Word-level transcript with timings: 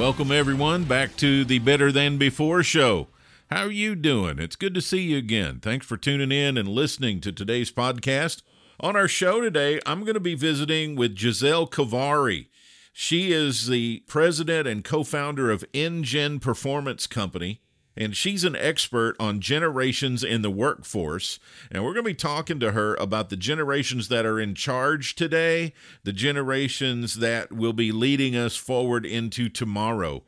Welcome, 0.00 0.32
everyone, 0.32 0.84
back 0.84 1.14
to 1.18 1.44
the 1.44 1.58
Better 1.58 1.92
Than 1.92 2.16
Before 2.16 2.62
show. 2.62 3.08
How 3.50 3.64
are 3.64 3.70
you 3.70 3.94
doing? 3.94 4.38
It's 4.38 4.56
good 4.56 4.72
to 4.72 4.80
see 4.80 5.02
you 5.02 5.18
again. 5.18 5.60
Thanks 5.60 5.84
for 5.84 5.98
tuning 5.98 6.32
in 6.32 6.56
and 6.56 6.66
listening 6.66 7.20
to 7.20 7.32
today's 7.32 7.70
podcast. 7.70 8.40
On 8.80 8.96
our 8.96 9.06
show 9.06 9.42
today, 9.42 9.78
I'm 9.84 10.00
going 10.00 10.14
to 10.14 10.18
be 10.18 10.34
visiting 10.34 10.96
with 10.96 11.18
Giselle 11.18 11.66
Kovary. 11.66 12.46
She 12.94 13.30
is 13.30 13.66
the 13.66 14.02
president 14.08 14.66
and 14.66 14.82
co 14.82 15.04
founder 15.04 15.50
of 15.50 15.66
InGen 15.74 16.40
Performance 16.40 17.06
Company 17.06 17.60
and 18.00 18.16
she's 18.16 18.44
an 18.44 18.56
expert 18.56 19.14
on 19.20 19.40
generations 19.40 20.24
in 20.24 20.40
the 20.40 20.50
workforce. 20.50 21.38
And 21.70 21.84
we're 21.84 21.92
going 21.92 22.04
to 22.06 22.10
be 22.10 22.14
talking 22.14 22.58
to 22.60 22.72
her 22.72 22.94
about 22.94 23.28
the 23.28 23.36
generations 23.36 24.08
that 24.08 24.24
are 24.24 24.40
in 24.40 24.54
charge 24.54 25.14
today, 25.14 25.74
the 26.02 26.14
generations 26.14 27.16
that 27.16 27.52
will 27.52 27.74
be 27.74 27.92
leading 27.92 28.34
us 28.34 28.56
forward 28.56 29.04
into 29.04 29.50
tomorrow. 29.50 30.22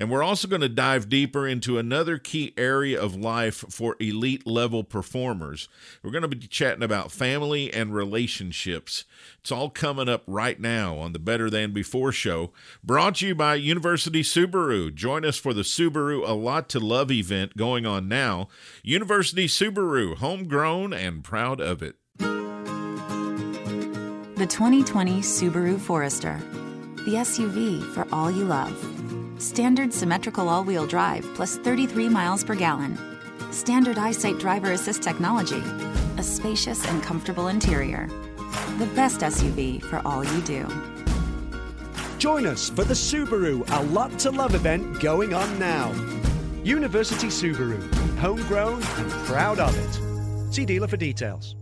And 0.00 0.10
we're 0.10 0.22
also 0.22 0.46
going 0.46 0.60
to 0.60 0.68
dive 0.68 1.08
deeper 1.08 1.46
into 1.46 1.76
another 1.76 2.18
key 2.18 2.54
area 2.56 3.00
of 3.00 3.16
life 3.16 3.64
for 3.68 3.96
elite 3.98 4.46
level 4.46 4.84
performers. 4.84 5.68
We're 6.04 6.12
going 6.12 6.22
to 6.22 6.28
be 6.28 6.46
chatting 6.46 6.84
about 6.84 7.10
family 7.10 7.72
and 7.74 7.92
relationships. 7.92 9.04
It's 9.40 9.50
all 9.50 9.70
coming 9.70 10.08
up 10.08 10.22
right 10.28 10.60
now 10.60 10.96
on 10.98 11.12
the 11.12 11.18
Better 11.18 11.50
Than 11.50 11.72
Before 11.72 12.12
show, 12.12 12.52
brought 12.82 13.16
to 13.16 13.26
you 13.26 13.34
by 13.34 13.56
University 13.56 14.22
Subaru. 14.22 14.94
Join 14.94 15.24
us 15.24 15.36
for 15.36 15.52
the 15.52 15.62
Subaru 15.62 16.26
A 16.26 16.32
Lot 16.32 16.68
to 16.70 16.78
Love 16.78 17.10
event 17.10 17.56
going 17.56 17.84
on 17.84 18.06
now. 18.06 18.46
University 18.84 19.48
Subaru, 19.48 20.16
homegrown 20.16 20.92
and 20.92 21.24
proud 21.24 21.60
of 21.60 21.82
it. 21.82 21.96
The 24.36 24.46
2020 24.46 25.18
Subaru 25.18 25.80
Forester, 25.80 26.38
the 27.04 27.14
SUV 27.14 27.82
for 27.92 28.06
all 28.12 28.30
you 28.30 28.44
love. 28.44 29.17
Standard 29.38 29.94
symmetrical 29.94 30.48
all 30.48 30.64
wheel 30.64 30.84
drive 30.84 31.24
plus 31.34 31.58
33 31.58 32.08
miles 32.08 32.42
per 32.42 32.56
gallon. 32.56 32.98
Standard 33.52 33.96
EyeSight 33.96 34.40
driver 34.40 34.72
assist 34.72 35.00
technology. 35.00 35.62
A 36.16 36.22
spacious 36.24 36.84
and 36.86 37.00
comfortable 37.04 37.46
interior. 37.46 38.08
The 38.78 38.90
best 38.96 39.20
SUV 39.20 39.80
for 39.82 40.02
all 40.04 40.24
you 40.24 40.40
do. 40.40 40.66
Join 42.18 42.46
us 42.46 42.68
for 42.68 42.82
the 42.82 42.94
Subaru 42.94 43.64
A 43.78 43.82
Lot 43.84 44.18
to 44.20 44.32
Love 44.32 44.56
event 44.56 44.98
going 44.98 45.32
on 45.32 45.56
now. 45.56 45.92
University 46.64 47.28
Subaru, 47.28 47.80
homegrown 48.16 48.82
and 48.82 49.10
proud 49.24 49.60
of 49.60 49.72
it. 49.78 50.52
See 50.52 50.66
dealer 50.66 50.88
for 50.88 50.96
details. 50.96 51.54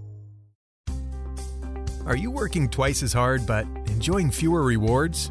Are 2.07 2.17
you 2.17 2.31
working 2.31 2.71
twice 2.71 3.03
as 3.03 3.13
hard 3.13 3.47
but 3.47 3.67
enjoying 3.89 4.31
fewer 4.31 4.63
rewards? 4.63 5.31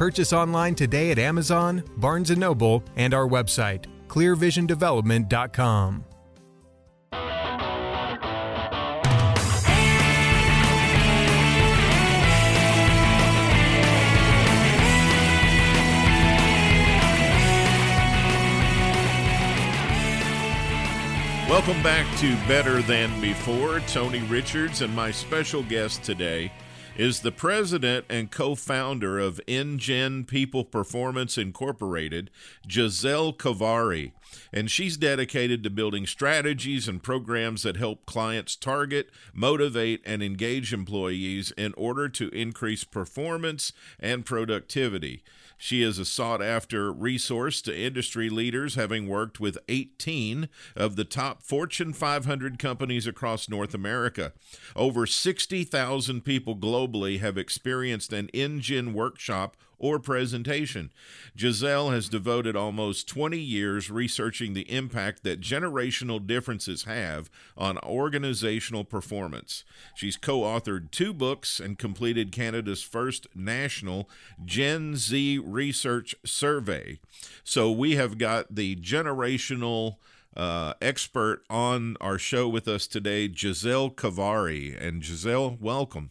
Purchase 0.00 0.32
online 0.32 0.74
today 0.74 1.10
at 1.10 1.18
Amazon, 1.18 1.84
Barnes 1.98 2.30
& 2.30 2.36
Noble, 2.38 2.82
and 2.96 3.12
our 3.12 3.28
website, 3.28 3.84
clearvisiondevelopment.com. 4.08 6.04
Welcome 21.46 21.82
back 21.82 22.06
to 22.20 22.34
Better 22.48 22.80
Than 22.80 23.20
Before. 23.20 23.80
Tony 23.80 24.20
Richards 24.20 24.80
and 24.80 24.96
my 24.96 25.10
special 25.10 25.62
guest 25.64 26.02
today 26.02 26.50
is 27.00 27.20
the 27.20 27.32
president 27.32 28.04
and 28.10 28.30
co 28.30 28.54
founder 28.54 29.18
of 29.18 29.40
InGen 29.46 30.22
People 30.26 30.66
Performance 30.66 31.38
Incorporated, 31.38 32.30
Giselle 32.70 33.32
Kovary. 33.32 34.12
And 34.52 34.70
she's 34.70 34.98
dedicated 34.98 35.62
to 35.62 35.70
building 35.70 36.06
strategies 36.06 36.88
and 36.88 37.02
programs 37.02 37.62
that 37.62 37.78
help 37.78 38.04
clients 38.04 38.54
target, 38.54 39.08
motivate, 39.32 40.02
and 40.04 40.22
engage 40.22 40.74
employees 40.74 41.52
in 41.52 41.72
order 41.78 42.06
to 42.10 42.28
increase 42.34 42.84
performance 42.84 43.72
and 43.98 44.26
productivity. 44.26 45.22
She 45.62 45.82
is 45.82 45.98
a 45.98 46.06
sought 46.06 46.40
after 46.40 46.90
resource 46.90 47.60
to 47.62 47.78
industry 47.78 48.30
leaders, 48.30 48.76
having 48.76 49.06
worked 49.06 49.40
with 49.40 49.58
18 49.68 50.48
of 50.74 50.96
the 50.96 51.04
top 51.04 51.42
Fortune 51.42 51.92
500 51.92 52.58
companies 52.58 53.06
across 53.06 53.46
North 53.46 53.74
America. 53.74 54.32
Over 54.74 55.04
60,000 55.04 56.22
people 56.22 56.56
globally 56.56 57.20
have 57.20 57.36
experienced 57.36 58.10
an 58.10 58.30
InGen 58.32 58.94
workshop 58.94 59.54
or 59.80 59.98
presentation. 59.98 60.92
Giselle 61.36 61.90
has 61.90 62.08
devoted 62.08 62.54
almost 62.54 63.08
20 63.08 63.38
years 63.38 63.90
researching 63.90 64.52
the 64.52 64.70
impact 64.70 65.24
that 65.24 65.40
generational 65.40 66.24
differences 66.24 66.84
have 66.84 67.30
on 67.56 67.78
organizational 67.78 68.84
performance. 68.84 69.64
She's 69.96 70.16
co 70.16 70.42
authored 70.42 70.90
two 70.90 71.12
books 71.12 71.58
and 71.58 71.78
completed 71.78 72.30
Canada's 72.30 72.82
first 72.82 73.26
national 73.34 74.08
Gen 74.44 74.94
Z 74.96 75.38
research 75.38 76.14
survey. 76.24 77.00
So 77.42 77.72
we 77.72 77.96
have 77.96 78.18
got 78.18 78.54
the 78.54 78.76
generational 78.76 79.96
uh, 80.36 80.74
expert 80.80 81.42
on 81.50 81.96
our 82.00 82.18
show 82.18 82.48
with 82.48 82.68
us 82.68 82.86
today, 82.86 83.32
Giselle 83.32 83.90
Kovary. 83.90 84.76
And 84.80 85.02
Giselle, 85.04 85.56
welcome. 85.60 86.10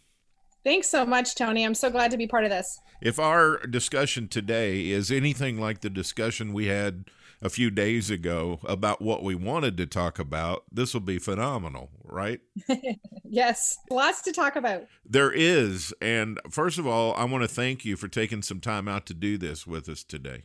Thanks 0.64 0.90
so 0.90 1.06
much, 1.06 1.36
Tony. 1.36 1.64
I'm 1.64 1.74
so 1.74 1.90
glad 1.90 2.12
to 2.12 2.18
be 2.18 2.28
part 2.28 2.44
of 2.44 2.50
this. 2.50 2.80
If 3.02 3.18
our 3.18 3.60
discussion 3.66 4.28
today 4.28 4.90
is 4.90 5.12
anything 5.12 5.60
like 5.60 5.82
the 5.82 5.90
discussion 5.90 6.54
we 6.54 6.68
had 6.68 7.06
a 7.42 7.50
few 7.50 7.70
days 7.70 8.10
ago 8.10 8.60
about 8.66 9.02
what 9.02 9.24
we 9.24 9.36
wanted 9.36 9.78
to 9.78 9.86
talk 9.86 10.20
about, 10.20 10.64
this 10.72 10.94
will 10.94 11.02
be 11.02 11.18
phenomenal, 11.18 11.90
right? 12.04 12.42
yes, 13.24 13.78
lots 13.90 14.22
to 14.24 14.34
talk 14.34 14.58
about. 14.58 14.84
There 15.06 15.32
is. 15.32 15.94
And 16.02 16.40
first 16.50 16.78
of 16.78 16.86
all, 16.86 17.14
I 17.14 17.24
want 17.24 17.44
to 17.44 17.48
thank 17.48 17.86
you 17.86 17.96
for 17.96 18.10
taking 18.10 18.42
some 18.42 18.60
time 18.60 18.90
out 18.90 19.06
to 19.08 19.14
do 19.14 19.38
this 19.38 19.66
with 19.66 19.88
us 19.88 20.04
today. 20.04 20.44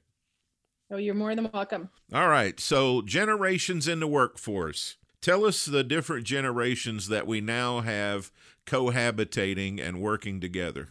Oh, 0.90 0.96
you're 0.96 1.14
more 1.14 1.34
than 1.34 1.50
welcome. 1.52 1.88
All 2.12 2.28
right. 2.28 2.60
So, 2.60 3.02
generations 3.02 3.88
in 3.88 4.00
the 4.00 4.06
workforce. 4.06 4.96
Tell 5.20 5.46
us 5.46 5.64
the 5.64 5.82
different 5.82 6.26
generations 6.26 7.08
that 7.08 7.26
we 7.26 7.40
now 7.40 7.80
have 7.80 8.30
cohabitating 8.66 9.80
and 9.80 10.00
working 10.00 10.40
together. 10.40 10.88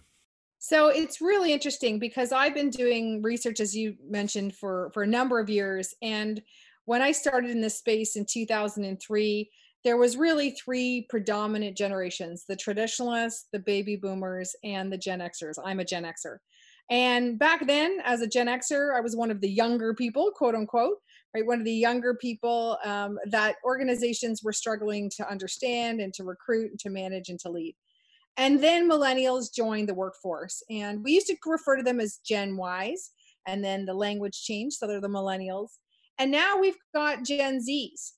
So 0.60 0.88
it's 0.88 1.20
really 1.20 1.52
interesting 1.52 2.00
because 2.00 2.32
I've 2.32 2.54
been 2.54 2.70
doing 2.70 3.22
research, 3.22 3.60
as 3.60 3.76
you 3.76 3.96
mentioned, 4.10 4.56
for, 4.56 4.92
for 4.94 5.04
a 5.04 5.08
number 5.08 5.40
of 5.40 5.50
years. 5.50 5.94
And 6.02 6.42
when 6.86 7.02
I 7.02 7.12
started 7.12 7.52
in 7.52 7.62
this 7.62 7.78
space 7.78 8.16
in 8.16 8.26
2003, 8.26 9.52
there 9.84 9.98
was 9.98 10.16
really 10.16 10.52
three 10.52 11.06
predominant 11.10 11.76
generations 11.76 12.46
the 12.48 12.56
traditionalists, 12.56 13.48
the 13.52 13.60
baby 13.60 13.98
boomers, 13.98 14.56
and 14.64 14.92
the 14.92 14.98
Gen 14.98 15.20
Xers. 15.20 15.56
I'm 15.64 15.82
a 15.82 15.86
Gen 15.86 16.04
Xer. 16.04 16.38
And 16.90 17.38
back 17.40 17.66
then, 17.68 18.00
as 18.04 18.22
a 18.22 18.28
Gen 18.28 18.48
Xer, 18.48 18.96
I 18.96 19.02
was 19.02 19.16
one 19.16 19.32
of 19.32 19.42
the 19.42 19.50
younger 19.50 19.94
people, 19.94 20.32
quote 20.36 20.56
unquote, 20.56 20.98
right? 21.34 21.46
One 21.46 21.60
of 21.60 21.66
the 21.66 21.74
younger 21.74 22.14
people 22.14 22.78
um, 22.84 23.18
that 23.28 23.56
organizations 23.64 24.44
were 24.44 24.54
struggling 24.54 25.10
to 25.18 25.30
understand 25.30 26.00
and 26.00 26.14
to 26.14 26.24
recruit 26.24 26.72
and 26.72 26.80
to 26.82 26.90
manage 26.90 27.30
and 27.30 27.40
to 27.40 27.50
lead. 27.50 27.76
And 28.38 28.64
then 28.64 28.90
millennials 28.90 29.54
joined 29.54 29.90
the 29.90 29.94
workforce. 29.94 30.64
And 30.70 31.04
we 31.04 31.14
used 31.14 31.28
to 31.28 31.36
refer 31.46 31.78
to 31.78 31.84
them 31.84 32.00
as 32.00 32.20
Gen 32.26 32.58
Ys. 32.58 33.12
And 33.48 33.64
then 33.64 33.86
the 33.86 33.94
language 33.94 34.44
changed. 34.44 34.78
So 34.78 34.88
they're 34.88 35.02
the 35.02 35.08
millennials. 35.08 35.70
And 36.18 36.32
now 36.32 36.58
we've 36.58 36.78
got 36.94 37.24
Gen 37.24 37.60
Zs. 37.60 38.14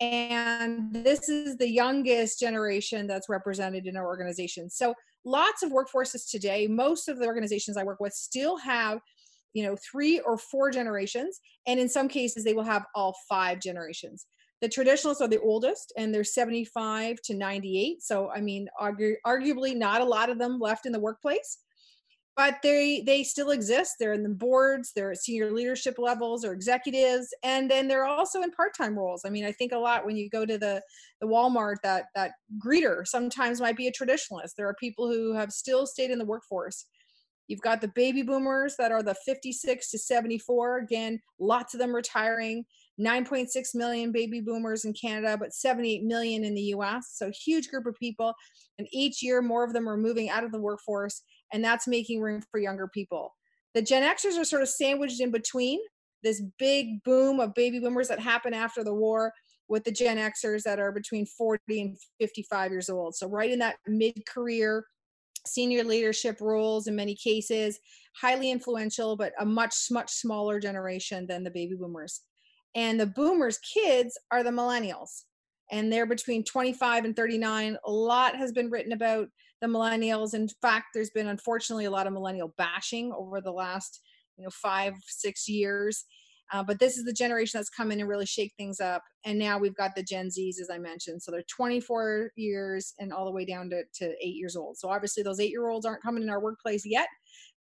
And 0.00 0.92
this 0.92 1.28
is 1.28 1.56
the 1.56 1.70
youngest 1.70 2.40
generation 2.40 3.06
that's 3.06 3.28
represented 3.28 3.86
in 3.86 3.96
our 3.96 4.06
organization. 4.06 4.68
So 4.68 4.94
lots 5.24 5.62
of 5.62 5.70
workforces 5.70 6.28
today, 6.30 6.66
most 6.66 7.08
of 7.08 7.18
the 7.18 7.26
organizations 7.26 7.76
I 7.76 7.84
work 7.84 8.00
with 8.00 8.12
still 8.12 8.56
have 8.58 9.00
you 9.54 9.64
know 9.64 9.76
three 9.76 10.20
or 10.20 10.36
four 10.36 10.70
generations 10.70 11.40
and 11.66 11.80
in 11.80 11.88
some 11.88 12.08
cases 12.08 12.44
they 12.44 12.54
will 12.54 12.62
have 12.64 12.84
all 12.94 13.16
five 13.28 13.60
generations. 13.60 14.26
The 14.60 14.68
traditionalists 14.68 15.20
are 15.22 15.28
the 15.28 15.40
oldest 15.40 15.92
and 15.96 16.14
they're 16.14 16.24
75 16.24 17.18
to 17.24 17.34
98 17.34 18.02
so 18.02 18.30
i 18.30 18.40
mean 18.40 18.66
argu- 18.80 19.16
arguably 19.26 19.76
not 19.76 20.00
a 20.00 20.04
lot 20.04 20.30
of 20.30 20.38
them 20.38 20.58
left 20.58 20.86
in 20.86 20.92
the 20.92 21.00
workplace 21.00 21.58
but 22.36 22.56
they 22.62 23.00
they 23.06 23.22
still 23.22 23.50
exist. 23.50 23.94
They're 23.98 24.12
in 24.12 24.22
the 24.22 24.28
boards 24.28 24.92
they're 24.94 25.12
at 25.12 25.18
senior 25.18 25.52
leadership 25.52 25.96
levels 25.98 26.44
or 26.44 26.52
executives 26.52 27.28
and 27.42 27.70
then 27.70 27.86
they're 27.88 28.06
also 28.06 28.42
in 28.42 28.50
part-time 28.50 28.98
roles. 28.98 29.22
I 29.24 29.30
mean 29.30 29.44
i 29.44 29.52
think 29.52 29.72
a 29.72 29.78
lot 29.78 30.06
when 30.06 30.16
you 30.16 30.28
go 30.28 30.44
to 30.44 30.58
the 30.58 30.82
the 31.20 31.26
walmart 31.26 31.76
that 31.82 32.06
that 32.14 32.32
greeter 32.64 33.06
sometimes 33.06 33.60
might 33.60 33.76
be 33.76 33.86
a 33.86 33.92
traditionalist. 33.92 34.54
There 34.56 34.68
are 34.68 34.76
people 34.80 35.08
who 35.08 35.34
have 35.34 35.52
still 35.52 35.86
stayed 35.86 36.10
in 36.10 36.18
the 36.18 36.24
workforce 36.24 36.86
you've 37.48 37.60
got 37.60 37.80
the 37.80 37.88
baby 37.88 38.22
boomers 38.22 38.74
that 38.78 38.92
are 38.92 39.02
the 39.02 39.14
56 39.26 39.90
to 39.90 39.98
74 39.98 40.78
again 40.78 41.20
lots 41.38 41.74
of 41.74 41.80
them 41.80 41.94
retiring 41.94 42.64
9.6 43.00 43.74
million 43.74 44.12
baby 44.12 44.40
boomers 44.40 44.84
in 44.84 44.92
canada 44.92 45.36
but 45.38 45.52
78 45.52 46.04
million 46.04 46.44
in 46.44 46.54
the 46.54 46.62
us 46.62 47.12
so 47.14 47.30
huge 47.44 47.68
group 47.68 47.86
of 47.86 47.94
people 47.96 48.32
and 48.78 48.88
each 48.92 49.22
year 49.22 49.42
more 49.42 49.64
of 49.64 49.72
them 49.72 49.88
are 49.88 49.96
moving 49.96 50.30
out 50.30 50.44
of 50.44 50.52
the 50.52 50.60
workforce 50.60 51.22
and 51.54 51.64
that's 51.64 51.86
making 51.86 52.20
room 52.20 52.42
for 52.50 52.58
younger 52.58 52.88
people. 52.88 53.32
The 53.74 53.82
Gen 53.82 54.02
Xers 54.02 54.38
are 54.38 54.44
sort 54.44 54.62
of 54.62 54.68
sandwiched 54.68 55.20
in 55.20 55.30
between 55.30 55.78
this 56.22 56.42
big 56.58 57.02
boom 57.04 57.38
of 57.40 57.54
baby 57.54 57.78
boomers 57.78 58.08
that 58.08 58.18
happened 58.18 58.54
after 58.56 58.82
the 58.82 58.94
war 58.94 59.32
with 59.68 59.84
the 59.84 59.92
Gen 59.92 60.16
Xers 60.16 60.62
that 60.64 60.80
are 60.80 60.92
between 60.92 61.26
40 61.26 61.80
and 61.80 61.96
55 62.20 62.72
years 62.72 62.90
old. 62.90 63.14
So, 63.14 63.28
right 63.28 63.50
in 63.50 63.60
that 63.60 63.76
mid 63.86 64.26
career, 64.26 64.84
senior 65.46 65.84
leadership 65.84 66.40
roles 66.40 66.86
in 66.86 66.96
many 66.96 67.14
cases, 67.14 67.78
highly 68.20 68.50
influential, 68.50 69.16
but 69.16 69.32
a 69.38 69.44
much, 69.44 69.74
much 69.90 70.10
smaller 70.10 70.60
generation 70.60 71.26
than 71.26 71.44
the 71.44 71.50
baby 71.50 71.74
boomers. 71.74 72.22
And 72.74 72.98
the 72.98 73.06
boomers' 73.06 73.58
kids 73.58 74.18
are 74.30 74.42
the 74.42 74.50
millennials. 74.50 75.24
And 75.70 75.92
they're 75.92 76.06
between 76.06 76.44
25 76.44 77.04
and 77.04 77.16
39. 77.16 77.78
A 77.84 77.90
lot 77.90 78.36
has 78.36 78.52
been 78.52 78.70
written 78.70 78.92
about 78.92 79.28
the 79.60 79.66
millennials. 79.66 80.34
In 80.34 80.48
fact, 80.60 80.86
there's 80.92 81.10
been 81.10 81.28
unfortunately 81.28 81.86
a 81.86 81.90
lot 81.90 82.06
of 82.06 82.12
millennial 82.12 82.52
bashing 82.58 83.12
over 83.12 83.40
the 83.40 83.52
last 83.52 84.00
you 84.36 84.44
know 84.44 84.50
five 84.50 84.94
six 85.06 85.48
years. 85.48 86.04
Uh, 86.52 86.62
but 86.62 86.78
this 86.78 86.96
is 86.96 87.04
the 87.04 87.12
generation 87.12 87.58
that's 87.58 87.70
come 87.70 87.90
in 87.90 88.00
and 88.00 88.08
really 88.08 88.26
shake 88.26 88.52
things 88.56 88.80
up. 88.80 89.02
And 89.24 89.38
now 89.38 89.58
we've 89.58 89.74
got 89.74 89.94
the 89.94 90.02
Gen 90.02 90.28
Zs, 90.28 90.60
as 90.60 90.68
I 90.70 90.78
mentioned. 90.78 91.22
So 91.22 91.30
they're 91.30 91.44
24 91.48 92.30
years 92.36 92.94
and 92.98 93.12
all 93.12 93.24
the 93.24 93.32
way 93.32 93.44
down 93.44 93.70
to, 93.70 93.82
to 94.00 94.14
eight 94.22 94.36
years 94.36 94.56
old. 94.56 94.76
So 94.76 94.88
obviously, 94.88 95.22
those 95.22 95.40
eight 95.40 95.50
year 95.50 95.68
olds 95.68 95.86
aren't 95.86 96.02
coming 96.02 96.22
in 96.22 96.30
our 96.30 96.42
workplace 96.42 96.84
yet, 96.84 97.08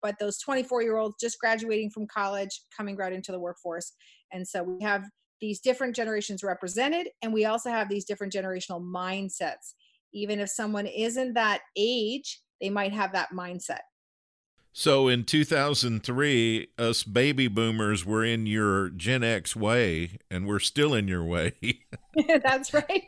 but 0.01 0.15
those 0.19 0.39
24 0.39 0.81
year 0.83 0.97
olds 0.97 1.15
just 1.19 1.39
graduating 1.39 1.91
from 1.91 2.07
college, 2.07 2.61
coming 2.75 2.95
right 2.95 3.13
into 3.13 3.31
the 3.31 3.39
workforce. 3.39 3.93
And 4.31 4.47
so 4.47 4.63
we 4.63 4.83
have 4.83 5.03
these 5.39 5.59
different 5.59 5.95
generations 5.95 6.43
represented, 6.43 7.07
and 7.21 7.33
we 7.33 7.45
also 7.45 7.69
have 7.69 7.89
these 7.89 8.05
different 8.05 8.33
generational 8.33 8.81
mindsets 8.81 9.73
even 10.13 10.39
if 10.39 10.49
someone 10.49 10.85
isn't 10.85 11.33
that 11.33 11.61
age, 11.75 12.41
they 12.59 12.69
might 12.69 12.93
have 12.93 13.13
that 13.13 13.29
mindset. 13.33 13.79
So 14.73 15.09
in 15.09 15.25
2003, 15.25 16.67
us 16.77 17.03
baby 17.03 17.47
boomers 17.49 18.05
were 18.05 18.23
in 18.23 18.45
your 18.45 18.89
Gen 18.89 19.23
X 19.23 19.53
way, 19.53 20.19
and 20.29 20.47
we're 20.47 20.59
still 20.59 20.93
in 20.93 21.09
your 21.09 21.25
way. 21.25 21.53
That's 22.43 22.73
right. 22.73 23.07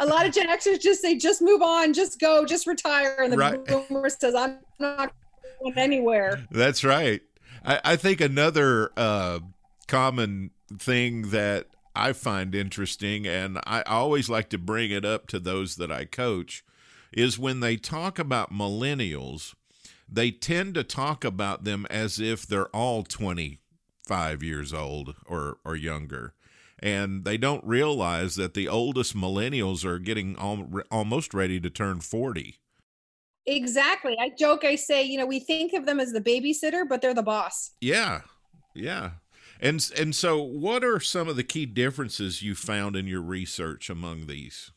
A 0.00 0.06
lot 0.06 0.26
of 0.26 0.34
Gen 0.34 0.48
Xers 0.48 0.80
just 0.80 1.00
say, 1.00 1.16
just 1.16 1.40
move 1.40 1.62
on, 1.62 1.92
just 1.92 2.18
go, 2.18 2.44
just 2.44 2.66
retire. 2.66 3.16
And 3.22 3.32
the 3.32 3.36
right. 3.36 3.64
boomer 3.64 4.08
says, 4.08 4.34
I'm 4.34 4.58
not 4.80 5.12
going 5.60 5.78
anywhere. 5.78 6.44
That's 6.50 6.82
right. 6.82 7.22
I, 7.64 7.80
I 7.84 7.96
think 7.96 8.20
another 8.20 8.90
uh, 8.96 9.38
common 9.86 10.50
thing 10.76 11.30
that 11.30 11.66
I 11.94 12.12
find 12.12 12.56
interesting, 12.56 13.24
and 13.24 13.60
I 13.64 13.82
always 13.82 14.28
like 14.28 14.50
to 14.50 14.58
bring 14.58 14.90
it 14.90 15.04
up 15.04 15.28
to 15.28 15.38
those 15.38 15.76
that 15.76 15.92
I 15.92 16.06
coach, 16.06 16.64
is 17.12 17.38
when 17.38 17.60
they 17.60 17.76
talk 17.76 18.18
about 18.18 18.52
millennials, 18.52 19.54
they 20.08 20.30
tend 20.30 20.74
to 20.74 20.84
talk 20.84 21.24
about 21.24 21.64
them 21.64 21.86
as 21.90 22.18
if 22.18 22.46
they're 22.46 22.68
all 22.68 23.02
25 23.02 24.42
years 24.42 24.72
old 24.72 25.14
or, 25.26 25.58
or 25.64 25.76
younger. 25.76 26.34
And 26.80 27.24
they 27.24 27.36
don't 27.36 27.64
realize 27.64 28.36
that 28.36 28.54
the 28.54 28.68
oldest 28.68 29.16
millennials 29.16 29.84
are 29.84 29.98
getting 29.98 30.36
al- 30.38 30.82
almost 30.90 31.34
ready 31.34 31.60
to 31.60 31.70
turn 31.70 32.00
40. 32.00 32.56
Exactly. 33.46 34.16
I 34.20 34.30
joke, 34.38 34.64
I 34.64 34.76
say, 34.76 35.02
you 35.02 35.18
know, 35.18 35.26
we 35.26 35.40
think 35.40 35.72
of 35.72 35.86
them 35.86 36.00
as 36.00 36.12
the 36.12 36.20
babysitter, 36.20 36.88
but 36.88 37.00
they're 37.00 37.14
the 37.14 37.22
boss. 37.22 37.72
Yeah. 37.80 38.20
Yeah. 38.74 39.12
And 39.60 39.84
and 39.98 40.14
so 40.14 40.40
what 40.40 40.84
are 40.84 41.00
some 41.00 41.28
of 41.28 41.36
the 41.36 41.42
key 41.42 41.66
differences 41.66 42.42
you 42.42 42.54
found 42.54 42.94
in 42.94 43.06
your 43.06 43.22
research 43.22 43.90
among 43.90 44.26
these? 44.26 44.70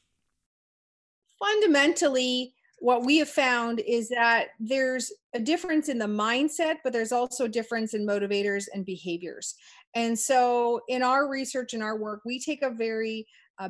Fundamentally, 1.37 2.55
what 2.81 3.05
we 3.05 3.17
have 3.19 3.29
found 3.29 3.79
is 3.79 4.09
that 4.09 4.47
there's 4.59 5.11
a 5.33 5.39
difference 5.39 5.87
in 5.87 5.97
the 5.97 6.05
mindset, 6.05 6.77
but 6.83 6.91
there's 6.91 7.11
also 7.11 7.45
a 7.45 7.49
difference 7.49 7.93
in 7.93 8.05
motivators 8.05 8.65
and 8.73 8.85
behaviors. 8.85 9.55
And 9.95 10.17
so, 10.17 10.81
in 10.87 11.03
our 11.03 11.29
research 11.29 11.73
and 11.73 11.83
our 11.83 11.97
work, 11.97 12.21
we 12.25 12.39
take 12.39 12.61
a 12.61 12.71
very, 12.71 13.27
uh, 13.59 13.69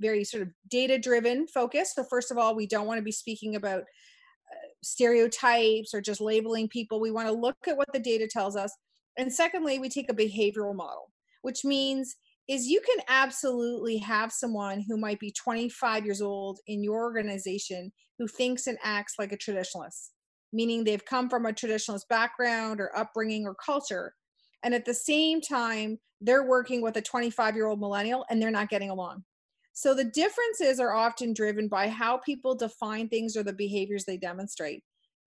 very 0.00 0.22
sort 0.24 0.42
of 0.42 0.50
data 0.68 0.98
driven 0.98 1.46
focus. 1.46 1.94
So, 1.94 2.04
first 2.04 2.30
of 2.30 2.38
all, 2.38 2.54
we 2.54 2.66
don't 2.66 2.86
want 2.86 2.98
to 2.98 3.04
be 3.04 3.12
speaking 3.12 3.56
about 3.56 3.82
uh, 3.82 4.68
stereotypes 4.82 5.94
or 5.94 6.00
just 6.00 6.20
labeling 6.20 6.68
people. 6.68 7.00
We 7.00 7.10
want 7.10 7.28
to 7.28 7.34
look 7.34 7.56
at 7.66 7.76
what 7.76 7.92
the 7.92 8.00
data 8.00 8.28
tells 8.28 8.54
us 8.54 8.72
and 9.16 9.32
secondly, 9.32 9.78
we 9.78 9.88
take 9.88 10.10
a 10.10 10.14
behavioral 10.14 10.74
model, 10.74 11.10
which 11.42 11.64
means 11.64 12.16
is 12.48 12.66
you 12.66 12.80
can 12.80 13.04
absolutely 13.08 13.98
have 13.98 14.32
someone 14.32 14.84
who 14.88 14.96
might 14.96 15.20
be 15.20 15.32
25 15.32 16.04
years 16.04 16.20
old 16.20 16.58
in 16.66 16.82
your 16.82 17.02
organization 17.02 17.92
who 18.18 18.26
thinks 18.26 18.66
and 18.66 18.78
acts 18.82 19.14
like 19.18 19.32
a 19.32 19.36
traditionalist, 19.36 20.10
meaning 20.52 20.84
they've 20.84 21.04
come 21.04 21.28
from 21.28 21.46
a 21.46 21.52
traditionalist 21.52 22.08
background 22.08 22.80
or 22.80 22.96
upbringing 22.96 23.46
or 23.46 23.54
culture. 23.54 24.14
And 24.62 24.74
at 24.74 24.84
the 24.84 24.94
same 24.94 25.40
time, 25.40 25.98
they're 26.20 26.46
working 26.46 26.82
with 26.82 26.96
a 26.96 27.02
25 27.02 27.56
year 27.56 27.66
old 27.66 27.80
millennial 27.80 28.24
and 28.30 28.40
they're 28.40 28.50
not 28.50 28.70
getting 28.70 28.90
along. 28.90 29.24
So 29.72 29.94
the 29.94 30.04
differences 30.04 30.78
are 30.78 30.92
often 30.92 31.32
driven 31.32 31.68
by 31.68 31.88
how 31.88 32.18
people 32.18 32.54
define 32.54 33.08
things 33.08 33.36
or 33.36 33.42
the 33.42 33.52
behaviors 33.52 34.04
they 34.04 34.18
demonstrate. 34.18 34.84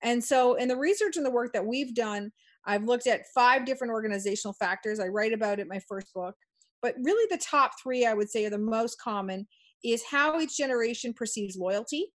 And 0.02 0.22
so, 0.22 0.54
in 0.54 0.68
the 0.68 0.76
research 0.76 1.16
and 1.16 1.26
the 1.26 1.30
work 1.30 1.52
that 1.54 1.66
we've 1.66 1.92
done, 1.92 2.30
I've 2.64 2.84
looked 2.84 3.08
at 3.08 3.26
five 3.34 3.64
different 3.64 3.92
organizational 3.92 4.52
factors. 4.52 5.00
I 5.00 5.08
write 5.08 5.32
about 5.32 5.58
it 5.58 5.62
in 5.62 5.68
my 5.68 5.80
first 5.88 6.14
book. 6.14 6.36
But 6.82 6.94
really, 7.02 7.26
the 7.30 7.42
top 7.42 7.72
three 7.82 8.06
I 8.06 8.14
would 8.14 8.30
say 8.30 8.44
are 8.44 8.50
the 8.50 8.58
most 8.58 9.00
common 9.00 9.46
is 9.84 10.04
how 10.04 10.40
each 10.40 10.56
generation 10.56 11.12
perceives 11.12 11.56
loyalty, 11.56 12.06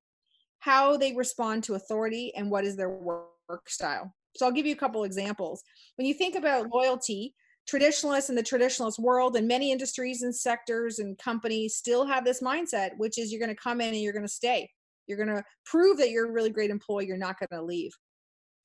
how 0.60 0.98
they 0.98 1.14
respond 1.14 1.64
to 1.64 1.76
authority, 1.76 2.34
and 2.36 2.50
what 2.50 2.66
is 2.66 2.76
their 2.76 2.90
work 2.90 3.70
style. 3.70 4.14
So 4.36 4.46
I'll 4.46 4.52
give 4.52 4.66
you 4.66 4.74
a 4.74 4.78
couple 4.78 5.04
examples. 5.04 5.64
When 5.98 6.08
you 6.08 6.14
think 6.14 6.36
about 6.36 6.72
loyalty, 6.72 7.36
traditionalists 7.68 8.30
in 8.30 8.36
the 8.36 8.44
traditionalist 8.44 9.00
world 9.00 9.36
and 9.36 9.48
many 9.48 9.72
industries 9.72 10.24
and 10.24 10.36
sectors 10.36 11.00
and 11.00 11.18
companies 11.18 11.76
still 11.76 12.06
have 12.06 12.26
this 12.26 12.42
mindset, 12.42 12.92
which 12.98 13.18
is 13.18 13.32
you're 13.32 13.40
going 13.40 13.56
to 13.56 13.62
come 13.62 13.80
in 13.80 13.90
and 13.90 14.02
you're 14.02 14.14
going 14.14 14.26
to 14.26 14.32
stay. 14.32 14.70
You're 15.08 15.18
going 15.24 15.36
to 15.36 15.44
prove 15.66 15.98
that 15.98 16.10
you're 16.10 16.28
a 16.28 16.32
really 16.32 16.50
great 16.50 16.72
employee. 16.72 17.08
You're 17.08 17.18
not 17.18 17.38
going 17.40 17.50
to 17.60 17.66
leave. 17.66 17.92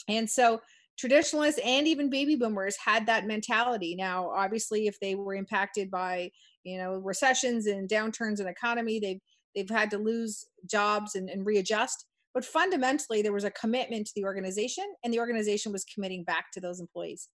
And 0.09 0.29
so 0.29 0.61
traditionalists 0.99 1.61
and 1.65 1.87
even 1.87 2.11
baby 2.11 2.37
boomers 2.37 2.77
had 2.77 3.07
that 3.07 3.27
mentality. 3.27 3.95
Now 3.97 4.31
obviously 4.31 4.87
if 4.87 4.99
they 5.01 5.15
were 5.15 5.35
impacted 5.35 5.91
by 5.91 6.31
you 6.65 6.79
know 6.79 6.95
recessions 6.97 7.67
and 7.67 7.89
downturns 7.89 8.41
in 8.41 8.49
economy 8.49 8.99
they've 9.01 9.21
they've 9.55 9.71
had 9.71 9.91
to 9.91 9.99
lose 9.99 10.45
jobs 10.69 11.15
and, 11.15 11.31
and 11.31 11.47
readjust. 11.47 12.05
But 12.35 12.45
fundamentally 12.45 13.23
there 13.23 13.33
was 13.33 13.45
a 13.45 13.51
commitment 13.53 14.07
to 14.07 14.13
the 14.15 14.25
organization 14.25 14.85
and 15.03 15.15
the 15.15 15.21
organization 15.21 15.73
was 15.73 15.85
committing 15.85 16.25
back 16.25 16.47
to 16.53 16.61
those 16.61 16.81
employees. 16.81 17.29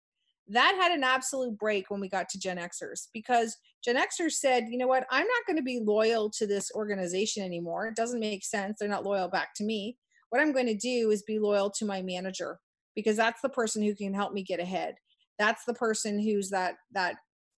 That 0.48 0.76
had 0.80 0.92
an 0.92 1.04
absolute 1.04 1.56
break 1.56 1.88
when 1.88 2.00
we 2.00 2.08
got 2.08 2.28
to 2.30 2.38
gen 2.38 2.58
xers 2.58 3.06
because 3.14 3.56
gen 3.84 3.96
xers 3.96 4.32
said 4.32 4.64
you 4.68 4.76
know 4.76 4.88
what? 4.88 5.06
I'm 5.10 5.26
not 5.26 5.46
going 5.46 5.56
to 5.56 5.62
be 5.62 5.80
loyal 5.80 6.30
to 6.30 6.46
this 6.46 6.70
organization 6.74 7.44
anymore. 7.44 7.86
It 7.86 7.96
doesn't 7.96 8.20
make 8.20 8.44
sense. 8.44 8.78
They're 8.78 8.88
not 8.88 9.04
loyal 9.04 9.28
back 9.28 9.54
to 9.56 9.64
me. 9.64 9.96
What 10.30 10.40
i'm 10.40 10.52
going 10.52 10.66
to 10.66 10.74
do 10.74 11.10
is 11.10 11.22
be 11.22 11.38
loyal 11.38 11.70
to 11.72 11.84
my 11.84 12.00
manager 12.00 12.58
because 12.94 13.16
that's 13.16 13.40
the 13.40 13.48
person 13.48 13.82
who 13.82 13.94
can 13.94 14.14
help 14.14 14.32
me 14.32 14.42
get 14.42 14.60
ahead. 14.60 14.94
That's 15.38 15.64
the 15.64 15.74
person 15.74 16.20
who's 16.20 16.50
that 16.50 16.74
that 16.92 17.16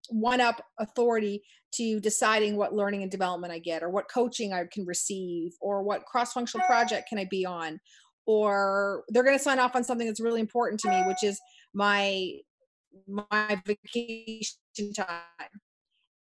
one 0.10 0.42
up 0.42 0.62
authority 0.80 1.44
to 1.76 2.00
deciding 2.00 2.56
what 2.56 2.74
learning 2.74 3.02
and 3.02 3.12
development 3.12 3.54
I 3.54 3.60
get 3.60 3.84
or 3.84 3.90
what 3.90 4.12
coaching 4.12 4.54
I 4.54 4.66
can 4.72 4.86
receive 4.86 5.54
or 5.62 5.84
what 5.84 6.06
cross 6.06 6.34
functional 6.34 6.66
project 6.68 7.10
can 7.10 7.18
I 7.18 7.26
be 7.30 7.46
on. 7.46 7.80
Or 8.26 9.04
they're 9.10 9.24
going 9.24 9.38
to 9.38 9.44
sign 9.44 9.60
off 9.60 9.76
on 9.76 9.84
something 9.84 10.08
that's 10.08 10.22
really 10.22 10.40
important 10.40 10.80
to 10.82 10.90
me 10.90 11.02
which 11.08 11.24
is 11.24 11.40
my 11.74 12.32
my 13.08 13.62
vacation 13.66 14.94
time. 14.96 15.50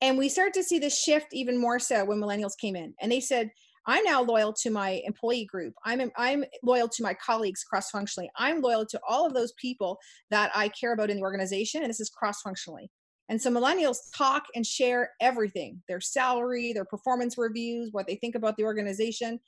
And 0.00 0.18
we 0.18 0.28
start 0.28 0.54
to 0.54 0.64
see 0.64 0.78
this 0.78 0.98
shift 0.98 1.28
even 1.32 1.60
more 1.60 1.78
so 1.78 2.04
when 2.04 2.18
millennials 2.18 2.58
came 2.60 2.74
in 2.74 2.94
and 3.00 3.12
they 3.12 3.20
said 3.20 3.50
i'm 3.86 4.04
now 4.04 4.22
loyal 4.22 4.52
to 4.52 4.70
my 4.70 5.02
employee 5.04 5.44
group 5.44 5.74
i'm 5.84 6.10
i'm 6.16 6.44
loyal 6.62 6.88
to 6.88 7.02
my 7.02 7.14
colleagues 7.14 7.64
cross 7.64 7.90
functionally 7.90 8.30
i'm 8.36 8.60
loyal 8.60 8.86
to 8.86 9.00
all 9.08 9.26
of 9.26 9.34
those 9.34 9.52
people 9.60 9.98
that 10.30 10.50
i 10.54 10.68
care 10.68 10.92
about 10.92 11.10
in 11.10 11.16
the 11.16 11.22
organization 11.22 11.82
and 11.82 11.90
this 11.90 12.00
is 12.00 12.10
cross 12.10 12.40
functionally 12.42 12.90
and 13.28 13.40
so 13.40 13.50
millennials 13.50 13.98
talk 14.16 14.44
and 14.54 14.66
share 14.66 15.10
everything 15.20 15.82
their 15.88 16.00
salary 16.00 16.72
their 16.72 16.84
performance 16.84 17.36
reviews 17.38 17.90
what 17.92 18.06
they 18.06 18.16
think 18.16 18.34
about 18.34 18.56
the 18.56 18.64
organization 18.64 19.38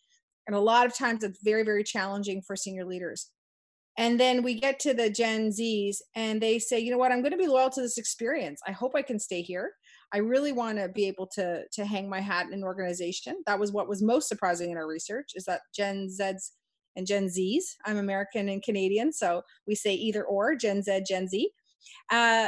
and 0.46 0.56
a 0.56 0.60
lot 0.60 0.86
of 0.86 0.94
times 0.94 1.24
it's 1.24 1.42
very, 1.42 1.62
very 1.62 1.84
challenging 1.84 2.42
for 2.42 2.56
senior 2.56 2.84
leaders. 2.84 3.30
And 3.96 4.18
then 4.18 4.42
we 4.42 4.58
get 4.58 4.80
to 4.80 4.92
the 4.92 5.08
Gen 5.08 5.50
Zs 5.50 5.98
and 6.16 6.40
they 6.40 6.58
say, 6.58 6.80
you 6.80 6.90
know 6.90 6.98
what, 6.98 7.12
I'm 7.12 7.22
going 7.22 7.32
to 7.32 7.38
be 7.38 7.46
loyal 7.46 7.70
to 7.70 7.80
this 7.80 7.96
experience. 7.96 8.60
I 8.66 8.72
hope 8.72 8.92
I 8.94 9.02
can 9.02 9.20
stay 9.20 9.40
here. 9.40 9.72
I 10.14 10.18
really 10.18 10.52
want 10.52 10.78
to 10.78 10.88
be 10.88 11.06
able 11.08 11.26
to 11.34 11.64
to 11.72 11.84
hang 11.84 12.08
my 12.08 12.20
hat 12.20 12.46
in 12.46 12.52
an 12.54 12.62
organization. 12.62 13.42
That 13.46 13.58
was 13.58 13.72
what 13.72 13.88
was 13.88 14.00
most 14.00 14.28
surprising 14.28 14.70
in 14.70 14.76
our 14.76 14.86
research 14.86 15.32
is 15.34 15.44
that 15.46 15.62
Gen 15.74 16.08
Zs 16.08 16.52
and 16.94 17.04
Gen 17.04 17.26
Zs. 17.26 17.62
I'm 17.84 17.98
American 17.98 18.48
and 18.48 18.62
Canadian, 18.62 19.12
so 19.12 19.42
we 19.66 19.74
say 19.74 19.92
either 19.92 20.24
or, 20.24 20.54
Gen 20.54 20.82
Z, 20.82 21.02
Gen 21.08 21.26
Z. 21.26 21.50
Uh, 22.12 22.46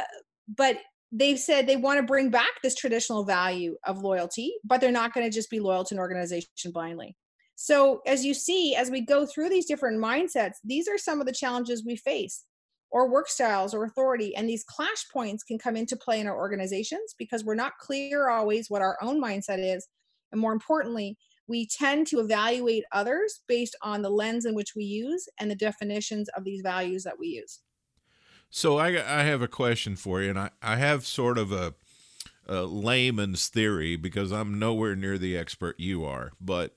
but 0.57 0.77
they've 1.11 1.39
said 1.39 1.67
they 1.67 1.75
want 1.75 1.99
to 1.99 2.05
bring 2.05 2.29
back 2.29 2.61
this 2.63 2.73
traditional 2.73 3.25
value 3.25 3.75
of 3.85 4.01
loyalty, 4.01 4.53
but 4.63 4.79
they're 4.79 4.91
not 4.91 5.13
going 5.13 5.25
to 5.25 5.35
just 5.35 5.49
be 5.49 5.59
loyal 5.59 5.83
to 5.83 5.95
an 5.95 5.99
organization 5.99 6.71
blindly. 6.71 7.17
So, 7.55 8.01
as 8.05 8.23
you 8.23 8.33
see, 8.33 8.75
as 8.75 8.89
we 8.89 9.01
go 9.01 9.25
through 9.25 9.49
these 9.49 9.65
different 9.65 10.01
mindsets, 10.01 10.55
these 10.63 10.87
are 10.87 10.97
some 10.97 11.19
of 11.19 11.27
the 11.27 11.33
challenges 11.33 11.83
we 11.85 11.97
face, 11.97 12.45
or 12.97 13.07
work 13.07 13.29
styles, 13.29 13.75
or 13.75 13.83
authority. 13.83 14.35
And 14.35 14.49
these 14.49 14.63
clash 14.63 15.07
points 15.13 15.43
can 15.43 15.59
come 15.59 15.75
into 15.75 15.95
play 15.95 16.19
in 16.19 16.25
our 16.25 16.35
organizations 16.35 17.13
because 17.15 17.43
we're 17.43 17.53
not 17.53 17.77
clear 17.77 18.27
always 18.27 18.71
what 18.71 18.81
our 18.81 18.97
own 19.03 19.21
mindset 19.21 19.59
is. 19.59 19.87
And 20.31 20.41
more 20.41 20.51
importantly, 20.51 21.15
we 21.47 21.67
tend 21.67 22.07
to 22.07 22.19
evaluate 22.19 22.85
others 22.91 23.41
based 23.47 23.75
on 23.83 24.01
the 24.01 24.09
lens 24.09 24.45
in 24.45 24.55
which 24.55 24.73
we 24.75 24.83
use 24.83 25.29
and 25.39 25.51
the 25.51 25.55
definitions 25.55 26.27
of 26.29 26.43
these 26.43 26.61
values 26.63 27.03
that 27.03 27.19
we 27.19 27.27
use. 27.27 27.59
So, 28.49 28.79
I, 28.79 28.87
I 28.87 29.23
have 29.25 29.43
a 29.43 29.47
question 29.47 29.95
for 29.95 30.23
you, 30.23 30.31
and 30.31 30.39
I, 30.39 30.49
I 30.63 30.77
have 30.77 31.05
sort 31.05 31.37
of 31.37 31.51
a, 31.51 31.75
a 32.47 32.63
layman's 32.63 33.47
theory 33.47 33.95
because 33.95 34.31
I'm 34.31 34.57
nowhere 34.57 34.95
near 34.95 35.19
the 35.19 35.37
expert 35.37 35.79
you 35.79 36.03
are. 36.03 36.31
But 36.41 36.75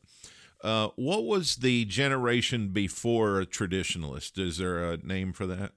uh, 0.63 0.89
what 0.97 1.25
was 1.25 1.57
the 1.57 1.87
generation 1.87 2.69
before 2.69 3.41
a 3.41 3.47
traditionalist? 3.47 4.39
Is 4.39 4.59
there 4.59 4.85
a 4.85 4.99
name 4.99 5.33
for 5.33 5.47
that? 5.47 5.73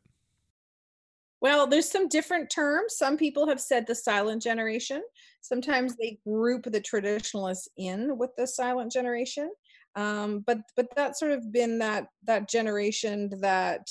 Well, 1.44 1.68
there's 1.68 1.92
some 1.92 2.08
different 2.08 2.50
terms. 2.50 2.96
Some 2.98 3.18
people 3.18 3.46
have 3.48 3.60
said 3.60 3.86
the 3.86 3.94
silent 3.94 4.42
generation. 4.42 5.04
Sometimes 5.42 5.94
they 5.98 6.18
group 6.26 6.64
the 6.64 6.80
traditionalists 6.80 7.68
in 7.76 8.18
with 8.18 8.30
the 8.38 8.48
silent 8.48 8.94
generation. 8.94 9.52
Um, 9.98 10.40
but 10.48 10.60
but 10.78 10.88
that's 10.96 11.20
sort 11.20 11.34
of 11.34 11.52
been 11.52 11.80
that 11.80 12.08
that 12.24 12.50
generation 12.50 13.30
that 13.42 13.90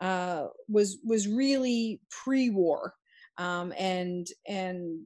uh, 0.00 0.46
was 0.68 0.98
was 1.04 1.28
really 1.28 2.00
pre-war 2.10 2.94
um, 3.36 3.74
and 3.78 4.26
and 4.48 5.00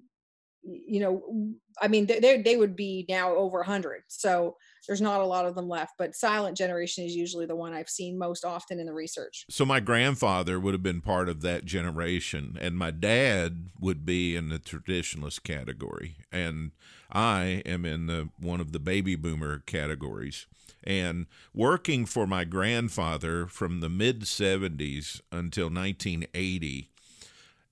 you 0.62 1.00
know 1.00 1.54
i 1.80 1.88
mean 1.88 2.06
they 2.06 2.40
they 2.42 2.56
would 2.56 2.76
be 2.76 3.06
now 3.08 3.34
over 3.34 3.58
100 3.58 4.02
so 4.08 4.56
there's 4.86 5.00
not 5.00 5.20
a 5.20 5.26
lot 5.26 5.46
of 5.46 5.54
them 5.54 5.68
left 5.68 5.94
but 5.98 6.14
silent 6.14 6.56
generation 6.56 7.04
is 7.04 7.14
usually 7.14 7.46
the 7.46 7.56
one 7.56 7.72
i've 7.72 7.88
seen 7.88 8.18
most 8.18 8.44
often 8.44 8.78
in 8.78 8.86
the 8.86 8.92
research. 8.92 9.46
So 9.48 9.64
my 9.64 9.80
grandfather 9.80 10.60
would 10.60 10.74
have 10.74 10.82
been 10.82 11.00
part 11.00 11.28
of 11.28 11.40
that 11.42 11.64
generation 11.64 12.58
and 12.60 12.76
my 12.76 12.90
dad 12.90 13.70
would 13.80 14.04
be 14.04 14.36
in 14.36 14.48
the 14.48 14.58
traditionalist 14.58 15.42
category 15.42 16.16
and 16.30 16.72
i 17.10 17.62
am 17.64 17.84
in 17.84 18.06
the 18.06 18.28
one 18.38 18.60
of 18.60 18.72
the 18.72 18.80
baby 18.80 19.16
boomer 19.16 19.60
categories. 19.60 20.46
And 20.82 21.26
working 21.52 22.06
for 22.06 22.26
my 22.26 22.44
grandfather 22.44 23.46
from 23.46 23.80
the 23.80 23.90
mid 23.90 24.22
70s 24.22 25.20
until 25.30 25.66
1980 25.66 26.90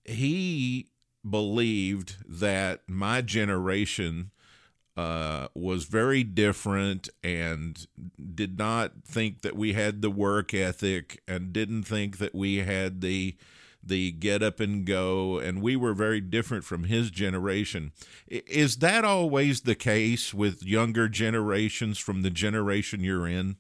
he 0.05 0.89
believed 1.31 2.17
that 2.27 2.83
my 2.87 3.21
generation 3.21 4.31
uh, 4.97 5.49
was 5.55 5.85
very 5.85 6.25
different 6.25 7.09
and 7.23 7.87
did 8.35 8.59
not 8.59 8.93
think 9.05 9.43
that 9.43 9.57
we 9.57 9.73
had 9.73 10.03
the 10.03 10.11
work 10.11 10.53
ethic 10.53 11.23
and 11.29 11.53
didn't 11.53 11.85
think 11.85 12.19
that 12.19 12.35
we 12.35 12.57
had 12.59 13.01
the 13.01 13.37
the 13.81 14.11
get 14.11 14.43
up 14.43 14.59
and 14.59 14.85
go 14.85 15.39
and 15.39 15.63
we 15.63 15.77
were 15.77 15.95
very 15.95 16.21
different 16.21 16.65
from 16.65 16.85
his 16.85 17.11
generation. 17.11 17.93
Is 18.27 18.79
that 18.79 19.05
always 19.05 19.61
the 19.61 19.77
case 19.77 20.35
with 20.35 20.65
younger 20.65 21.09
generations 21.09 21.99
from 21.99 22.23
the 22.23 22.31
generation 22.31 23.05
you're 23.05 23.29
in? 23.29 23.57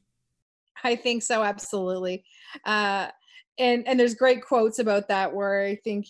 I 0.82 0.96
think 0.96 1.22
so 1.22 1.44
absolutely. 1.44 2.24
Uh, 2.64 3.08
and 3.58 3.86
and 3.86 3.98
there's 3.98 4.14
great 4.14 4.42
quotes 4.42 4.78
about 4.78 5.08
that 5.08 5.34
where 5.34 5.62
i 5.62 5.74
think 5.74 6.06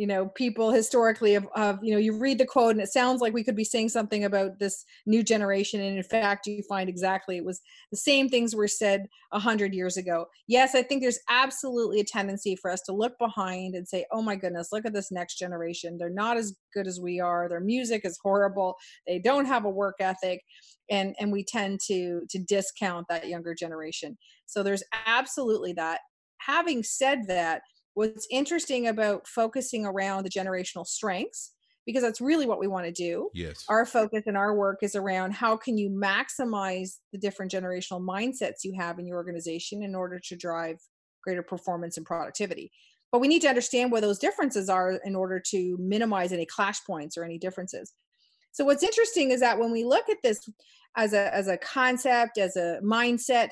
you 0.00 0.06
know 0.06 0.28
people 0.28 0.70
historically 0.70 1.34
of, 1.34 1.46
of 1.54 1.78
you 1.82 1.92
know 1.92 1.98
you 1.98 2.16
read 2.16 2.38
the 2.38 2.46
quote 2.46 2.70
and 2.70 2.80
it 2.80 2.88
sounds 2.88 3.20
like 3.20 3.34
we 3.34 3.44
could 3.44 3.54
be 3.54 3.64
saying 3.64 3.90
something 3.90 4.24
about 4.24 4.58
this 4.58 4.86
new 5.04 5.22
generation. 5.22 5.78
And 5.82 5.98
in 5.98 6.02
fact 6.02 6.46
you 6.46 6.62
find 6.62 6.88
exactly 6.88 7.36
it 7.36 7.44
was 7.44 7.60
the 7.90 7.98
same 7.98 8.30
things 8.30 8.56
were 8.56 8.66
said 8.66 9.08
a 9.30 9.38
hundred 9.38 9.74
years 9.74 9.98
ago. 9.98 10.24
Yes 10.46 10.74
i 10.74 10.82
think 10.82 11.02
there's 11.02 11.18
absolutely 11.28 12.00
a 12.00 12.04
tendency 12.04 12.56
for 12.56 12.70
us 12.70 12.80
to 12.86 12.94
look 12.94 13.12
behind 13.18 13.74
and 13.74 13.86
say 13.86 14.06
oh 14.10 14.22
my 14.22 14.36
goodness 14.36 14.72
look 14.72 14.86
at 14.86 14.94
this 14.94 15.12
next 15.12 15.34
generation. 15.34 15.98
They're 15.98 16.08
not 16.08 16.38
as 16.38 16.56
good 16.72 16.86
as 16.86 16.98
we 16.98 17.20
are. 17.20 17.46
Their 17.46 17.60
music 17.60 18.06
is 18.06 18.18
horrible. 18.22 18.76
They 19.06 19.18
don't 19.18 19.44
have 19.44 19.66
a 19.66 19.70
work 19.70 19.96
ethic. 20.00 20.40
And 20.90 21.14
and 21.20 21.30
we 21.30 21.44
tend 21.44 21.80
to 21.88 22.22
to 22.30 22.38
discount 22.38 23.06
that 23.10 23.28
younger 23.28 23.54
generation. 23.54 24.16
So 24.46 24.62
there's 24.62 24.82
absolutely 25.06 25.74
that. 25.74 26.00
Having 26.38 26.84
said 26.84 27.26
that 27.26 27.60
what's 28.00 28.26
interesting 28.30 28.88
about 28.88 29.26
focusing 29.28 29.84
around 29.84 30.24
the 30.24 30.30
generational 30.30 30.86
strengths 30.86 31.52
because 31.86 32.02
that's 32.02 32.20
really 32.20 32.46
what 32.46 32.60
we 32.60 32.66
want 32.66 32.86
to 32.86 32.92
do 32.92 33.28
yes. 33.34 33.64
our 33.68 33.84
focus 33.84 34.22
and 34.26 34.36
our 34.36 34.54
work 34.54 34.78
is 34.82 34.94
around 34.94 35.32
how 35.32 35.56
can 35.56 35.76
you 35.76 35.90
maximize 35.90 36.98
the 37.12 37.18
different 37.18 37.52
generational 37.52 38.00
mindsets 38.00 38.64
you 38.64 38.72
have 38.78 38.98
in 38.98 39.06
your 39.06 39.16
organization 39.16 39.82
in 39.82 39.94
order 39.94 40.18
to 40.18 40.36
drive 40.36 40.78
greater 41.22 41.42
performance 41.42 41.96
and 41.96 42.06
productivity. 42.06 42.72
But 43.12 43.20
we 43.20 43.28
need 43.28 43.42
to 43.42 43.48
understand 43.48 43.90
where 43.90 44.00
those 44.00 44.18
differences 44.18 44.68
are 44.68 44.92
in 45.04 45.16
order 45.16 45.40
to 45.48 45.76
minimize 45.78 46.32
any 46.32 46.46
clash 46.46 46.82
points 46.84 47.16
or 47.16 47.24
any 47.24 47.38
differences. 47.38 47.92
So 48.52 48.64
what's 48.64 48.82
interesting 48.82 49.30
is 49.30 49.40
that 49.40 49.58
when 49.58 49.72
we 49.72 49.84
look 49.84 50.08
at 50.08 50.18
this 50.22 50.48
as 50.96 51.12
a 51.12 51.32
as 51.34 51.46
a 51.46 51.56
concept 51.56 52.38
as 52.38 52.56
a 52.56 52.80
mindset 52.82 53.50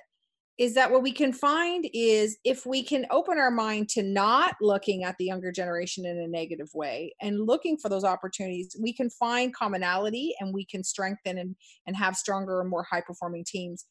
is 0.59 0.75
that 0.75 0.91
what 0.91 1.03
we 1.03 1.13
can 1.13 1.33
find 1.33 1.89
is 1.95 2.37
if 2.45 2.67
we 2.67 2.83
can 2.83 3.07
open 3.13 3.39
our 3.39 3.51
mind 3.51 3.89
to 3.89 4.03
not 4.03 4.57
looking 4.61 5.05
at 5.05 5.15
the 5.17 5.25
younger 5.25 5.53
generation 5.53 6.05
in 6.05 6.19
a 6.19 6.27
negative 6.27 6.69
way 6.75 7.15
and 7.23 7.47
looking 7.47 7.79
for 7.79 7.89
those 7.89 8.03
opportunities, 8.03 8.77
we 8.81 8.93
can 8.93 9.09
find 9.09 9.55
commonality 9.55 10.35
and 10.41 10.53
we 10.53 10.67
can 10.67 10.83
strengthen 10.83 11.39
and, 11.39 11.55
and 11.87 11.97
have 11.97 12.17
stronger 12.17 12.61
and 12.61 12.69
more 12.69 12.85
high 12.91 13.01
performing 13.01 13.45
teams. 13.47 13.87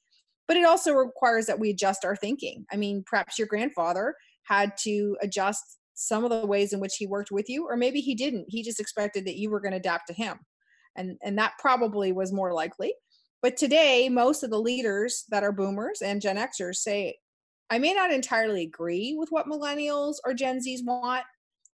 But 0.45 0.57
it 0.57 0.65
also 0.65 0.91
requires 0.93 1.45
that 1.45 1.59
we 1.59 1.69
adjust 1.69 2.03
our 2.03 2.17
thinking. 2.17 2.65
I 2.69 2.75
mean, 2.75 3.03
perhaps 3.05 3.39
your 3.39 3.47
grandfather 3.47 4.15
had 4.43 4.75
to 4.79 5.15
adjust 5.21 5.63
some 5.93 6.25
of 6.25 6.29
the 6.29 6.45
ways 6.45 6.73
in 6.73 6.81
which 6.81 6.97
he 6.97 7.07
worked 7.07 7.31
with 7.31 7.49
you, 7.49 7.65
or 7.65 7.77
maybe 7.77 8.01
he 8.01 8.13
didn't. 8.13 8.45
He 8.49 8.61
just 8.61 8.79
expected 8.79 9.25
that 9.25 9.37
you 9.37 9.49
were 9.49 9.61
going 9.61 9.71
to 9.71 9.77
adapt 9.77 10.07
to 10.07 10.13
him. 10.13 10.37
And, 10.97 11.17
and 11.23 11.37
that 11.37 11.53
probably 11.59 12.11
was 12.11 12.33
more 12.33 12.53
likely 12.53 12.93
but 13.47 13.55
today, 13.55 14.09
most 14.09 14.43
of 14.43 14.49
the 14.49 14.59
leaders 14.59 15.23
that 15.29 15.41
are 15.41 15.53
boomers 15.53 16.01
and 16.01 16.19
Gen 16.19 16.35
Xers 16.35 16.75
say, 16.75 17.15
I 17.69 17.79
may 17.79 17.93
not 17.93 18.11
entirely 18.11 18.63
agree 18.63 19.15
with 19.17 19.29
what 19.29 19.45
millennials 19.45 20.15
or 20.25 20.33
Gen 20.33 20.59
Zs 20.59 20.83
want, 20.83 21.23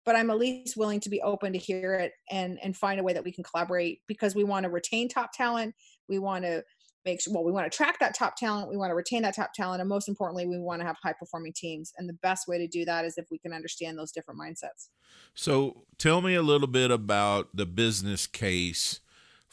but 0.03 0.15
I'm 0.15 0.31
at 0.31 0.39
least 0.39 0.77
willing 0.77 0.99
to 1.01 1.11
be 1.11 1.21
open 1.21 1.53
to 1.53 1.59
hear 1.59 1.93
it 1.93 2.13
and 2.31 2.57
and 2.63 2.75
find 2.75 2.99
a 2.99 3.03
way 3.03 3.13
that 3.13 3.23
we 3.23 3.31
can 3.31 3.43
collaborate 3.43 4.01
because 4.07 4.33
we 4.33 4.43
want 4.43 4.63
to 4.63 4.71
retain 4.71 5.09
top 5.09 5.29
talent. 5.31 5.75
We 6.07 6.17
want 6.17 6.43
to 6.43 6.63
make 7.05 7.21
sure 7.21 7.35
well, 7.35 7.43
we 7.43 7.51
want 7.51 7.65
to 7.65 7.75
attract 7.75 7.99
that 7.99 8.17
top 8.17 8.35
talent, 8.35 8.71
we 8.71 8.75
want 8.75 8.89
to 8.89 8.95
retain 8.95 9.21
that 9.21 9.35
top 9.35 9.53
talent, 9.53 9.79
and 9.79 9.87
most 9.87 10.09
importantly, 10.09 10.47
we 10.47 10.57
want 10.57 10.81
to 10.81 10.87
have 10.87 10.97
high 11.03 11.13
performing 11.13 11.53
teams. 11.55 11.93
And 11.99 12.09
the 12.09 12.17
best 12.23 12.47
way 12.47 12.57
to 12.57 12.67
do 12.67 12.83
that 12.85 13.05
is 13.05 13.15
if 13.19 13.27
we 13.29 13.37
can 13.37 13.53
understand 13.53 13.95
those 13.95 14.11
different 14.11 14.39
mindsets. 14.39 14.89
So 15.35 15.83
tell 15.99 16.21
me 16.21 16.33
a 16.33 16.41
little 16.41 16.67
bit 16.67 16.89
about 16.89 17.49
the 17.55 17.67
business 17.67 18.25
case 18.25 19.01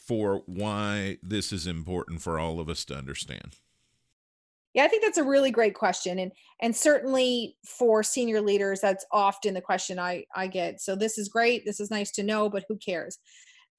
for 0.06 0.42
why 0.46 1.18
this 1.22 1.52
is 1.52 1.66
important 1.66 2.22
for 2.22 2.38
all 2.38 2.60
of 2.60 2.68
us 2.68 2.84
to 2.86 2.96
understand? 2.96 3.56
Yeah, 4.74 4.84
I 4.84 4.88
think 4.88 5.02
that's 5.02 5.18
a 5.18 5.24
really 5.24 5.50
great 5.50 5.74
question, 5.74 6.18
and 6.18 6.32
and 6.60 6.76
certainly 6.76 7.56
for 7.64 8.02
senior 8.02 8.42
leaders, 8.42 8.80
that's 8.80 9.06
often 9.10 9.54
the 9.54 9.60
question 9.60 9.98
I 9.98 10.24
I 10.34 10.46
get. 10.48 10.80
So 10.80 10.94
this 10.94 11.16
is 11.16 11.28
great, 11.28 11.64
this 11.64 11.80
is 11.80 11.90
nice 11.90 12.10
to 12.12 12.22
know, 12.22 12.50
but 12.50 12.64
who 12.68 12.76
cares? 12.76 13.18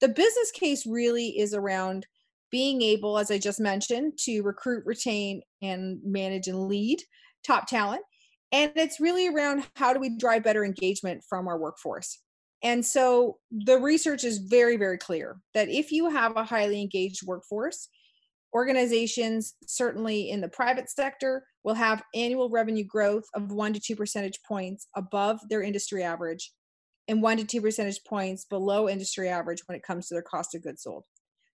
The 0.00 0.08
business 0.08 0.50
case 0.52 0.86
really 0.86 1.38
is 1.38 1.54
around 1.54 2.06
being 2.50 2.82
able, 2.82 3.18
as 3.18 3.30
I 3.30 3.38
just 3.38 3.60
mentioned, 3.60 4.18
to 4.24 4.42
recruit, 4.42 4.84
retain, 4.86 5.42
and 5.62 6.00
manage 6.04 6.48
and 6.48 6.66
lead 6.66 7.02
top 7.46 7.66
talent. 7.66 8.02
And 8.50 8.72
it's 8.74 9.00
really 9.00 9.28
around 9.28 9.64
how 9.76 9.92
do 9.92 10.00
we 10.00 10.16
drive 10.16 10.42
better 10.42 10.64
engagement 10.64 11.22
from 11.28 11.46
our 11.46 11.58
workforce. 11.58 12.20
And 12.62 12.84
so 12.84 13.38
the 13.50 13.78
research 13.78 14.24
is 14.24 14.38
very, 14.38 14.76
very 14.76 14.98
clear 14.98 15.40
that 15.54 15.68
if 15.68 15.92
you 15.92 16.10
have 16.10 16.36
a 16.36 16.44
highly 16.44 16.80
engaged 16.80 17.26
workforce, 17.26 17.88
organizations, 18.52 19.54
certainly 19.66 20.30
in 20.30 20.40
the 20.40 20.48
private 20.48 20.90
sector, 20.90 21.44
will 21.62 21.74
have 21.74 22.02
annual 22.14 22.50
revenue 22.50 22.84
growth 22.84 23.24
of 23.34 23.52
one 23.52 23.72
to 23.74 23.80
two 23.80 23.94
percentage 23.94 24.40
points 24.46 24.88
above 24.96 25.38
their 25.48 25.62
industry 25.62 26.02
average 26.02 26.52
and 27.06 27.22
one 27.22 27.36
to 27.36 27.44
two 27.44 27.60
percentage 27.60 28.02
points 28.04 28.44
below 28.44 28.88
industry 28.88 29.28
average 29.28 29.62
when 29.66 29.76
it 29.76 29.82
comes 29.82 30.08
to 30.08 30.14
their 30.14 30.22
cost 30.22 30.54
of 30.54 30.62
goods 30.62 30.82
sold. 30.82 31.04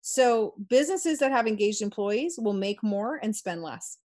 So 0.01 0.53
businesses 0.69 1.19
that 1.19 1.31
have 1.31 1.47
engaged 1.47 1.81
employees 1.81 2.39
will 2.41 2.53
make 2.53 2.81
more 2.83 3.19
and 3.21 3.35
spend 3.35 3.61
less. 3.61 3.97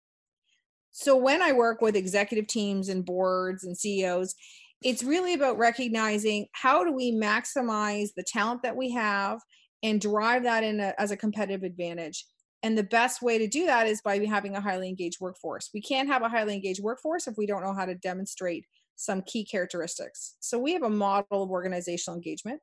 So 0.92 1.16
when 1.16 1.42
I 1.42 1.54
work 1.54 1.82
with 1.82 1.96
executive 1.96 2.48
teams 2.48 2.90
and 2.90 3.06
boards 3.06 3.64
and 3.64 3.78
CEOs, 3.78 4.36
it's 4.84 5.04
really 5.04 5.34
about 5.34 5.58
recognizing 5.58 6.48
how 6.52 6.84
do 6.84 6.92
we 6.92 7.12
maximize 7.12 8.10
the 8.16 8.24
talent 8.24 8.64
that 8.64 8.76
we 8.76 8.92
have 8.92 9.40
and 9.82 10.00
drive 10.00 10.44
that 10.44 10.64
in 10.64 10.80
a, 10.80 10.94
as 10.98 11.12
a 11.12 11.18
competitive 11.18 11.64
advantage. 11.64 12.26
And 12.64 12.78
the 12.78 12.84
best 12.84 13.22
way 13.22 13.38
to 13.38 13.48
do 13.48 13.66
that 13.66 13.88
is 13.88 14.02
by 14.02 14.18
having 14.26 14.56
a 14.56 14.62
highly 14.62 14.88
engaged 14.88 15.18
workforce. 15.20 15.70
We 15.74 15.82
can't 15.82 16.08
have 16.08 16.22
a 16.22 16.30
highly 16.30 16.54
engaged 16.54 16.82
workforce 16.82 17.28
if 17.28 17.36
we 17.38 17.46
don't 17.46 17.64
know 17.64 17.74
how 17.74 17.86
to 17.86 17.96
demonstrate 17.96 18.66
some 18.96 19.22
key 19.24 19.44
characteristics. 19.44 20.36
So 20.40 20.58
we 20.60 20.74
have 20.74 20.84
a 20.84 20.90
model 20.90 21.44
of 21.44 21.50
organizational 21.50 22.16
engagement, 22.16 22.62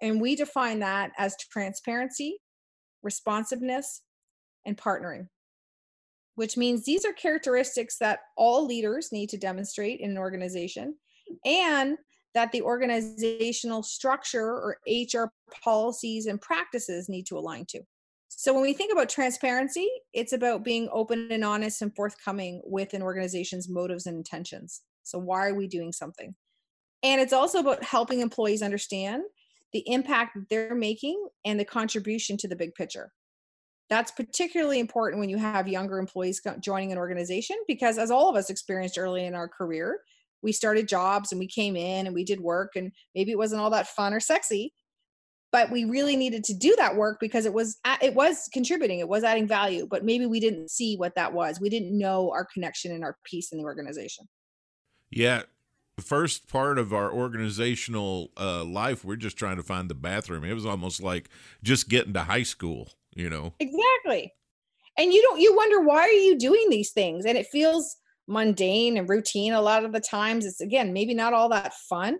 and 0.00 0.20
we 0.20 0.34
define 0.34 0.80
that 0.80 1.12
as 1.18 1.36
transparency, 1.50 2.38
responsiveness, 3.02 4.02
and 4.64 4.76
partnering, 4.76 5.28
which 6.34 6.56
means 6.56 6.84
these 6.84 7.04
are 7.04 7.12
characteristics 7.12 7.98
that 7.98 8.20
all 8.36 8.66
leaders 8.66 9.10
need 9.12 9.28
to 9.30 9.38
demonstrate 9.38 10.00
in 10.00 10.12
an 10.12 10.18
organization 10.18 10.96
and 11.44 11.98
that 12.34 12.52
the 12.52 12.62
organizational 12.62 13.82
structure 13.82 14.46
or 14.46 14.78
HR 14.86 15.26
policies 15.62 16.26
and 16.26 16.40
practices 16.40 17.08
need 17.08 17.26
to 17.26 17.38
align 17.38 17.66
to. 17.66 17.80
So 18.28 18.54
when 18.54 18.62
we 18.62 18.72
think 18.72 18.92
about 18.92 19.10
transparency, 19.10 19.88
it's 20.14 20.32
about 20.32 20.64
being 20.64 20.88
open 20.90 21.30
and 21.30 21.44
honest 21.44 21.82
and 21.82 21.94
forthcoming 21.94 22.62
with 22.64 22.94
an 22.94 23.02
organization's 23.02 23.68
motives 23.68 24.06
and 24.06 24.16
intentions. 24.16 24.80
So 25.02 25.18
why 25.18 25.48
are 25.48 25.54
we 25.54 25.68
doing 25.68 25.92
something? 25.92 26.34
And 27.02 27.20
it's 27.20 27.32
also 27.32 27.58
about 27.58 27.84
helping 27.84 28.20
employees 28.20 28.62
understand 28.62 29.24
the 29.72 29.84
impact 29.86 30.38
they're 30.48 30.74
making 30.74 31.26
and 31.44 31.58
the 31.58 31.64
contribution 31.64 32.36
to 32.38 32.48
the 32.48 32.56
big 32.56 32.74
picture. 32.74 33.12
That's 33.90 34.10
particularly 34.10 34.78
important 34.78 35.20
when 35.20 35.28
you 35.28 35.36
have 35.36 35.68
younger 35.68 35.98
employees 35.98 36.40
joining 36.60 36.92
an 36.92 36.98
organization 36.98 37.56
because, 37.66 37.98
as 37.98 38.10
all 38.10 38.30
of 38.30 38.36
us 38.36 38.48
experienced 38.48 38.96
early 38.96 39.26
in 39.26 39.34
our 39.34 39.48
career, 39.48 40.00
we 40.42 40.52
started 40.52 40.88
jobs 40.88 41.32
and 41.32 41.38
we 41.38 41.46
came 41.46 41.76
in 41.76 42.06
and 42.06 42.14
we 42.14 42.24
did 42.24 42.40
work, 42.40 42.72
and 42.76 42.92
maybe 43.14 43.30
it 43.30 43.38
wasn't 43.38 43.60
all 43.60 43.70
that 43.70 43.88
fun 43.88 44.12
or 44.12 44.20
sexy, 44.20 44.72
but 45.52 45.70
we 45.70 45.84
really 45.84 46.16
needed 46.16 46.44
to 46.44 46.54
do 46.54 46.74
that 46.78 46.96
work 46.96 47.18
because 47.20 47.46
it 47.46 47.52
was 47.52 47.78
it 48.00 48.14
was 48.14 48.48
contributing, 48.52 48.98
it 48.98 49.08
was 49.08 49.22
adding 49.22 49.46
value, 49.46 49.86
but 49.88 50.04
maybe 50.04 50.26
we 50.26 50.40
didn't 50.40 50.70
see 50.70 50.96
what 50.96 51.14
that 51.14 51.32
was. 51.32 51.60
We 51.60 51.68
didn't 51.68 51.96
know 51.96 52.30
our 52.32 52.46
connection 52.46 52.92
and 52.92 53.04
our 53.04 53.18
piece 53.24 53.52
in 53.52 53.58
the 53.58 53.64
organization. 53.64 54.28
Yeah, 55.10 55.42
the 55.96 56.02
first 56.02 56.48
part 56.48 56.78
of 56.78 56.92
our 56.94 57.12
organizational 57.12 58.30
uh, 58.40 58.64
life, 58.64 59.04
we're 59.04 59.16
just 59.16 59.36
trying 59.36 59.56
to 59.56 59.62
find 59.62 59.90
the 59.90 59.94
bathroom. 59.94 60.42
It 60.42 60.54
was 60.54 60.64
almost 60.64 61.02
like 61.02 61.28
just 61.62 61.88
getting 61.90 62.14
to 62.14 62.24
high 62.24 62.44
school, 62.44 62.88
you 63.14 63.28
know. 63.28 63.52
Exactly. 63.60 64.32
And 64.98 65.12
you 65.12 65.22
don't 65.22 65.40
you 65.40 65.54
wonder 65.54 65.80
why 65.80 66.00
are 66.00 66.08
you 66.08 66.38
doing 66.38 66.68
these 66.70 66.90
things? 66.90 67.26
And 67.26 67.36
it 67.36 67.46
feels 67.46 67.96
mundane 68.28 68.96
and 68.96 69.08
routine 69.08 69.52
a 69.52 69.60
lot 69.60 69.84
of 69.84 69.92
the 69.92 70.00
times. 70.00 70.46
It's 70.46 70.60
again, 70.60 70.92
maybe 70.92 71.14
not 71.14 71.32
all 71.32 71.48
that 71.50 71.74
fun. 71.88 72.18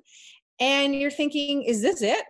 And 0.60 0.94
you're 0.94 1.10
thinking, 1.10 1.62
is 1.62 1.82
this 1.82 2.02
it? 2.02 2.24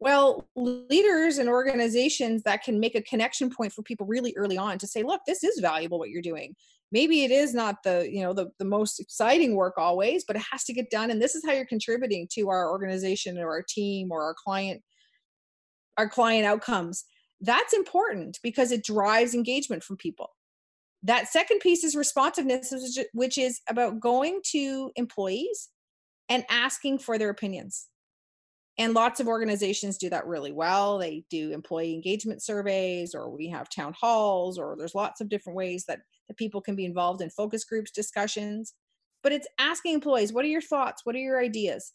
Well, 0.00 0.48
leaders 0.56 1.38
and 1.38 1.48
organizations 1.48 2.42
that 2.42 2.64
can 2.64 2.80
make 2.80 2.96
a 2.96 3.02
connection 3.02 3.50
point 3.50 3.72
for 3.72 3.82
people 3.82 4.06
really 4.06 4.34
early 4.36 4.58
on 4.58 4.78
to 4.78 4.86
say, 4.86 5.04
look, 5.04 5.20
this 5.26 5.44
is 5.44 5.60
valuable 5.60 5.98
what 5.98 6.10
you're 6.10 6.22
doing 6.22 6.54
maybe 6.92 7.24
it 7.24 7.30
is 7.30 7.54
not 7.54 7.82
the 7.82 8.08
you 8.12 8.22
know 8.22 8.32
the, 8.32 8.50
the 8.58 8.64
most 8.64 9.00
exciting 9.00 9.56
work 9.56 9.74
always 9.78 10.24
but 10.24 10.36
it 10.36 10.42
has 10.52 10.62
to 10.64 10.72
get 10.72 10.90
done 10.90 11.10
and 11.10 11.20
this 11.20 11.34
is 11.34 11.44
how 11.44 11.52
you're 11.52 11.66
contributing 11.66 12.28
to 12.30 12.48
our 12.50 12.70
organization 12.70 13.38
or 13.38 13.48
our 13.48 13.64
team 13.66 14.12
or 14.12 14.22
our 14.22 14.34
client 14.34 14.82
our 15.96 16.08
client 16.08 16.46
outcomes 16.46 17.04
that's 17.40 17.72
important 17.72 18.38
because 18.42 18.70
it 18.70 18.84
drives 18.84 19.34
engagement 19.34 19.82
from 19.82 19.96
people 19.96 20.28
that 21.02 21.28
second 21.28 21.58
piece 21.60 21.84
is 21.84 21.96
responsiveness 21.96 22.72
which 23.12 23.38
is 23.38 23.60
about 23.68 24.00
going 24.00 24.40
to 24.52 24.90
employees 24.96 25.68
and 26.28 26.44
asking 26.48 26.98
for 26.98 27.18
their 27.18 27.30
opinions. 27.30 27.88
And 28.78 28.94
lots 28.94 29.20
of 29.20 29.28
organizations 29.28 29.98
do 29.98 30.08
that 30.10 30.26
really 30.26 30.52
well. 30.52 30.96
They 30.96 31.24
do 31.28 31.50
employee 31.52 31.92
engagement 31.92 32.42
surveys 32.42 33.14
or 33.14 33.28
we 33.28 33.48
have 33.48 33.68
town 33.68 33.94
halls 34.00 34.58
or 34.58 34.76
there's 34.78 34.94
lots 34.94 35.20
of 35.20 35.28
different 35.28 35.56
ways 35.56 35.84
that 35.88 36.00
that 36.28 36.38
people 36.38 36.62
can 36.62 36.74
be 36.74 36.86
involved 36.86 37.20
in 37.20 37.28
focus 37.28 37.64
groups 37.64 37.90
discussions. 37.90 38.72
But 39.22 39.32
it's 39.32 39.46
asking 39.58 39.94
employees 39.94 40.32
what 40.32 40.44
are 40.44 40.48
your 40.48 40.62
thoughts? 40.62 41.02
What 41.04 41.14
are 41.16 41.20
your 41.20 41.40
ideas? 41.40 41.92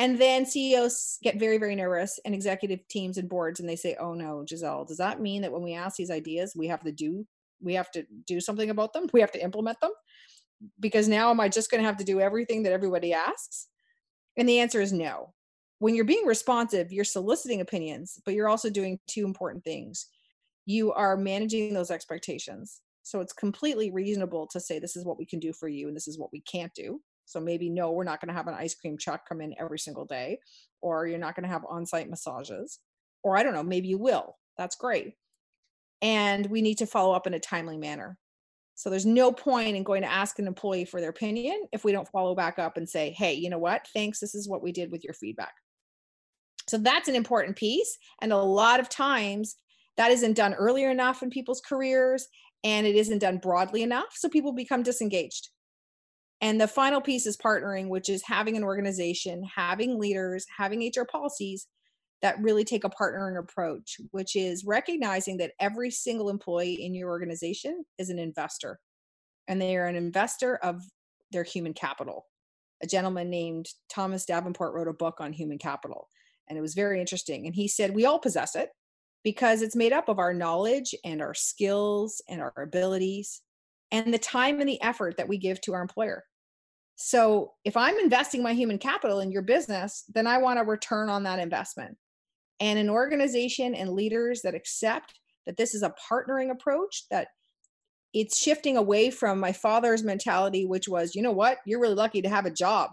And 0.00 0.18
then 0.18 0.46
ceos 0.46 1.18
get 1.22 1.38
very 1.38 1.58
very 1.58 1.76
nervous 1.76 2.18
and 2.24 2.34
executive 2.34 2.80
teams 2.88 3.18
and 3.18 3.28
boards 3.28 3.60
and 3.60 3.68
they 3.68 3.76
say 3.76 3.96
oh 4.00 4.14
no 4.14 4.44
giselle 4.48 4.84
does 4.84 4.98
that 4.98 5.20
mean 5.20 5.42
that 5.42 5.52
when 5.52 5.62
we 5.62 5.74
ask 5.74 5.96
these 5.96 6.10
ideas 6.10 6.54
we 6.56 6.68
have 6.68 6.82
to 6.84 6.92
do 6.92 7.26
we 7.60 7.74
have 7.74 7.90
to 7.90 8.04
do 8.26 8.40
something 8.40 8.70
about 8.70 8.92
them 8.92 9.08
we 9.12 9.20
have 9.20 9.32
to 9.32 9.42
implement 9.42 9.80
them 9.80 9.92
because 10.80 11.08
now 11.08 11.30
am 11.30 11.40
i 11.40 11.48
just 11.48 11.70
going 11.70 11.82
to 11.82 11.86
have 11.86 11.96
to 11.96 12.04
do 12.04 12.20
everything 12.20 12.62
that 12.62 12.72
everybody 12.72 13.12
asks 13.12 13.68
and 14.36 14.48
the 14.48 14.58
answer 14.58 14.80
is 14.80 14.92
no 14.92 15.32
when 15.78 15.94
you're 15.94 16.04
being 16.04 16.26
responsive 16.26 16.92
you're 16.92 17.04
soliciting 17.04 17.60
opinions 17.60 18.20
but 18.24 18.34
you're 18.34 18.48
also 18.48 18.70
doing 18.70 18.98
two 19.06 19.24
important 19.24 19.64
things 19.64 20.06
you 20.66 20.92
are 20.92 21.16
managing 21.16 21.72
those 21.72 21.90
expectations 21.90 22.80
so 23.08 23.20
it's 23.20 23.32
completely 23.32 23.90
reasonable 23.90 24.46
to 24.48 24.60
say, 24.60 24.78
this 24.78 24.94
is 24.94 25.04
what 25.06 25.16
we 25.18 25.24
can 25.24 25.38
do 25.38 25.54
for 25.54 25.66
you 25.66 25.88
and 25.88 25.96
this 25.96 26.08
is 26.08 26.18
what 26.18 26.30
we 26.30 26.42
can't 26.42 26.74
do. 26.74 27.00
So 27.24 27.40
maybe, 27.40 27.70
no, 27.70 27.90
we're 27.90 28.04
not 28.04 28.20
going 28.20 28.28
to 28.28 28.34
have 28.34 28.48
an 28.48 28.54
ice 28.54 28.74
cream 28.74 28.98
truck 28.98 29.26
come 29.26 29.40
in 29.40 29.54
every 29.58 29.78
single 29.78 30.04
day, 30.04 30.38
or 30.82 31.06
you're 31.06 31.18
not 31.18 31.34
going 31.34 31.44
to 31.44 31.52
have 31.52 31.64
on 31.68 31.86
site 31.86 32.10
massages, 32.10 32.80
or 33.22 33.36
I 33.36 33.42
don't 33.42 33.54
know, 33.54 33.62
maybe 33.62 33.88
you 33.88 33.96
will. 33.96 34.36
That's 34.58 34.76
great. 34.76 35.14
And 36.00 36.46
we 36.46 36.62
need 36.62 36.78
to 36.78 36.86
follow 36.86 37.14
up 37.14 37.26
in 37.26 37.34
a 37.34 37.40
timely 37.40 37.76
manner. 37.76 38.16
So 38.74 38.90
there's 38.90 39.06
no 39.06 39.32
point 39.32 39.76
in 39.76 39.82
going 39.82 40.02
to 40.02 40.10
ask 40.10 40.38
an 40.38 40.46
employee 40.46 40.84
for 40.84 41.00
their 41.00 41.10
opinion 41.10 41.66
if 41.72 41.84
we 41.84 41.90
don't 41.90 42.08
follow 42.08 42.34
back 42.34 42.60
up 42.60 42.76
and 42.76 42.88
say, 42.88 43.10
hey, 43.10 43.34
you 43.34 43.50
know 43.50 43.58
what? 43.58 43.88
Thanks. 43.92 44.20
This 44.20 44.36
is 44.36 44.48
what 44.48 44.62
we 44.62 44.70
did 44.70 44.92
with 44.92 45.02
your 45.02 45.14
feedback. 45.14 45.54
So 46.68 46.78
that's 46.78 47.08
an 47.08 47.16
important 47.16 47.56
piece. 47.56 47.98
And 48.22 48.32
a 48.32 48.36
lot 48.36 48.78
of 48.78 48.88
times 48.88 49.56
that 49.96 50.12
isn't 50.12 50.34
done 50.34 50.54
earlier 50.54 50.90
enough 50.90 51.22
in 51.22 51.28
people's 51.28 51.60
careers 51.60 52.28
and 52.64 52.86
it 52.86 52.94
isn't 52.94 53.18
done 53.18 53.38
broadly 53.38 53.82
enough 53.82 54.14
so 54.14 54.28
people 54.28 54.52
become 54.52 54.82
disengaged 54.82 55.50
and 56.40 56.60
the 56.60 56.68
final 56.68 57.00
piece 57.00 57.26
is 57.26 57.36
partnering 57.36 57.88
which 57.88 58.08
is 58.08 58.22
having 58.24 58.56
an 58.56 58.64
organization 58.64 59.42
having 59.54 59.98
leaders 59.98 60.46
having 60.56 60.80
hr 60.96 61.04
policies 61.04 61.66
that 62.22 62.40
really 62.40 62.64
take 62.64 62.84
a 62.84 62.90
partnering 62.90 63.38
approach 63.38 63.96
which 64.10 64.36
is 64.36 64.64
recognizing 64.64 65.36
that 65.36 65.52
every 65.60 65.90
single 65.90 66.30
employee 66.30 66.84
in 66.84 66.94
your 66.94 67.08
organization 67.10 67.84
is 67.98 68.10
an 68.10 68.18
investor 68.18 68.78
and 69.46 69.60
they 69.60 69.76
are 69.76 69.86
an 69.86 69.96
investor 69.96 70.56
of 70.56 70.82
their 71.30 71.44
human 71.44 71.72
capital 71.72 72.26
a 72.82 72.86
gentleman 72.86 73.30
named 73.30 73.68
thomas 73.88 74.24
davenport 74.24 74.74
wrote 74.74 74.88
a 74.88 74.92
book 74.92 75.16
on 75.20 75.32
human 75.32 75.58
capital 75.58 76.08
and 76.48 76.58
it 76.58 76.62
was 76.62 76.74
very 76.74 77.00
interesting 77.00 77.46
and 77.46 77.54
he 77.54 77.68
said 77.68 77.94
we 77.94 78.06
all 78.06 78.18
possess 78.18 78.54
it 78.54 78.70
because 79.24 79.62
it's 79.62 79.76
made 79.76 79.92
up 79.92 80.08
of 80.08 80.18
our 80.18 80.32
knowledge 80.32 80.94
and 81.04 81.20
our 81.20 81.34
skills 81.34 82.22
and 82.28 82.40
our 82.40 82.52
abilities 82.56 83.42
and 83.90 84.12
the 84.12 84.18
time 84.18 84.60
and 84.60 84.68
the 84.68 84.80
effort 84.82 85.16
that 85.16 85.28
we 85.28 85.38
give 85.38 85.60
to 85.62 85.74
our 85.74 85.82
employer. 85.82 86.24
So, 86.96 87.52
if 87.64 87.76
I'm 87.76 87.98
investing 87.98 88.42
my 88.42 88.54
human 88.54 88.78
capital 88.78 89.20
in 89.20 89.30
your 89.30 89.42
business, 89.42 90.04
then 90.12 90.26
I 90.26 90.38
want 90.38 90.58
a 90.58 90.64
return 90.64 91.08
on 91.08 91.22
that 91.24 91.38
investment. 91.38 91.96
And 92.60 92.78
an 92.78 92.90
organization 92.90 93.74
and 93.74 93.92
leaders 93.92 94.42
that 94.42 94.54
accept 94.54 95.14
that 95.46 95.56
this 95.56 95.74
is 95.74 95.82
a 95.82 95.94
partnering 96.10 96.50
approach, 96.50 97.04
that 97.10 97.28
it's 98.12 98.38
shifting 98.38 98.76
away 98.76 99.10
from 99.10 99.38
my 99.38 99.52
father's 99.52 100.02
mentality, 100.02 100.66
which 100.66 100.88
was, 100.88 101.14
you 101.14 101.22
know 101.22 101.32
what, 101.32 101.58
you're 101.66 101.80
really 101.80 101.94
lucky 101.94 102.22
to 102.22 102.28
have 102.28 102.46
a 102.46 102.50
job, 102.50 102.90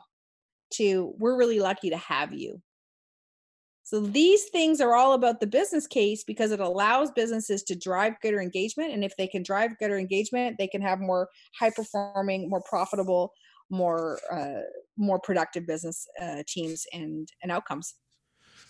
to 0.73 1.13
we're 1.17 1.37
really 1.37 1.59
lucky 1.59 1.89
to 1.89 1.97
have 1.97 2.33
you. 2.33 2.61
So 3.83 3.99
these 3.99 4.45
things 4.45 4.81
are 4.81 4.95
all 4.95 5.13
about 5.13 5.39
the 5.39 5.47
business 5.47 5.85
case 5.85 6.23
because 6.23 6.51
it 6.51 6.59
allows 6.59 7.11
businesses 7.11 7.61
to 7.63 7.75
drive 7.75 8.19
greater 8.19 8.41
engagement. 8.41 8.93
And 8.93 9.03
if 9.03 9.15
they 9.15 9.27
can 9.27 9.43
drive 9.43 9.77
greater 9.77 9.99
engagement, 9.99 10.55
they 10.57 10.67
can 10.67 10.81
have 10.81 10.99
more 10.99 11.29
high 11.59 11.69
performing, 11.69 12.49
more 12.49 12.63
profitable, 12.67 13.31
more 13.69 14.19
uh, 14.31 14.63
more 14.97 15.19
productive 15.19 15.67
business 15.67 16.07
uh, 16.21 16.41
teams 16.47 16.85
and 16.93 17.27
and 17.43 17.51
outcomes. 17.51 17.95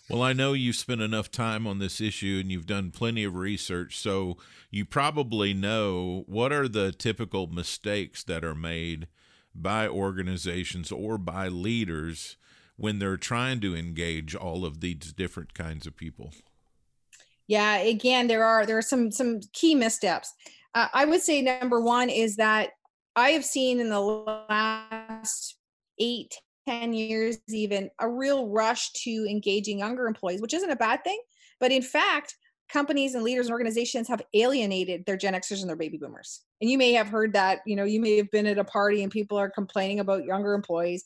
Well, 0.09 0.21
I 0.21 0.33
know 0.33 0.53
you've 0.53 0.75
spent 0.75 1.01
enough 1.01 1.31
time 1.31 1.65
on 1.65 1.79
this 1.79 1.99
issue 1.99 2.37
and 2.39 2.51
you've 2.51 2.67
done 2.67 2.91
plenty 2.91 3.23
of 3.23 3.35
research, 3.35 3.97
so 3.97 4.37
you 4.69 4.85
probably 4.85 5.53
know 5.53 6.23
what 6.27 6.51
are 6.51 6.67
the 6.67 6.91
typical 6.91 7.47
mistakes 7.47 8.23
that 8.23 8.43
are 8.43 8.55
made 8.55 9.07
by 9.55 9.87
organizations 9.87 10.91
or 10.91 11.17
by 11.17 11.47
leaders 11.47 12.37
when 12.77 12.99
they're 12.99 13.17
trying 13.17 13.59
to 13.61 13.75
engage 13.75 14.35
all 14.35 14.65
of 14.65 14.81
these 14.81 15.13
different 15.13 15.53
kinds 15.53 15.87
of 15.87 15.95
people. 15.95 16.31
Yeah, 17.47 17.77
again, 17.77 18.27
there 18.27 18.43
are 18.43 18.65
there 18.65 18.77
are 18.77 18.83
some 18.83 19.11
some 19.11 19.39
key 19.53 19.75
missteps. 19.75 20.33
Uh, 20.73 20.87
I 20.93 21.05
would 21.05 21.21
say 21.21 21.41
number 21.41 21.79
one 21.79 22.09
is 22.09 22.35
that 22.35 22.71
I 23.15 23.29
have 23.31 23.45
seen 23.45 23.79
in 23.79 23.89
the 23.89 23.99
last 23.99 25.57
eight, 25.99 26.35
ten 26.67 26.93
years, 26.93 27.38
even 27.47 27.89
a 27.99 28.10
real 28.10 28.49
rush 28.49 28.91
to 29.04 29.25
engaging 29.30 29.80
younger 29.80 30.08
employees, 30.08 30.41
which 30.41 30.54
isn't 30.54 30.71
a 30.71 30.75
bad 30.75 31.04
thing. 31.04 31.19
But 31.60 31.71
in 31.71 31.82
fact, 31.82 32.36
companies 32.69 33.15
and 33.15 33.23
leaders 33.23 33.47
and 33.47 33.54
organizations 33.54 34.08
have 34.08 34.21
alienated 34.34 35.06
their 35.06 35.17
Gen 35.17 35.34
Xers 35.34 35.62
and 35.62 35.69
their 35.69 35.75
baby 35.75 35.97
boomers. 35.97 36.41
And 36.62 36.69
you 36.69 36.78
may 36.78 36.93
have 36.93 37.08
heard 37.08 37.34
that, 37.34 37.60
you 37.65 37.75
know, 37.75 37.84
you 37.84 38.01
may 38.01 38.17
have 38.17 38.32
been 38.32 38.47
at 38.47 38.58
a 38.58 38.63
party 38.63 39.04
and 39.04 39.12
people 39.12 39.38
are 39.38 39.49
complaining 39.49 39.99
about 39.99 40.25
younger 40.25 40.54
employees. 40.54 41.04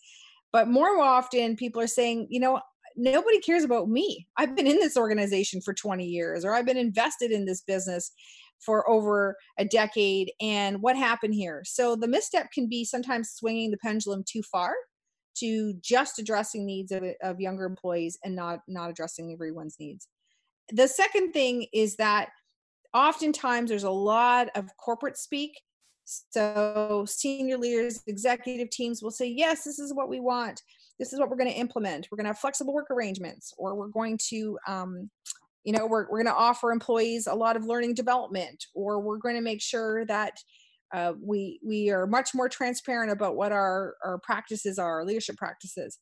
But 0.52 0.68
more 0.68 1.00
often, 1.00 1.56
people 1.56 1.82
are 1.82 1.88
saying, 1.88 2.28
you 2.30 2.40
know, 2.40 2.62
nobody 2.96 3.40
cares 3.40 3.64
about 3.64 3.90
me. 3.90 4.28
I've 4.38 4.56
been 4.56 4.68
in 4.68 4.78
this 4.78 4.98
organization 4.98 5.62
for 5.62 5.74
20 5.74 6.06
years, 6.06 6.44
or 6.44 6.56
I've 6.56 6.66
been 6.66 6.78
invested 6.78 7.32
in 7.32 7.46
this 7.46 7.62
business 7.62 8.12
for 8.60 8.90
over 8.90 9.38
a 9.58 9.66
decade. 9.66 10.32
And 10.42 10.82
what 10.82 10.98
happened 10.98 11.34
here? 11.34 11.62
So 11.66 11.96
the 11.96 12.08
misstep 12.08 12.52
can 12.52 12.68
be 12.68 12.84
sometimes 12.84 13.32
swinging 13.32 13.72
the 13.72 13.78
pendulum 13.78 14.24
too 14.28 14.42
far 14.44 14.74
to 15.40 15.74
just 15.82 16.20
addressing 16.20 16.66
needs 16.66 16.92
of, 16.92 17.04
of 17.22 17.40
younger 17.40 17.66
employees 17.66 18.18
and 18.24 18.36
not 18.36 18.62
not 18.68 18.90
addressing 18.90 19.32
everyone's 19.34 19.78
needs. 19.80 20.08
The 20.72 20.88
second 20.88 21.32
thing 21.32 21.68
is 21.74 21.96
that 21.98 22.30
oftentimes 22.94 23.70
there's 23.70 23.84
a 23.84 23.92
lot 23.92 24.50
of 24.56 24.70
corporate 24.78 25.18
speak. 25.18 25.60
So 26.06 27.06
senior 27.08 27.58
leaders, 27.58 28.02
executive 28.08 28.72
teams 28.72 29.04
will 29.04 29.12
say, 29.12 29.28
yes, 29.28 29.64
this 29.64 29.78
is 29.78 29.94
what 29.94 30.10
we 30.10 30.20
want 30.20 30.64
this 31.00 31.14
is 31.14 31.20
what 31.20 31.30
we're 31.30 31.38
going 31.38 31.50
to 31.50 31.58
implement 31.58 32.08
we're 32.12 32.18
going 32.18 32.26
to 32.26 32.30
have 32.30 32.40
flexible 32.40 32.74
work 32.74 32.92
arrangements 32.92 33.54
or 33.58 33.74
we're 33.76 33.88
going 33.88 34.20
to 34.30 34.60
um, 34.68 35.10
you 35.64 35.74
know 35.74 35.88
we're, 35.88 36.04
we're 36.04 36.22
going 36.22 36.26
to 36.26 36.34
offer 36.34 36.72
employees 36.72 37.26
a 37.26 37.34
lot 37.34 37.56
of 37.56 37.66
learning 37.66 37.94
development 37.94 38.66
or 38.76 39.00
we're 39.00 39.18
going 39.18 39.36
to 39.36 39.42
make 39.42 39.62
sure 39.62 40.06
that 40.06 40.34
uh, 40.94 41.14
we 41.22 41.60
we 41.66 41.90
are 41.90 42.08
much 42.08 42.34
more 42.34 42.50
transparent 42.50 43.12
about 43.12 43.36
what 43.36 43.52
our 43.52 43.96
our 44.04 44.20
practices 44.20 44.80
are 44.80 45.00
our 45.00 45.06
leadership 45.06 45.38
practices 45.38 46.00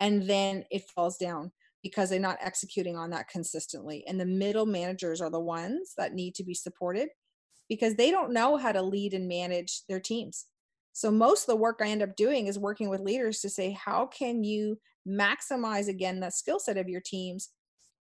and 0.00 0.28
then 0.28 0.64
it 0.70 0.82
falls 0.94 1.16
down 1.16 1.50
because 1.82 2.10
they're 2.10 2.20
not 2.20 2.38
executing 2.40 2.96
on 2.96 3.10
that 3.10 3.28
consistently 3.28 4.04
and 4.06 4.20
the 4.20 4.26
middle 4.26 4.66
managers 4.66 5.20
are 5.20 5.30
the 5.30 5.40
ones 5.40 5.92
that 5.96 6.14
need 6.14 6.34
to 6.34 6.44
be 6.44 6.54
supported 6.54 7.08
because 7.68 7.94
they 7.94 8.10
don't 8.10 8.32
know 8.32 8.56
how 8.56 8.72
to 8.72 8.82
lead 8.82 9.14
and 9.14 9.28
manage 9.28 9.82
their 9.88 10.00
teams. 10.00 10.46
So 10.92 11.10
most 11.10 11.42
of 11.42 11.46
the 11.46 11.56
work 11.56 11.80
I 11.80 11.88
end 11.88 12.02
up 12.02 12.16
doing 12.16 12.46
is 12.46 12.58
working 12.58 12.88
with 12.88 13.00
leaders 13.00 13.40
to 13.40 13.50
say, 13.50 13.70
how 13.72 14.06
can 14.06 14.42
you 14.42 14.78
maximize 15.06 15.88
again 15.88 16.20
that 16.20 16.34
skill 16.34 16.58
set 16.58 16.76
of 16.76 16.88
your 16.88 17.00
teams 17.00 17.50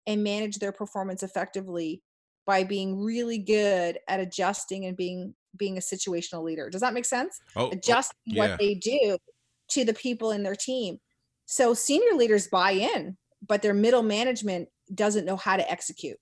and 0.08 0.24
manage 0.24 0.60
their 0.60 0.72
performance 0.72 1.24
effectively 1.24 2.02
by 2.46 2.64
being 2.64 3.04
really 3.04 3.40
good 3.40 3.98
at 4.08 4.20
adjusting 4.20 4.86
and 4.86 4.96
being 4.96 5.34
being 5.58 5.78
a 5.78 5.82
situational 5.82 6.44
leader. 6.44 6.70
Does 6.70 6.82
that 6.82 6.94
make 6.94 7.06
sense? 7.06 7.40
Oh, 7.56 7.68
oh 7.68 7.72
adjusting 7.72 8.18
oh, 8.30 8.34
yeah. 8.34 8.50
what 8.50 8.60
they 8.60 8.76
do 8.76 9.18
to 9.70 9.86
the 9.86 9.94
people 9.94 10.32
in 10.32 10.44
their 10.44 10.56
team. 10.56 11.00
So 11.46 11.74
senior 11.74 12.16
leaders 12.16 12.48
buy 12.48 12.72
in, 12.72 13.18
but 13.48 13.62
their 13.62 13.74
middle 13.74 14.04
management 14.04 14.70
doesn't 14.94 15.26
know 15.26 15.38
how 15.38 15.58
to 15.58 15.72
execute. 15.72 16.18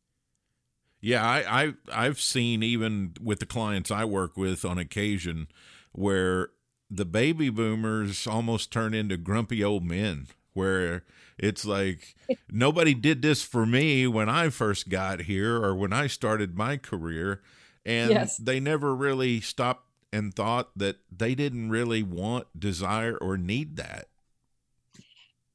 Yeah, 1.01 1.25
I, 1.25 1.63
I 1.63 1.73
I've 1.91 2.21
seen 2.21 2.63
even 2.63 3.13
with 3.21 3.39
the 3.39 3.45
clients 3.45 3.91
I 3.91 4.05
work 4.05 4.37
with 4.37 4.63
on 4.63 4.77
occasion 4.77 5.47
where 5.91 6.49
the 6.89 7.05
baby 7.05 7.49
boomers 7.49 8.25
almost 8.25 8.71
turn 8.71 8.93
into 8.93 9.17
grumpy 9.17 9.63
old 9.63 9.83
men 9.83 10.27
where 10.53 11.03
it's 11.37 11.65
like 11.65 12.15
nobody 12.49 12.93
did 12.93 13.21
this 13.21 13.43
for 13.43 13.65
me 13.65 14.07
when 14.07 14.29
I 14.29 14.49
first 14.49 14.89
got 14.89 15.21
here 15.21 15.55
or 15.55 15.75
when 15.75 15.91
I 15.91 16.07
started 16.07 16.57
my 16.57 16.77
career 16.77 17.41
and 17.85 18.11
yes. 18.11 18.37
they 18.37 18.59
never 18.59 18.95
really 18.95 19.41
stopped 19.41 19.87
and 20.11 20.33
thought 20.33 20.69
that 20.75 20.97
they 21.15 21.35
didn't 21.35 21.69
really 21.69 22.03
want 22.03 22.47
desire 22.57 23.17
or 23.17 23.37
need 23.37 23.77
that 23.77 24.07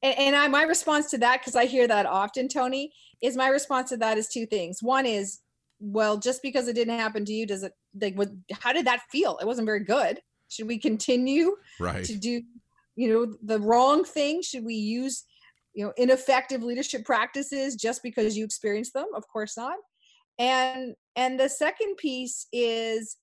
and, 0.03 0.19
and 0.19 0.37
I, 0.37 0.49
my 0.49 0.63
response 0.63 1.11
to 1.11 1.19
that 1.19 1.41
because 1.41 1.57
i 1.57 1.65
hear 1.65 1.87
that 1.87 2.07
often 2.07 2.49
tony 2.49 2.93
is 3.23 3.37
my 3.37 3.49
response 3.49 3.91
to 3.91 3.97
that 3.99 4.19
is 4.19 4.29
two 4.29 4.47
things 4.47 4.83
one 4.83 5.07
is 5.07 5.41
well 5.81 6.17
just 6.17 6.43
because 6.43 6.67
it 6.69 6.75
didn't 6.75 6.99
happen 6.99 7.25
to 7.25 7.33
you 7.33 7.47
does 7.47 7.63
it 7.63 7.73
like 8.01 8.15
what 8.15 8.31
how 8.53 8.73
did 8.73 8.87
that 8.87 9.03
feel 9.11 9.39
it 9.39 9.47
wasn't 9.47 9.67
very 9.67 9.85
good 9.85 10.21
should 10.49 10.67
we 10.67 10.79
continue 10.79 11.57
right. 11.79 12.05
to 12.05 12.17
do, 12.17 12.43
you 12.97 13.09
know, 13.09 13.37
the 13.43 13.61
wrong 13.61 14.05
thing? 14.05 14.43
Should 14.43 14.65
we 14.65 14.75
use, 14.75 15.25
you 15.75 15.85
know, 15.85 15.93
ineffective 15.97 16.63
leadership 16.63 17.05
practices 17.05 17.77
just 17.77 18.03
because 18.03 18.37
you 18.37 18.45
experience 18.45 18.91
them? 18.91 19.07
Of 19.15 19.29
course 19.29 19.57
not. 19.57 19.77
And 20.39 20.95
and 21.17 21.39
the 21.39 21.49
second 21.49 21.97
piece 21.97 22.47
is 22.53 23.17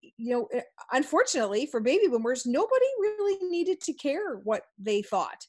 you 0.00 0.32
know 0.32 0.48
eh, 0.54 0.62
unfortunately 0.92 1.66
for 1.66 1.80
baby 1.80 2.08
boomers 2.08 2.46
nobody 2.46 2.86
really 3.00 3.38
needed 3.50 3.80
to 3.82 3.92
care 3.92 4.36
what 4.44 4.62
they 4.78 5.02
thought. 5.02 5.46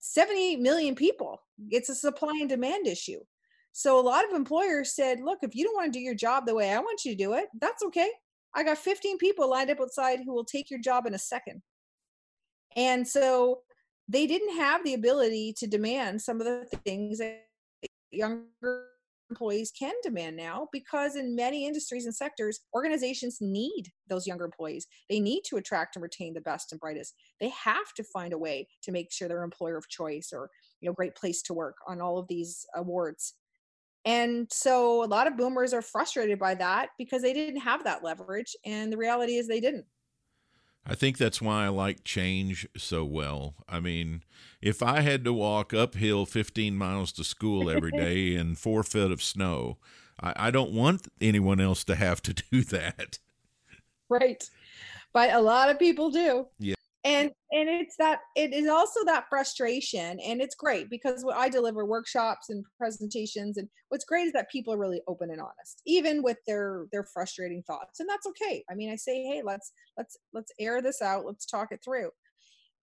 78 0.00 0.60
million 0.60 0.94
people 0.94 1.40
it's 1.70 1.88
a 1.88 1.94
supply 1.94 2.32
and 2.40 2.48
demand 2.48 2.86
issue. 2.86 3.20
So 3.72 3.98
a 3.98 4.02
lot 4.02 4.24
of 4.24 4.34
employers 4.34 4.94
said 4.94 5.20
look 5.20 5.38
if 5.42 5.54
you 5.54 5.64
don't 5.64 5.74
want 5.74 5.92
to 5.92 5.98
do 5.98 6.02
your 6.02 6.14
job 6.14 6.46
the 6.46 6.54
way 6.54 6.72
i 6.72 6.78
want 6.78 7.04
you 7.04 7.12
to 7.12 7.24
do 7.24 7.34
it 7.34 7.46
that's 7.60 7.82
okay. 7.84 8.10
I 8.56 8.62
got 8.62 8.78
15 8.78 9.18
people 9.18 9.50
lined 9.50 9.70
up 9.70 9.80
outside 9.80 10.20
who 10.24 10.32
will 10.32 10.44
take 10.44 10.70
your 10.70 10.80
job 10.80 11.06
in 11.06 11.14
a 11.14 11.18
second. 11.18 11.62
And 12.76 13.06
so 13.06 13.60
they 14.08 14.26
didn't 14.26 14.56
have 14.56 14.84
the 14.84 14.94
ability 14.94 15.54
to 15.58 15.66
demand 15.66 16.20
some 16.20 16.40
of 16.40 16.46
the 16.46 16.66
things 16.84 17.18
that 17.18 17.46
younger 18.10 18.86
employees 19.30 19.72
can 19.76 19.94
demand 20.02 20.36
now 20.36 20.68
because 20.72 21.16
in 21.16 21.34
many 21.34 21.66
industries 21.66 22.04
and 22.04 22.14
sectors 22.14 22.60
organizations 22.74 23.38
need 23.40 23.90
those 24.08 24.26
younger 24.26 24.44
employees 24.44 24.86
they 25.08 25.20
need 25.20 25.42
to 25.44 25.56
attract 25.56 25.96
and 25.96 26.02
retain 26.02 26.34
the 26.34 26.40
best 26.40 26.72
and 26.72 26.80
brightest 26.80 27.14
they 27.40 27.48
have 27.48 27.92
to 27.96 28.04
find 28.04 28.32
a 28.32 28.38
way 28.38 28.66
to 28.82 28.92
make 28.92 29.12
sure 29.12 29.28
they're 29.28 29.42
employer 29.42 29.76
of 29.76 29.88
choice 29.88 30.30
or 30.32 30.50
you 30.80 30.88
know 30.88 30.92
great 30.92 31.14
place 31.14 31.42
to 31.42 31.54
work 31.54 31.76
on 31.88 32.00
all 32.00 32.18
of 32.18 32.28
these 32.28 32.66
awards 32.74 33.34
and 34.04 34.46
so 34.52 35.02
a 35.02 35.06
lot 35.06 35.26
of 35.26 35.36
boomers 35.36 35.72
are 35.72 35.82
frustrated 35.82 36.38
by 36.38 36.54
that 36.56 36.90
because 36.98 37.22
they 37.22 37.32
didn't 37.32 37.60
have 37.60 37.84
that 37.84 38.04
leverage. 38.04 38.54
And 38.64 38.92
the 38.92 38.98
reality 38.98 39.36
is 39.36 39.48
they 39.48 39.60
didn't. 39.60 39.86
I 40.86 40.94
think 40.94 41.16
that's 41.16 41.40
why 41.40 41.64
I 41.64 41.68
like 41.68 42.04
change 42.04 42.68
so 42.76 43.04
well. 43.04 43.54
I 43.68 43.80
mean, 43.80 44.22
if 44.60 44.82
I 44.82 45.00
had 45.00 45.24
to 45.24 45.32
walk 45.32 45.72
uphill 45.72 46.26
15 46.26 46.76
miles 46.76 47.12
to 47.12 47.24
school 47.24 47.70
every 47.70 47.90
day 47.96 48.34
in 48.34 48.54
four 48.54 48.82
feet 48.82 49.10
of 49.10 49.22
snow, 49.22 49.78
I, 50.20 50.34
I 50.36 50.50
don't 50.50 50.72
want 50.72 51.08
anyone 51.20 51.60
else 51.60 51.84
to 51.84 51.94
have 51.94 52.20
to 52.22 52.34
do 52.50 52.62
that. 52.64 53.18
Right. 54.08 54.48
But 55.12 55.32
a 55.32 55.40
lot 55.40 55.70
of 55.70 55.78
people 55.78 56.10
do. 56.10 56.46
Yeah 56.58 56.73
and 57.04 57.30
and 57.52 57.68
it's 57.68 57.96
that 57.98 58.20
it 58.34 58.52
is 58.54 58.68
also 58.68 59.04
that 59.04 59.26
frustration 59.28 60.18
and 60.20 60.40
it's 60.40 60.54
great 60.54 60.88
because 60.88 61.24
i 61.34 61.48
deliver 61.48 61.84
workshops 61.84 62.48
and 62.48 62.64
presentations 62.78 63.58
and 63.58 63.68
what's 63.90 64.06
great 64.06 64.26
is 64.26 64.32
that 64.32 64.50
people 64.50 64.72
are 64.72 64.78
really 64.78 65.02
open 65.06 65.30
and 65.30 65.40
honest 65.40 65.82
even 65.86 66.22
with 66.22 66.38
their 66.46 66.86
their 66.92 67.04
frustrating 67.04 67.62
thoughts 67.62 68.00
and 68.00 68.08
that's 68.08 68.26
okay. 68.26 68.64
I 68.70 68.74
mean 68.74 68.90
i 68.90 68.96
say 68.96 69.22
hey 69.22 69.42
let's 69.44 69.72
let's 69.96 70.16
let's 70.32 70.52
air 70.58 70.80
this 70.82 71.02
out 71.02 71.26
let's 71.26 71.46
talk 71.46 71.68
it 71.70 71.80
through. 71.84 72.10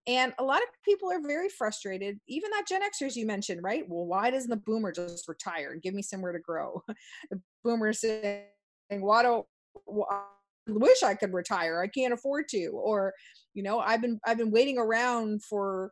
And 0.08 0.34
a 0.40 0.44
lot 0.44 0.64
of 0.64 0.68
people 0.84 1.12
are 1.12 1.22
very 1.22 1.50
frustrated 1.50 2.20
even 2.28 2.50
that 2.52 2.68
gen 2.68 2.82
xers 2.82 3.16
you 3.16 3.26
mentioned 3.26 3.62
right? 3.64 3.84
Well 3.88 4.06
why 4.06 4.30
doesn't 4.30 4.50
the 4.50 4.58
boomer 4.58 4.92
just 4.92 5.28
retire 5.28 5.72
and 5.72 5.82
give 5.82 5.94
me 5.94 6.04
somewhere 6.04 6.32
to 6.32 6.40
grow? 6.40 6.84
The 7.32 7.42
boomer 7.64 7.94
saying 7.94 8.46
why 8.90 9.24
don't 9.24 9.48
why, 9.86 10.26
wish 10.67 11.04
I 11.04 11.15
could 11.15 11.34
retire. 11.34 11.82
I 11.82 11.88
can't 11.88 12.13
afford 12.13 12.47
to. 12.50 12.67
Or, 12.74 13.13
you 13.54 13.63
know, 13.63 13.80
I've 13.80 14.02
been 14.02 14.19
I've 14.26 14.38
been 14.38 14.52
waiting 14.52 14.78
around 14.78 15.43
for 15.43 15.91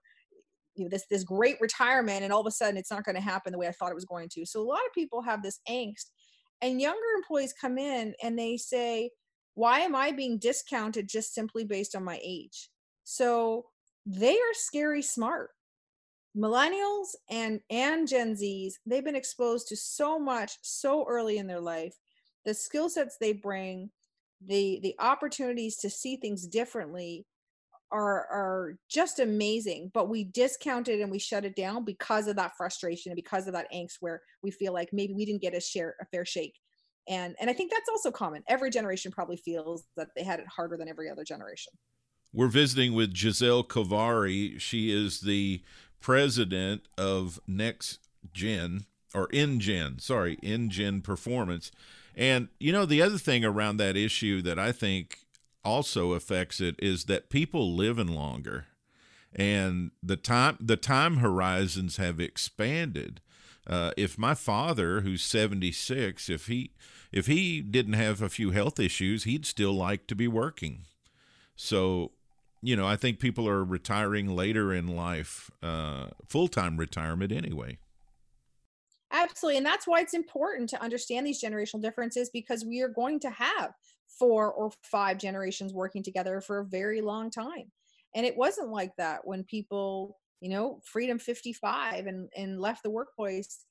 you 0.75 0.86
know 0.86 0.89
this 0.89 1.05
this 1.10 1.23
great 1.23 1.58
retirement 1.60 2.23
and 2.23 2.32
all 2.32 2.41
of 2.41 2.47
a 2.47 2.51
sudden 2.51 2.77
it's 2.77 2.91
not 2.91 3.03
going 3.03 3.15
to 3.15 3.21
happen 3.21 3.51
the 3.51 3.60
way 3.60 3.67
I 3.67 3.71
thought 3.71 3.91
it 3.91 3.95
was 3.95 4.05
going 4.05 4.29
to. 4.29 4.45
So 4.45 4.62
a 4.62 4.63
lot 4.63 4.79
of 4.88 4.93
people 4.93 5.21
have 5.21 5.43
this 5.43 5.60
angst. 5.69 6.12
And 6.62 6.82
younger 6.82 6.99
employees 7.15 7.53
come 7.60 7.77
in 7.77 8.13
and 8.21 8.38
they 8.38 8.58
say, 8.58 9.12
why 9.55 9.79
am 9.79 9.95
I 9.95 10.12
being 10.12 10.38
discounted 10.38 11.08
just 11.08 11.34
simply 11.34 11.63
based 11.63 11.95
on 11.95 12.03
my 12.03 12.19
age? 12.23 12.69
So 13.03 13.65
they 14.05 14.34
are 14.34 14.53
scary 14.53 15.01
smart. 15.01 15.49
Millennials 16.38 17.08
and 17.29 17.60
and 17.69 18.08
Gen 18.08 18.36
Zs, 18.36 18.73
they've 18.86 19.03
been 19.03 19.15
exposed 19.15 19.67
to 19.67 19.75
so 19.75 20.19
much 20.19 20.53
so 20.62 21.05
early 21.08 21.38
in 21.38 21.47
their 21.47 21.60
life. 21.60 21.95
The 22.45 22.53
skill 22.53 22.88
sets 22.88 23.17
they 23.19 23.34
bring, 23.34 23.89
the 24.45 24.80
the 24.84 24.95
opportunities 24.99 25.78
to 25.78 25.89
see 25.89 26.15
things 26.15 26.47
differently 26.47 27.25
are 27.91 28.28
are 28.28 28.78
just 28.89 29.19
amazing 29.19 29.89
but 29.93 30.10
we 30.10 30.23
discount 30.23 30.88
it 30.88 31.02
and 31.02 31.12
we 31.12 31.19
shut 31.19 31.43
it 31.43 31.56
down 31.56 31.84
because 31.84 32.28
of 32.28 32.36
that 32.36 32.56
frustration 32.56 33.12
and 33.12 33.15
because 33.15 33.47
of 33.47 33.54
that 33.54 33.71
angst 33.73 33.95
where 33.99 34.21
we 34.43 34.52
feel 34.52 34.73
like 34.73 34.89
maybe 34.93 35.13
we 35.13 35.25
didn't 35.25 35.41
get 35.41 35.56
a 35.56 35.60
share 35.60 35.95
a 36.02 36.06
fair 36.06 36.25
shake. 36.25 36.56
And 37.08 37.36
and 37.39 37.49
i 37.49 37.54
think 37.54 37.71
that's 37.71 37.89
also 37.89 38.12
common. 38.12 38.43
Every 38.47 38.69
generation 38.69 39.12
probably 39.12 39.38
feels 39.38 39.86
that 39.97 40.10
they 40.15 40.23
had 40.23 40.39
it 40.39 40.47
harder 40.47 40.78
than 40.78 40.88
every 40.88 41.10
other 41.10 41.23
generation. 41.23 41.73
We're 42.32 42.47
visiting 42.47 42.93
with 42.93 43.15
giselle 43.15 43.63
Kovary 43.63 44.60
she 44.60 44.91
is 44.91 45.21
the 45.21 45.63
president 45.99 46.84
of 46.97 47.39
next 47.47 47.99
gen 48.32 48.86
or 49.13 49.28
InGen, 49.34 49.99
sorry, 49.99 50.38
InGen 50.43 51.02
Performance. 51.02 51.71
And 52.15 52.50
you 52.60 52.72
know 52.72 52.86
the 52.86 53.02
other 53.02 53.17
thing 53.17 53.45
around 53.45 53.78
that 53.78 53.95
issue 53.95 54.41
that 54.41 54.60
I 54.60 54.72
think 54.72 55.19
also 55.63 56.13
affects 56.13 56.60
it 56.62 56.76
is 56.80 57.06
that 57.06 57.30
people 57.30 57.76
living 57.76 58.08
longer 58.08 58.65
and 59.34 59.91
the 60.02 60.15
time 60.15 60.58
the 60.60 60.78
time 60.78 61.17
horizons 61.17 61.98
have 61.98 62.19
expanded. 62.19 63.22
Uh, 63.67 63.91
if 63.98 64.17
my 64.17 64.34
father, 64.34 65.02
who's 65.02 65.22
76, 65.22 66.30
if 66.30 66.48
he 66.48 66.72
if 67.12 67.28
he 67.28 67.62
didn't 67.62 67.93
have 67.93 68.22
a 68.22 68.30
few 68.30 68.52
health 68.52 68.80
issues, 68.80 69.24
he'd 69.24 69.45
still 69.45 69.74
like 69.74 70.08
to 70.08 70.15
be 70.15 70.28
working. 70.28 70.86
So, 71.56 72.12
you 72.62 72.76
know, 72.76 72.88
I 72.88 72.95
think 72.95 73.19
people 73.19 73.48
are 73.48 73.63
retiring 73.63 74.36
later 74.36 74.74
in 74.74 74.88
life, 74.95 75.52
uh, 75.62 76.08
full 76.28 76.48
time 76.48 76.78
retirement 76.78 77.32
anyway. 77.32 77.78
Absolutely. 79.12 79.58
And 79.58 79.65
that's 79.65 79.88
why 79.88 80.02
it's 80.02 80.13
important 80.13 80.69
to 80.69 80.82
understand 80.82 81.26
these 81.26 81.41
generational 81.43 81.82
differences 81.82 82.30
because 82.32 82.63
we 82.65 82.82
are 82.82 82.89
going 82.89 83.19
to 83.22 83.30
have 83.32 83.72
four 84.08 84.52
or 84.52 84.72
five 84.84 85.17
generations 85.17 85.74
working 85.74 86.04
together 86.04 86.41
for 86.41 86.60
a 86.60 86.65
very 86.65 87.02
long 87.02 87.32
time. 87.32 87.72
And 88.15 88.26
it 88.26 88.38
wasn't 88.38 88.69
like 88.69 88.91
that 88.98 89.22
when 89.24 89.43
people, 89.43 90.17
you 90.41 90.50
know, 90.50 90.80
freedom 90.84 91.19
55 91.19 92.08
and, 92.08 92.30
and 92.36 92.60
left 92.60 92.84
the 92.84 92.89
workplace 92.89 93.65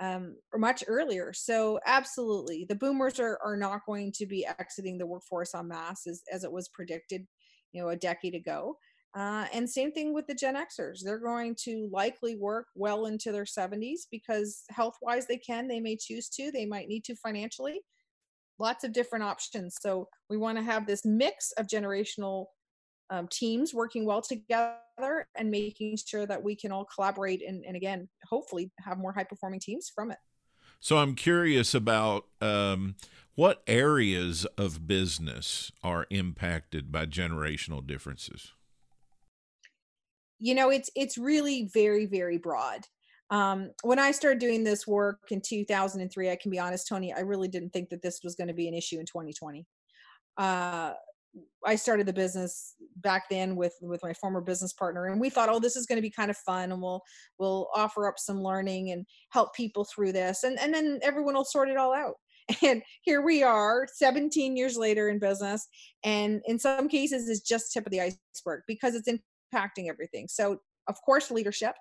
um, 0.00 0.36
or 0.52 0.58
much 0.58 0.82
earlier. 0.86 1.32
So 1.32 1.78
absolutely, 1.86 2.66
the 2.68 2.74
boomers 2.74 3.20
are, 3.20 3.38
are 3.44 3.56
not 3.56 3.86
going 3.86 4.12
to 4.16 4.26
be 4.26 4.46
exiting 4.46 4.98
the 4.98 5.06
workforce 5.06 5.54
en 5.54 5.68
masse 5.68 6.06
as, 6.06 6.22
as 6.32 6.44
it 6.44 6.52
was 6.52 6.68
predicted, 6.68 7.26
you 7.72 7.82
know, 7.82 7.88
a 7.88 7.96
decade 7.96 8.34
ago. 8.34 8.76
Uh, 9.14 9.44
and 9.52 9.68
same 9.68 9.92
thing 9.92 10.14
with 10.14 10.26
the 10.26 10.34
Gen 10.34 10.56
Xers. 10.56 11.00
They're 11.04 11.18
going 11.18 11.54
to 11.64 11.88
likely 11.92 12.36
work 12.36 12.68
well 12.74 13.06
into 13.06 13.30
their 13.30 13.44
70s 13.44 14.00
because 14.10 14.64
health 14.70 14.96
wise 15.02 15.26
they 15.26 15.36
can. 15.36 15.68
They 15.68 15.80
may 15.80 15.96
choose 15.96 16.28
to, 16.30 16.50
they 16.50 16.64
might 16.64 16.88
need 16.88 17.04
to 17.04 17.16
financially. 17.16 17.82
Lots 18.58 18.84
of 18.84 18.92
different 18.92 19.24
options. 19.24 19.76
So 19.80 20.08
we 20.30 20.38
want 20.38 20.56
to 20.56 20.64
have 20.64 20.86
this 20.86 21.04
mix 21.04 21.52
of 21.52 21.66
generational 21.66 22.46
um, 23.10 23.28
teams 23.28 23.74
working 23.74 24.06
well 24.06 24.22
together 24.22 25.26
and 25.36 25.50
making 25.50 25.98
sure 26.06 26.24
that 26.24 26.42
we 26.42 26.56
can 26.56 26.72
all 26.72 26.86
collaborate 26.86 27.42
and, 27.46 27.64
and 27.66 27.76
again, 27.76 28.08
hopefully 28.26 28.70
have 28.78 28.96
more 28.96 29.12
high 29.12 29.24
performing 29.24 29.60
teams 29.60 29.92
from 29.94 30.10
it. 30.10 30.18
So 30.80 30.96
I'm 30.96 31.14
curious 31.14 31.74
about 31.74 32.24
um, 32.40 32.96
what 33.34 33.62
areas 33.66 34.46
of 34.56 34.86
business 34.86 35.70
are 35.82 36.06
impacted 36.08 36.90
by 36.90 37.06
generational 37.06 37.86
differences 37.86 38.52
you 40.42 40.54
know 40.54 40.70
it's 40.70 40.90
it's 40.96 41.16
really 41.16 41.70
very 41.72 42.06
very 42.06 42.36
broad. 42.36 42.80
Um, 43.30 43.70
when 43.82 43.98
i 43.98 44.10
started 44.10 44.40
doing 44.40 44.62
this 44.62 44.86
work 44.86 45.20
in 45.30 45.40
2003 45.40 46.30
i 46.30 46.36
can 46.36 46.50
be 46.50 46.58
honest 46.58 46.86
tony 46.86 47.14
i 47.14 47.20
really 47.20 47.48
didn't 47.48 47.72
think 47.72 47.88
that 47.88 48.02
this 48.02 48.20
was 48.22 48.34
going 48.34 48.48
to 48.48 48.54
be 48.54 48.68
an 48.68 48.74
issue 48.74 48.98
in 48.98 49.06
2020 49.06 49.64
uh, 50.36 50.92
i 51.64 51.74
started 51.74 52.06
the 52.06 52.12
business 52.12 52.74
back 52.96 53.30
then 53.30 53.56
with 53.56 53.74
with 53.80 54.02
my 54.02 54.12
former 54.12 54.42
business 54.42 54.74
partner 54.74 55.06
and 55.06 55.18
we 55.18 55.30
thought 55.30 55.48
oh 55.48 55.58
this 55.58 55.76
is 55.76 55.86
going 55.86 55.96
to 55.96 56.02
be 56.02 56.10
kind 56.10 56.30
of 56.30 56.36
fun 56.36 56.72
and 56.72 56.82
we'll 56.82 57.00
we'll 57.38 57.70
offer 57.74 58.06
up 58.06 58.18
some 58.18 58.42
learning 58.42 58.90
and 58.90 59.06
help 59.30 59.54
people 59.54 59.84
through 59.84 60.12
this 60.12 60.44
and 60.44 60.58
and 60.60 60.74
then 60.74 60.98
everyone 61.02 61.34
will 61.34 61.44
sort 61.44 61.70
it 61.70 61.76
all 61.76 61.94
out. 61.94 62.16
And 62.62 62.82
here 63.02 63.22
we 63.22 63.42
are 63.44 63.86
17 63.94 64.56
years 64.56 64.76
later 64.76 65.08
in 65.08 65.18
business 65.18 65.66
and 66.04 66.42
in 66.46 66.58
some 66.58 66.88
cases 66.88 67.28
it's 67.28 67.40
just 67.40 67.72
tip 67.72 67.86
of 67.86 67.92
the 67.92 68.00
iceberg 68.00 68.62
because 68.66 68.94
it's 68.94 69.08
in 69.08 69.20
impacting 69.52 69.88
everything. 69.88 70.28
So, 70.28 70.58
of 70.88 71.00
course, 71.02 71.30
leadership 71.30 71.74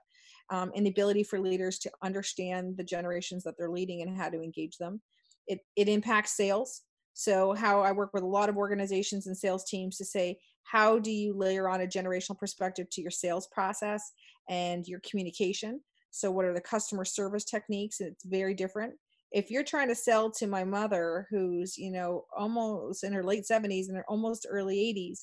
um, 0.49 0.71
and 0.75 0.85
the 0.85 0.89
ability 0.89 1.23
for 1.23 1.39
leaders 1.39 1.79
to 1.79 1.91
understand 2.03 2.77
the 2.77 2.83
generations 2.83 3.43
that 3.43 3.55
they're 3.57 3.69
leading 3.69 4.01
and 4.01 4.17
how 4.17 4.29
to 4.29 4.41
engage 4.41 4.77
them. 4.77 5.01
It, 5.47 5.59
it 5.75 5.87
impacts 5.87 6.35
sales. 6.35 6.81
So, 7.13 7.53
how 7.53 7.81
I 7.81 7.91
work 7.91 8.11
with 8.13 8.23
a 8.23 8.27
lot 8.27 8.49
of 8.49 8.57
organizations 8.57 9.27
and 9.27 9.37
sales 9.37 9.65
teams 9.65 9.97
to 9.97 10.05
say, 10.05 10.37
how 10.63 10.99
do 10.99 11.11
you 11.11 11.33
layer 11.33 11.67
on 11.67 11.81
a 11.81 11.87
generational 11.87 12.37
perspective 12.37 12.89
to 12.91 13.01
your 13.01 13.11
sales 13.11 13.47
process 13.47 14.11
and 14.49 14.87
your 14.87 15.01
communication? 15.01 15.81
So, 16.11 16.31
what 16.31 16.45
are 16.45 16.53
the 16.53 16.61
customer 16.61 17.05
service 17.05 17.45
techniques? 17.45 17.99
It's 17.99 18.23
very 18.23 18.53
different. 18.53 18.93
If 19.31 19.49
you're 19.49 19.63
trying 19.63 19.87
to 19.87 19.95
sell 19.95 20.29
to 20.31 20.47
my 20.47 20.63
mother, 20.63 21.27
who's 21.29 21.77
you 21.77 21.91
know 21.91 22.25
almost 22.37 23.03
in 23.03 23.13
her 23.13 23.23
late 23.23 23.45
70s 23.49 23.89
and 23.89 24.03
almost 24.07 24.45
early 24.49 24.77
80s, 24.77 25.19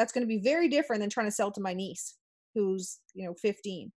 that's 0.00 0.12
going 0.12 0.22
to 0.22 0.28
be 0.28 0.40
very 0.40 0.68
different 0.68 1.00
than 1.00 1.10
trying 1.10 1.26
to 1.26 1.32
sell 1.32 1.52
to 1.52 1.60
my 1.60 1.74
niece 1.74 2.16
who's 2.54 2.98
you 3.14 3.26
know 3.26 3.34
15 3.34 3.92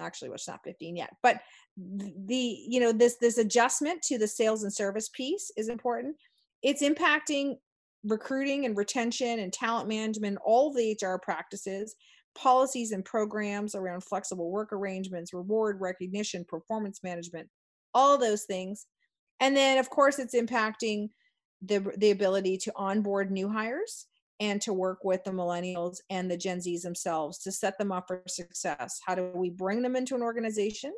actually 0.00 0.30
well, 0.30 0.38
she's 0.38 0.48
not 0.48 0.64
15 0.64 0.96
yet 0.96 1.10
but 1.22 1.40
the 1.76 2.64
you 2.68 2.80
know 2.80 2.92
this 2.92 3.16
this 3.16 3.38
adjustment 3.38 4.02
to 4.02 4.18
the 4.18 4.28
sales 4.28 4.62
and 4.62 4.72
service 4.72 5.08
piece 5.08 5.50
is 5.56 5.68
important. 5.68 6.16
It's 6.62 6.82
impacting 6.82 7.56
recruiting 8.04 8.66
and 8.66 8.76
retention 8.76 9.38
and 9.38 9.52
talent 9.52 9.88
management 9.88 10.38
all 10.44 10.72
the 10.72 10.96
hr 11.00 11.18
practices 11.22 11.94
policies 12.34 12.90
and 12.90 13.04
programs 13.04 13.74
around 13.74 14.02
flexible 14.02 14.50
work 14.50 14.72
arrangements 14.72 15.32
reward 15.32 15.80
recognition 15.80 16.44
performance 16.48 17.00
management 17.04 17.48
all 17.94 18.18
those 18.18 18.44
things. 18.44 18.86
And 19.40 19.56
then 19.56 19.78
of 19.78 19.88
course 19.88 20.18
it's 20.18 20.34
impacting 20.34 21.08
the 21.62 21.92
the 21.96 22.10
ability 22.10 22.58
to 22.58 22.72
onboard 22.74 23.30
new 23.30 23.48
hires 23.48 24.06
and 24.42 24.60
to 24.60 24.72
work 24.72 25.04
with 25.04 25.22
the 25.22 25.30
millennials 25.30 25.98
and 26.10 26.28
the 26.28 26.36
Gen 26.36 26.58
Zs 26.58 26.82
themselves 26.82 27.38
to 27.38 27.52
set 27.52 27.78
them 27.78 27.92
up 27.92 28.08
for 28.08 28.24
success. 28.26 29.00
How 29.06 29.14
do 29.14 29.30
we 29.32 29.50
bring 29.50 29.82
them 29.82 29.94
into 29.94 30.16
an 30.16 30.22
organization, 30.22 30.92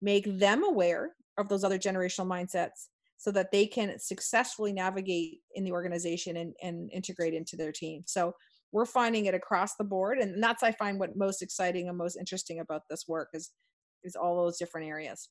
make 0.00 0.24
them 0.38 0.64
aware 0.64 1.12
of 1.36 1.50
those 1.50 1.62
other 1.62 1.78
generational 1.78 2.26
mindsets 2.26 2.88
so 3.18 3.30
that 3.32 3.52
they 3.52 3.66
can 3.66 3.98
successfully 3.98 4.72
navigate 4.72 5.40
in 5.54 5.62
the 5.62 5.72
organization 5.72 6.38
and, 6.38 6.54
and 6.62 6.90
integrate 6.90 7.34
into 7.34 7.54
their 7.54 7.70
team? 7.70 8.02
So 8.06 8.34
we're 8.72 8.86
finding 8.86 9.26
it 9.26 9.34
across 9.34 9.76
the 9.76 9.84
board. 9.84 10.16
And 10.16 10.42
that's, 10.42 10.62
I 10.62 10.72
find, 10.72 10.98
what 10.98 11.16
most 11.16 11.42
exciting 11.42 11.90
and 11.90 11.98
most 11.98 12.16
interesting 12.16 12.60
about 12.60 12.80
this 12.88 13.04
work 13.06 13.28
is, 13.34 13.50
is 14.04 14.16
all 14.16 14.42
those 14.42 14.56
different 14.56 14.88
areas. 14.88 15.28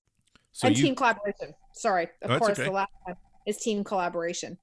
So 0.52 0.68
and 0.68 0.78
you... 0.78 0.84
team 0.84 0.96
collaboration. 0.96 1.56
Sorry, 1.74 2.10
of 2.22 2.30
oh, 2.30 2.38
course, 2.38 2.60
okay. 2.60 2.66
the 2.66 2.76
last 2.76 2.92
one 3.06 3.16
is 3.48 3.58
team 3.58 3.84
collaboration 3.84 4.60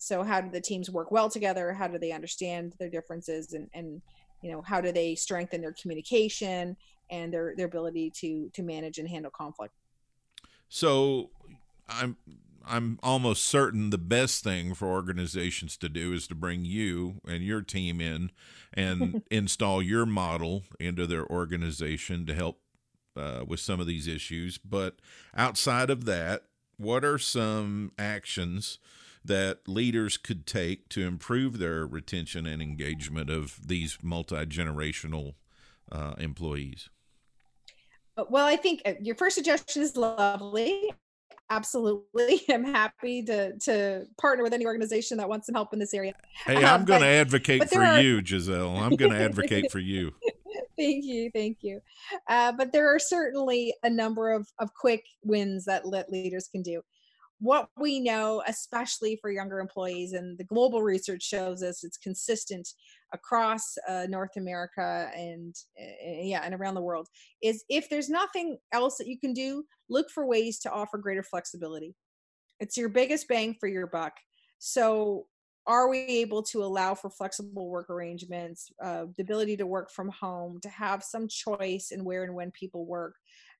so 0.00 0.22
how 0.22 0.40
do 0.40 0.50
the 0.50 0.62
teams 0.62 0.88
work 0.88 1.12
well 1.12 1.28
together? 1.28 1.74
How 1.74 1.86
do 1.86 1.98
they 1.98 2.10
understand 2.10 2.74
their 2.78 2.88
differences 2.88 3.52
and 3.52 3.68
and 3.74 4.00
you 4.42 4.50
know 4.50 4.62
how 4.62 4.80
do 4.80 4.90
they 4.90 5.14
strengthen 5.14 5.60
their 5.60 5.74
communication 5.74 6.74
and 7.10 7.32
their 7.32 7.54
their 7.54 7.66
ability 7.66 8.10
to 8.16 8.50
to 8.54 8.62
manage 8.62 8.98
and 8.98 9.06
handle 9.08 9.30
conflict? 9.30 9.74
So 10.68 11.30
i'm 11.92 12.16
i'm 12.64 12.98
almost 13.02 13.44
certain 13.44 13.90
the 13.90 13.98
best 13.98 14.44
thing 14.44 14.74
for 14.74 14.86
organizations 14.86 15.76
to 15.76 15.88
do 15.88 16.12
is 16.12 16.28
to 16.28 16.34
bring 16.34 16.64
you 16.64 17.20
and 17.26 17.42
your 17.42 17.60
team 17.60 18.00
in 18.00 18.30
and 18.72 19.22
install 19.30 19.82
your 19.82 20.06
model 20.06 20.62
into 20.78 21.06
their 21.06 21.26
organization 21.26 22.24
to 22.24 22.34
help 22.34 22.60
uh, 23.16 23.44
with 23.44 23.58
some 23.58 23.80
of 23.80 23.88
these 23.88 24.06
issues. 24.06 24.56
But 24.56 24.96
outside 25.36 25.90
of 25.90 26.06
that 26.06 26.44
what 26.78 27.04
are 27.04 27.18
some 27.18 27.92
actions 27.98 28.78
that 29.24 29.68
leaders 29.68 30.16
could 30.16 30.46
take 30.46 30.88
to 30.90 31.06
improve 31.06 31.58
their 31.58 31.86
retention 31.86 32.46
and 32.46 32.62
engagement 32.62 33.30
of 33.30 33.66
these 33.66 33.98
multi 34.02 34.46
generational 34.46 35.34
uh, 35.92 36.14
employees? 36.18 36.88
Uh, 38.16 38.24
well, 38.28 38.46
I 38.46 38.56
think 38.56 38.82
uh, 38.84 38.94
your 39.00 39.14
first 39.14 39.36
suggestion 39.36 39.82
is 39.82 39.96
lovely. 39.96 40.90
Absolutely. 41.50 42.42
I'm 42.48 42.64
happy 42.64 43.22
to 43.24 43.58
to 43.58 44.06
partner 44.18 44.42
with 44.42 44.54
any 44.54 44.66
organization 44.66 45.18
that 45.18 45.28
wants 45.28 45.46
some 45.46 45.54
help 45.54 45.72
in 45.72 45.78
this 45.78 45.92
area. 45.92 46.14
Hey, 46.46 46.56
I'm 46.56 46.80
um, 46.80 46.84
going 46.84 47.00
to 47.00 47.06
advocate 47.06 47.68
for 47.68 47.82
are... 47.82 48.00
you, 48.00 48.24
Giselle. 48.24 48.76
I'm 48.76 48.96
going 48.96 49.12
to 49.12 49.20
advocate 49.20 49.70
for 49.70 49.80
you. 49.80 50.12
thank 50.78 51.04
you. 51.04 51.30
Thank 51.34 51.58
you. 51.60 51.80
Uh, 52.28 52.52
but 52.52 52.72
there 52.72 52.94
are 52.94 52.98
certainly 52.98 53.74
a 53.82 53.90
number 53.90 54.30
of, 54.30 54.48
of 54.58 54.72
quick 54.74 55.04
wins 55.24 55.64
that 55.66 55.86
leaders 55.86 56.48
can 56.48 56.62
do 56.62 56.82
what 57.40 57.70
we 57.78 58.00
know, 58.00 58.42
especially 58.46 59.16
for 59.20 59.30
younger 59.30 59.60
employees, 59.60 60.12
and 60.12 60.36
the 60.38 60.44
global 60.44 60.82
research 60.82 61.22
shows 61.22 61.62
us 61.62 61.82
it's 61.82 61.96
consistent 61.96 62.68
across 63.12 63.76
uh, 63.88 64.06
North 64.08 64.36
America 64.36 65.10
and 65.16 65.54
uh, 65.80 66.22
yeah, 66.22 66.42
and 66.44 66.54
around 66.54 66.74
the 66.74 66.82
world, 66.82 67.08
is 67.42 67.64
if 67.68 67.88
there's 67.88 68.10
nothing 68.10 68.58
else 68.72 68.98
that 68.98 69.08
you 69.08 69.18
can 69.18 69.32
do, 69.32 69.64
look 69.88 70.10
for 70.10 70.26
ways 70.26 70.58
to 70.60 70.70
offer 70.70 70.98
greater 70.98 71.22
flexibility. 71.22 71.94
It's 72.60 72.76
your 72.76 72.90
biggest 72.90 73.26
bang 73.26 73.56
for 73.58 73.68
your 73.68 73.86
buck. 73.86 74.12
So 74.58 75.26
are 75.66 75.88
we 75.88 75.98
able 75.98 76.42
to 76.42 76.62
allow 76.62 76.94
for 76.94 77.08
flexible 77.08 77.68
work 77.68 77.88
arrangements, 77.88 78.70
uh, 78.82 79.06
the 79.16 79.22
ability 79.22 79.56
to 79.58 79.66
work 79.66 79.90
from 79.90 80.10
home, 80.10 80.60
to 80.62 80.68
have 80.68 81.02
some 81.02 81.26
choice 81.26 81.90
in 81.90 82.04
where 82.04 82.24
and 82.24 82.34
when 82.34 82.50
people 82.50 82.84
work? 82.84 83.14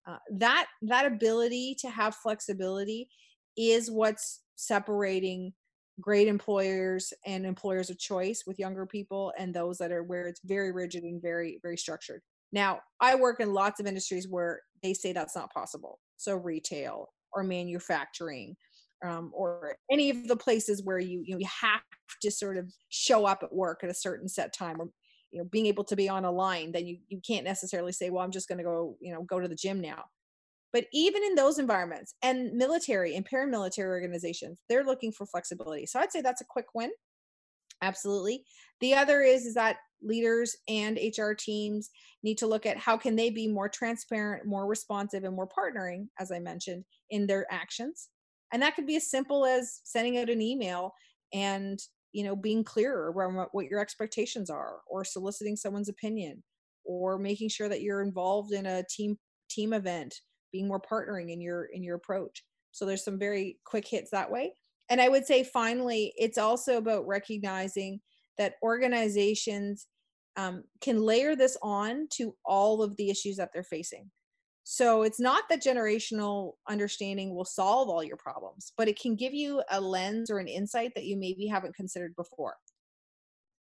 Uh, 0.06 0.16
that 0.30 0.66
that 0.82 1.06
ability 1.06 1.76
to 1.78 1.90
have 1.90 2.14
flexibility 2.14 3.08
is 3.56 3.90
what's 3.90 4.40
separating 4.56 5.52
great 6.00 6.28
employers 6.28 7.12
and 7.26 7.44
employers 7.44 7.90
of 7.90 7.98
choice 7.98 8.44
with 8.46 8.58
younger 8.58 8.86
people 8.86 9.32
and 9.38 9.52
those 9.52 9.78
that 9.78 9.92
are 9.92 10.02
where 10.02 10.26
it's 10.26 10.40
very 10.44 10.72
rigid 10.72 11.02
and 11.04 11.20
very 11.20 11.58
very 11.62 11.76
structured. 11.76 12.22
Now 12.52 12.80
i 13.00 13.14
work 13.14 13.40
in 13.40 13.52
lots 13.52 13.80
of 13.80 13.86
industries 13.86 14.28
where 14.28 14.60
they 14.82 14.94
say 14.94 15.12
that's 15.12 15.36
not 15.36 15.52
possible. 15.52 15.98
So 16.16 16.36
retail 16.36 17.08
or 17.32 17.42
manufacturing 17.44 18.56
um, 19.04 19.30
or 19.34 19.76
any 19.90 20.10
of 20.10 20.28
the 20.28 20.36
places 20.36 20.82
where 20.84 20.98
you 20.98 21.22
you 21.24 21.38
have 21.44 21.80
to 22.22 22.30
sort 22.30 22.56
of 22.56 22.70
show 22.88 23.24
up 23.24 23.42
at 23.42 23.52
work 23.52 23.80
at 23.82 23.90
a 23.90 23.94
certain 23.94 24.28
set 24.28 24.52
time 24.52 24.80
or 24.80 24.88
you 25.30 25.38
know 25.38 25.48
being 25.50 25.66
able 25.66 25.84
to 25.84 25.96
be 25.96 26.08
on 26.08 26.24
a 26.24 26.30
line 26.30 26.72
then 26.72 26.86
you 26.86 26.98
you 27.08 27.20
can't 27.26 27.44
necessarily 27.44 27.92
say 27.92 28.10
well 28.10 28.24
i'm 28.24 28.32
just 28.32 28.48
going 28.48 28.58
to 28.58 28.64
go 28.64 28.96
you 29.00 29.12
know 29.12 29.22
go 29.22 29.40
to 29.40 29.48
the 29.48 29.54
gym 29.54 29.80
now 29.80 30.04
but 30.72 30.84
even 30.92 31.22
in 31.24 31.34
those 31.34 31.58
environments 31.58 32.14
and 32.22 32.52
military 32.52 33.16
and 33.16 33.28
paramilitary 33.28 33.88
organizations 33.88 34.58
they're 34.68 34.84
looking 34.84 35.12
for 35.12 35.26
flexibility. 35.26 35.86
So 35.86 36.00
i'd 36.00 36.12
say 36.12 36.20
that's 36.20 36.40
a 36.40 36.46
quick 36.48 36.66
win. 36.74 36.90
Absolutely. 37.82 38.44
The 38.80 38.94
other 38.94 39.22
is 39.22 39.46
is 39.46 39.54
that 39.54 39.76
leaders 40.02 40.56
and 40.68 40.98
hr 41.18 41.32
teams 41.32 41.90
need 42.22 42.38
to 42.38 42.46
look 42.46 42.66
at 42.66 42.78
how 42.78 42.96
can 42.96 43.16
they 43.16 43.30
be 43.30 43.48
more 43.48 43.68
transparent 43.68 44.46
more 44.46 44.66
responsive 44.66 45.24
and 45.24 45.34
more 45.34 45.48
partnering 45.48 46.06
as 46.18 46.32
i 46.32 46.38
mentioned 46.38 46.84
in 47.10 47.26
their 47.26 47.46
actions. 47.50 48.08
And 48.52 48.62
that 48.62 48.74
could 48.74 48.86
be 48.86 48.96
as 48.96 49.10
simple 49.10 49.46
as 49.46 49.80
sending 49.84 50.18
out 50.18 50.30
an 50.30 50.42
email 50.42 50.92
and 51.32 51.78
you 52.12 52.24
know 52.24 52.34
being 52.34 52.64
clearer 52.64 53.12
around 53.12 53.46
what, 53.52 53.66
your 53.66 53.80
expectations 53.80 54.50
are 54.50 54.78
or 54.88 55.04
soliciting 55.04 55.56
someone's 55.56 55.88
opinion 55.88 56.42
or 56.84 57.18
making 57.18 57.48
sure 57.48 57.68
that 57.68 57.82
you're 57.82 58.02
involved 58.02 58.52
in 58.52 58.66
a 58.66 58.84
team 58.90 59.16
team 59.48 59.72
event 59.72 60.14
being 60.52 60.68
more 60.68 60.80
partnering 60.80 61.30
in 61.32 61.40
your 61.40 61.64
in 61.66 61.82
your 61.82 61.96
approach. 61.96 62.44
So 62.72 62.86
there's 62.86 63.04
some 63.04 63.18
very 63.18 63.58
quick 63.64 63.86
hits 63.86 64.10
that 64.10 64.30
way. 64.30 64.54
And 64.88 65.00
i 65.00 65.08
would 65.08 65.24
say 65.24 65.44
finally 65.44 66.12
it's 66.16 66.38
also 66.38 66.76
about 66.76 67.06
recognizing 67.06 68.00
that 68.38 68.54
organizations 68.62 69.86
um, 70.36 70.64
can 70.80 71.00
layer 71.00 71.36
this 71.36 71.56
on 71.62 72.08
to 72.12 72.34
all 72.44 72.82
of 72.82 72.96
the 72.96 73.10
issues 73.10 73.36
that 73.36 73.50
they're 73.52 73.62
facing. 73.62 74.10
So 74.64 75.02
it's 75.02 75.20
not 75.20 75.44
that 75.48 75.62
generational 75.62 76.52
understanding 76.68 77.34
will 77.34 77.44
solve 77.44 77.88
all 77.88 78.04
your 78.04 78.16
problems, 78.16 78.72
but 78.76 78.88
it 78.88 79.00
can 79.00 79.16
give 79.16 79.34
you 79.34 79.62
a 79.70 79.80
lens 79.80 80.30
or 80.30 80.38
an 80.38 80.48
insight 80.48 80.92
that 80.94 81.04
you 81.04 81.16
maybe 81.16 81.46
haven't 81.46 81.74
considered 81.74 82.14
before. 82.14 82.54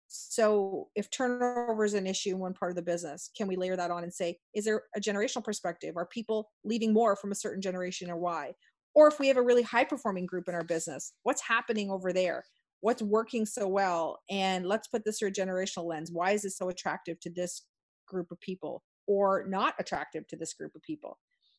So 0.08 0.88
if 0.94 1.10
turnover 1.10 1.84
is 1.84 1.94
an 1.94 2.06
issue 2.06 2.30
in 2.30 2.38
one 2.38 2.54
part 2.54 2.70
of 2.70 2.76
the 2.76 2.82
business, 2.82 3.30
can 3.36 3.46
we 3.46 3.56
layer 3.56 3.76
that 3.76 3.90
on 3.90 4.02
and 4.02 4.12
say, 4.12 4.38
is 4.54 4.64
there 4.64 4.82
a 4.96 5.00
generational 5.00 5.44
perspective? 5.44 5.96
Are 5.96 6.06
people 6.06 6.50
leaving 6.64 6.92
more 6.92 7.14
from 7.14 7.30
a 7.30 7.36
certain 7.36 7.60
generation 7.60 8.10
or 8.10 8.16
why? 8.16 8.54
Or 8.94 9.08
if 9.08 9.20
we 9.20 9.28
have 9.28 9.36
a 9.36 9.42
really 9.42 9.62
high 9.62 9.84
performing 9.84 10.26
group 10.26 10.48
in 10.48 10.54
our 10.54 10.64
business, 10.64 11.12
what's 11.22 11.42
happening 11.42 11.90
over 11.90 12.12
there? 12.12 12.44
What's 12.80 13.02
working 13.02 13.44
so 13.44 13.68
well? 13.68 14.20
And 14.30 14.66
let's 14.66 14.88
put 14.88 15.04
this 15.04 15.18
through 15.18 15.28
a 15.28 15.32
generational 15.32 15.84
lens. 15.84 16.10
Why 16.10 16.32
is 16.32 16.42
this 16.42 16.56
so 16.56 16.68
attractive 16.68 17.20
to 17.20 17.30
this 17.30 17.66
group 18.06 18.30
of 18.30 18.40
people? 18.40 18.82
or 19.08 19.44
not 19.48 19.74
attractive 19.80 20.28
to 20.28 20.36
this 20.36 20.52
group 20.52 20.76
of 20.76 20.82
people. 20.82 21.18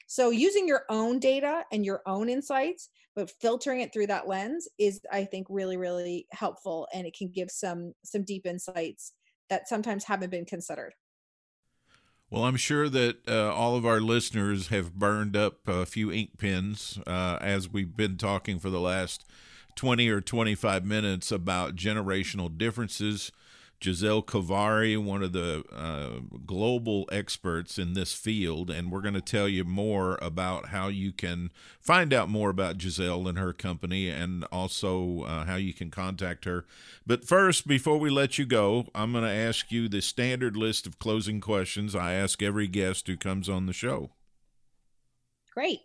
So 0.10 0.32
using 0.32 0.68
your 0.68 0.86
own 0.90 1.20
data 1.20 1.66
and 1.72 1.86
your 1.86 2.02
own 2.08 2.30
insights, 2.30 2.90
but 3.16 3.30
filtering 3.30 3.82
it 3.82 3.94
through 3.94 4.08
that 4.08 4.28
lens 4.28 4.68
is 4.80 5.02
I 5.12 5.24
think 5.24 5.46
really 5.52 5.78
really 5.78 6.26
helpful 6.32 6.88
and 6.92 7.06
it 7.06 7.16
can 7.16 7.30
give 7.32 7.52
some 7.52 7.94
some 8.04 8.24
deep 8.24 8.48
insights 8.48 9.14
that 9.52 9.68
sometimes 9.68 10.06
haven't 10.06 10.32
been 10.32 10.46
considered. 10.46 10.96
Well, 12.32 12.44
I'm 12.44 12.56
sure 12.56 12.90
that 12.90 13.18
uh, 13.28 13.54
all 13.54 13.76
of 13.76 13.86
our 13.86 14.02
listeners 14.02 14.70
have 14.70 14.96
burned 14.96 15.38
up 15.38 15.68
a 15.68 15.86
few 15.86 16.12
ink 16.12 16.40
pens 16.40 16.98
uh, 17.06 17.38
as 17.40 17.70
we've 17.72 17.96
been 17.96 18.18
talking 18.18 18.58
for 18.58 18.72
the 18.72 18.82
last 18.82 19.26
20 19.76 20.10
or 20.10 20.22
25 20.22 20.86
minutes 20.86 21.32
about 21.32 21.76
generational 21.76 22.56
differences 22.56 23.32
Giselle 23.82 24.22
Kovary, 24.22 25.02
one 25.02 25.24
of 25.24 25.32
the 25.32 25.64
uh, 25.74 26.20
global 26.46 27.08
experts 27.12 27.78
in 27.78 27.94
this 27.94 28.14
field, 28.14 28.70
and 28.70 28.92
we're 28.92 29.02
going 29.02 29.14
to 29.14 29.22
tell 29.22 29.48
you 29.48 29.64
more 29.64 30.20
about 30.22 30.68
how 30.68 30.90
you 30.90 31.14
can 31.14 31.50
find 31.80 32.14
out 32.14 32.30
more 32.30 32.50
about 32.50 32.82
Giselle 32.82 33.28
and 33.28 33.38
her 33.38 33.54
company 33.54 34.10
and 34.10 34.44
also 34.46 35.24
uh, 35.24 35.46
how 35.46 35.56
you 35.56 35.74
can 35.74 35.92
contact 35.92 36.44
her. 36.44 36.66
But 37.08 37.24
first, 37.24 37.68
before 37.68 37.98
we 37.98 38.10
let 38.10 38.38
you 38.38 38.46
go, 38.46 38.88
I'm 38.94 39.14
going 39.14 39.24
to 39.24 39.30
ask 39.30 39.72
you 39.72 39.88
the 39.88 40.02
standard 40.02 40.58
list 40.58 40.86
of 40.86 41.00
closing 41.00 41.40
questions 41.40 41.96
I 41.96 42.14
ask 42.14 42.44
every 42.44 42.68
guest 42.68 43.08
who 43.08 43.16
comes 43.16 43.48
on 43.48 43.66
the 43.66 43.74
show. 43.74 44.12
Great. 45.54 45.82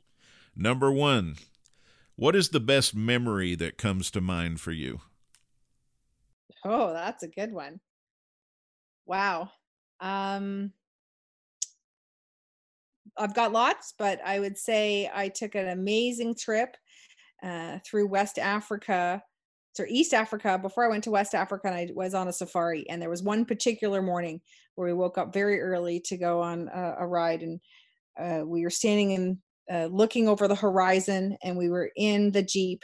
Number 0.57 0.91
one, 0.91 1.37
what 2.17 2.35
is 2.35 2.49
the 2.49 2.61
best 2.61 2.95
memory 2.95 3.55
that 3.55 3.79
comes 3.79 4.11
to 4.13 4.21
mind 4.21 4.61
for 4.61 4.73
you? 4.73 5.01
Oh, 6.65 6.93
that's 6.93 7.23
a 7.23 7.29
good 7.29 7.53
one. 7.53 7.81
Wow. 9.07 9.51
Um, 10.01 10.73
I've 13.17 13.35
got 13.35 13.53
lots, 13.53 13.95
but 13.99 14.21
I 14.25 14.41
would 14.41 14.57
say 14.57 15.11
I 15.15 15.29
took 15.29 15.55
an 15.55 15.69
amazing 15.69 16.35
trip 16.37 16.77
uh, 17.43 17.79
through 17.87 18.09
West 18.09 18.39
Africa 18.39 19.23
or 19.79 19.87
East 19.89 20.15
Africa 20.15 20.59
before 20.59 20.85
I 20.85 20.89
went 20.89 21.05
to 21.05 21.11
West 21.11 21.35
Africa 21.35 21.67
and 21.67 21.77
I 21.77 21.89
was 21.95 22.15
on 22.15 22.29
a 22.29 22.33
safari. 22.33 22.89
And 22.89 23.03
there 23.03 23.11
was 23.11 23.23
one 23.23 23.45
particular 23.45 24.03
morning 24.03 24.41
where 24.75 24.87
we 24.87 24.95
woke 24.95 25.19
up 25.19 25.33
very 25.33 25.61
early 25.61 26.01
to 26.07 26.17
go 26.17 26.41
on 26.41 26.69
a, 26.73 26.95
a 27.01 27.07
ride 27.07 27.43
and 27.43 27.61
uh, 28.19 28.47
we 28.47 28.63
were 28.63 28.71
standing 28.71 29.13
and 29.13 29.39
uh, 29.71 29.87
looking 29.87 30.29
over 30.29 30.47
the 30.47 30.55
horizon 30.55 31.37
and 31.43 31.57
we 31.57 31.69
were 31.69 31.91
in 31.97 32.31
the 32.31 32.43
Jeep 32.43 32.83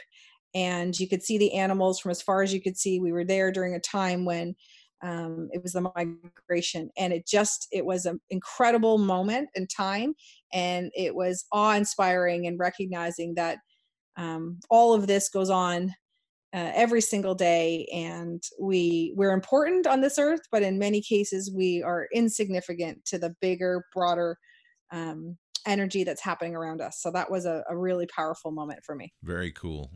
and 0.53 0.97
you 0.99 1.07
could 1.07 1.23
see 1.23 1.37
the 1.37 1.53
animals 1.53 1.99
from 1.99 2.11
as 2.11 2.21
far 2.21 2.41
as 2.41 2.53
you 2.53 2.61
could 2.61 2.77
see. 2.77 2.99
We 2.99 3.11
were 3.11 3.23
there 3.23 3.51
during 3.51 3.75
a 3.75 3.79
time 3.79 4.25
when 4.25 4.55
um, 5.03 5.49
it 5.51 5.63
was 5.63 5.73
the 5.73 5.89
migration, 5.95 6.89
and 6.97 7.13
it 7.13 7.27
just 7.27 7.67
it 7.71 7.85
was 7.85 8.05
an 8.05 8.19
incredible 8.29 8.97
moment 8.97 9.49
in 9.55 9.67
time, 9.67 10.13
and 10.53 10.91
it 10.95 11.15
was 11.15 11.45
awe 11.51 11.75
inspiring 11.75 12.47
and 12.47 12.59
recognizing 12.59 13.35
that 13.35 13.57
um, 14.17 14.59
all 14.69 14.93
of 14.93 15.07
this 15.07 15.29
goes 15.29 15.49
on 15.49 15.93
uh, 16.53 16.71
every 16.75 16.99
single 16.99 17.33
day 17.33 17.87
and 17.93 18.43
we 18.59 19.13
we're 19.15 19.31
important 19.31 19.87
on 19.87 20.01
this 20.01 20.19
earth 20.19 20.41
but 20.51 20.61
in 20.61 20.77
many 20.77 21.01
cases 21.01 21.49
we 21.55 21.81
are 21.81 22.09
insignificant 22.13 23.03
to 23.05 23.17
the 23.17 23.33
bigger 23.39 23.85
broader 23.95 24.37
um, 24.91 25.37
energy 25.65 26.03
that's 26.03 26.21
happening 26.21 26.55
around 26.55 26.81
us. 26.81 27.01
So 27.01 27.11
that 27.11 27.29
was 27.29 27.45
a, 27.45 27.63
a 27.69 27.77
really 27.77 28.07
powerful 28.07 28.51
moment 28.51 28.81
for 28.85 28.95
me. 28.95 29.13
Very 29.23 29.51
cool 29.51 29.91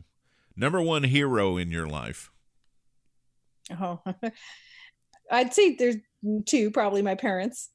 Number 0.56 0.80
one 0.80 1.04
hero 1.04 1.56
in 1.56 1.70
your 1.70 1.86
life? 1.86 2.30
Oh, 3.78 4.00
I'd 5.30 5.52
say 5.52 5.74
there's 5.74 5.96
two, 6.46 6.70
probably 6.70 7.02
my 7.02 7.14
parents. 7.14 7.70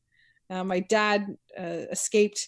Uh, 0.49 0.63
my 0.63 0.79
dad 0.79 1.27
uh, 1.57 1.85
escaped 1.91 2.47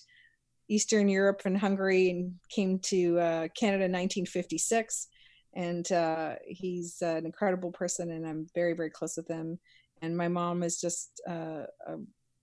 Eastern 0.70 1.08
Europe 1.08 1.42
and 1.46 1.58
Hungary 1.58 2.10
and 2.10 2.34
came 2.50 2.80
to 2.80 3.20
uh, 3.20 3.48
Canada 3.56 3.86
in 3.86 3.92
1956. 3.92 5.08
And 5.56 5.90
uh, 5.92 6.36
he's 6.48 7.02
an 7.02 7.26
incredible 7.26 7.72
person, 7.72 8.10
and 8.10 8.26
I'm 8.26 8.48
very, 8.56 8.74
very 8.74 8.90
close 8.90 9.16
with 9.18 9.28
him. 9.28 9.60
And 10.02 10.18
my 10.18 10.28
mom 10.28 10.64
is 10.64 10.82
just 10.82 11.22
uh, 11.30 11.66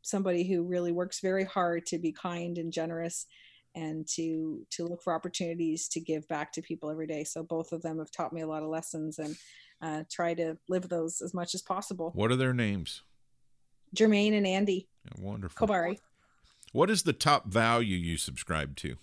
somebody 0.03 0.45
who 0.45 0.63
really 0.63 0.93
works 0.93 1.21
very 1.21 1.45
hard 1.45 1.87
to 1.87 1.99
be 1.99 2.13
kind 2.13 2.57
and 2.57 2.73
generous 2.73 3.27
and 3.75 4.07
to 4.09 4.67
to 4.71 4.87
look 4.87 5.03
for 5.03 5.13
opportunities 5.13 5.89
to 5.89 6.01
give 6.01 6.27
back 6.29 6.53
to 6.53 6.63
people 6.63 6.91
every 6.91 7.07
day. 7.07 7.25
So 7.25 7.43
both 7.43 7.73
of 7.73 7.83
them 7.83 7.99
have 7.99 8.11
taught 8.11 8.33
me 8.33 8.41
a 8.41 8.47
lot 8.47 8.63
of 8.63 8.69
lessons 8.69 9.19
and 9.19 9.37
uh, 9.83 10.05
try 10.11 10.35
to 10.35 10.57
live 10.69 10.89
those 10.89 11.21
as 11.21 11.33
much 11.35 11.55
as 11.55 11.63
possible. 11.63 12.11
What 12.15 12.31
are 12.31 12.37
their 12.37 12.55
names? 12.55 13.03
Jermaine 13.95 14.37
and 14.37 14.47
andy. 14.47 14.89
Yeah, 15.05 15.25
wonderful. 15.25 15.67
Kovary. 15.67 15.99
What 16.73 16.91
is 16.91 17.03
the 17.03 17.13
top 17.13 17.47
value 17.47 17.97
you 17.97 18.17
subscribe 18.17 18.77
to? 18.77 18.97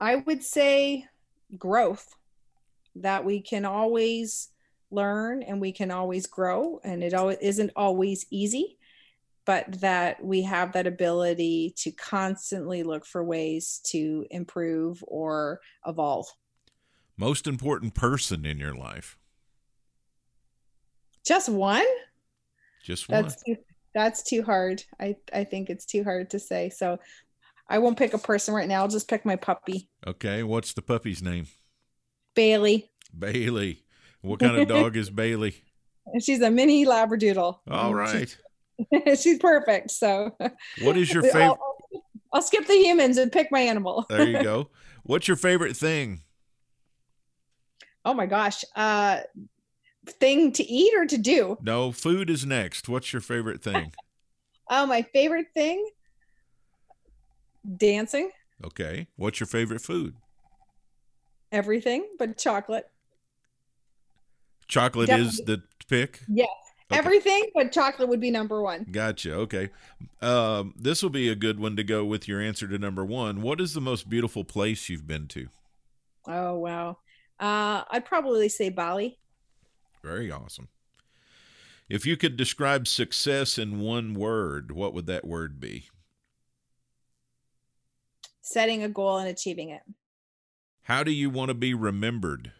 I 0.00 0.16
would 0.16 0.42
say 0.42 1.06
growth 1.56 2.16
that 2.96 3.24
we 3.24 3.40
can 3.40 3.64
always 3.64 4.48
learn 4.90 5.42
and 5.42 5.60
we 5.60 5.72
can 5.72 5.90
always 5.90 6.26
grow 6.26 6.80
and 6.82 7.04
it 7.04 7.14
always 7.14 7.38
isn't 7.40 7.70
always 7.76 8.26
easy 8.30 8.78
but 9.44 9.80
that 9.80 10.24
we 10.24 10.42
have 10.42 10.72
that 10.72 10.86
ability 10.86 11.74
to 11.78 11.90
constantly 11.90 12.82
look 12.82 13.04
for 13.04 13.24
ways 13.24 13.80
to 13.84 14.24
improve 14.30 15.02
or 15.06 15.60
evolve. 15.86 16.26
Most 17.16 17.46
important 17.46 17.94
person 17.94 18.46
in 18.46 18.58
your 18.58 18.74
life? 18.74 19.18
Just 21.24 21.48
one? 21.48 21.86
Just 22.82 23.08
one. 23.08 23.22
That's 23.22 23.42
too, 23.42 23.56
that's 23.94 24.22
too 24.22 24.42
hard. 24.42 24.82
I, 25.00 25.16
I 25.32 25.44
think 25.44 25.70
it's 25.70 25.86
too 25.86 26.04
hard 26.04 26.30
to 26.30 26.38
say. 26.38 26.70
So 26.70 26.98
I 27.68 27.78
won't 27.78 27.98
pick 27.98 28.14
a 28.14 28.18
person 28.18 28.54
right 28.54 28.68
now. 28.68 28.82
I'll 28.82 28.88
just 28.88 29.08
pick 29.08 29.24
my 29.24 29.36
puppy. 29.36 29.88
Okay. 30.06 30.42
What's 30.42 30.72
the 30.72 30.82
puppy's 30.82 31.22
name? 31.22 31.46
Bailey. 32.34 32.90
Bailey. 33.16 33.84
What 34.20 34.40
kind 34.40 34.56
of 34.56 34.68
dog 34.68 34.96
is 34.96 35.10
Bailey? 35.10 35.62
She's 36.20 36.40
a 36.40 36.50
mini 36.50 36.84
Labradoodle. 36.86 37.58
All 37.70 37.94
right. 37.94 38.20
She's, 38.20 38.38
she's 39.20 39.38
perfect. 39.38 39.90
So, 39.90 40.36
What 40.82 40.96
is 40.96 41.12
your 41.12 41.22
favorite? 41.32 41.42
I'll- 41.44 41.58
I'll 42.34 42.40
skip 42.42 42.66
the 42.66 42.72
humans 42.74 43.18
and 43.18 43.30
pick 43.30 43.48
my 43.52 43.60
animal. 43.60 44.06
There 44.08 44.26
you 44.26 44.42
go. 44.42 44.70
What's 45.02 45.28
your 45.28 45.36
favorite 45.36 45.76
thing? 45.76 46.22
oh 48.04 48.14
my 48.14 48.26
gosh. 48.26 48.64
Uh, 48.74 49.20
thing 50.06 50.50
to 50.52 50.64
eat 50.64 50.92
or 50.96 51.04
to 51.06 51.18
do? 51.18 51.56
No, 51.62 51.92
food 51.92 52.30
is 52.30 52.44
next. 52.46 52.88
What's 52.88 53.12
your 53.12 53.20
favorite 53.20 53.62
thing? 53.62 53.92
Oh, 54.70 54.86
my 54.86 55.02
favorite 55.02 55.48
thing? 55.54 55.86
Dancing. 57.76 58.30
Okay. 58.64 59.06
What's 59.16 59.38
your 59.38 59.46
favorite 59.46 59.82
food? 59.82 60.16
Everything 61.52 62.06
but 62.18 62.38
chocolate. 62.38 62.86
Chocolate 64.68 65.10
is 65.10 65.36
the 65.44 65.62
pick. 65.88 66.20
Yes. 66.28 66.48
Okay. 66.92 66.98
Everything 66.98 67.50
but 67.54 67.72
chocolate 67.72 68.08
would 68.08 68.20
be 68.20 68.30
number 68.30 68.60
one. 68.60 68.86
Gotcha. 68.90 69.34
Okay. 69.34 69.70
Um, 70.20 70.74
this 70.76 71.02
will 71.02 71.10
be 71.10 71.28
a 71.30 71.34
good 71.34 71.58
one 71.58 71.76
to 71.76 71.84
go 71.84 72.04
with 72.04 72.28
your 72.28 72.40
answer 72.40 72.68
to 72.68 72.78
number 72.78 73.04
one. 73.04 73.40
What 73.40 73.60
is 73.60 73.72
the 73.72 73.80
most 73.80 74.08
beautiful 74.08 74.44
place 74.44 74.88
you've 74.88 75.06
been 75.06 75.26
to? 75.28 75.48
Oh, 76.26 76.58
wow. 76.58 76.98
Uh, 77.40 77.84
I'd 77.90 78.04
probably 78.04 78.48
say 78.48 78.68
Bali. 78.68 79.18
Very 80.02 80.30
awesome. 80.30 80.68
If 81.88 82.06
you 82.06 82.16
could 82.16 82.36
describe 82.36 82.86
success 82.86 83.58
in 83.58 83.80
one 83.80 84.14
word, 84.14 84.72
what 84.72 84.94
would 84.94 85.06
that 85.06 85.26
word 85.26 85.60
be? 85.60 85.88
Setting 88.42 88.82
a 88.82 88.88
goal 88.88 89.18
and 89.18 89.28
achieving 89.28 89.70
it. 89.70 89.82
How 90.82 91.02
do 91.02 91.10
you 91.10 91.30
want 91.30 91.48
to 91.48 91.54
be 91.54 91.74
remembered? 91.74 92.52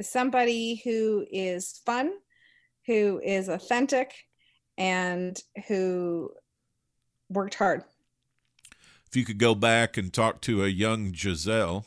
Somebody 0.00 0.82
who 0.84 1.26
is 1.30 1.80
fun, 1.86 2.12
who 2.86 3.20
is 3.24 3.48
authentic, 3.48 4.12
and 4.76 5.40
who 5.68 6.30
worked 7.28 7.54
hard. 7.54 7.82
If 9.06 9.16
you 9.16 9.24
could 9.24 9.38
go 9.38 9.54
back 9.54 9.96
and 9.96 10.12
talk 10.12 10.40
to 10.42 10.64
a 10.64 10.68
young 10.68 11.14
Giselle 11.14 11.86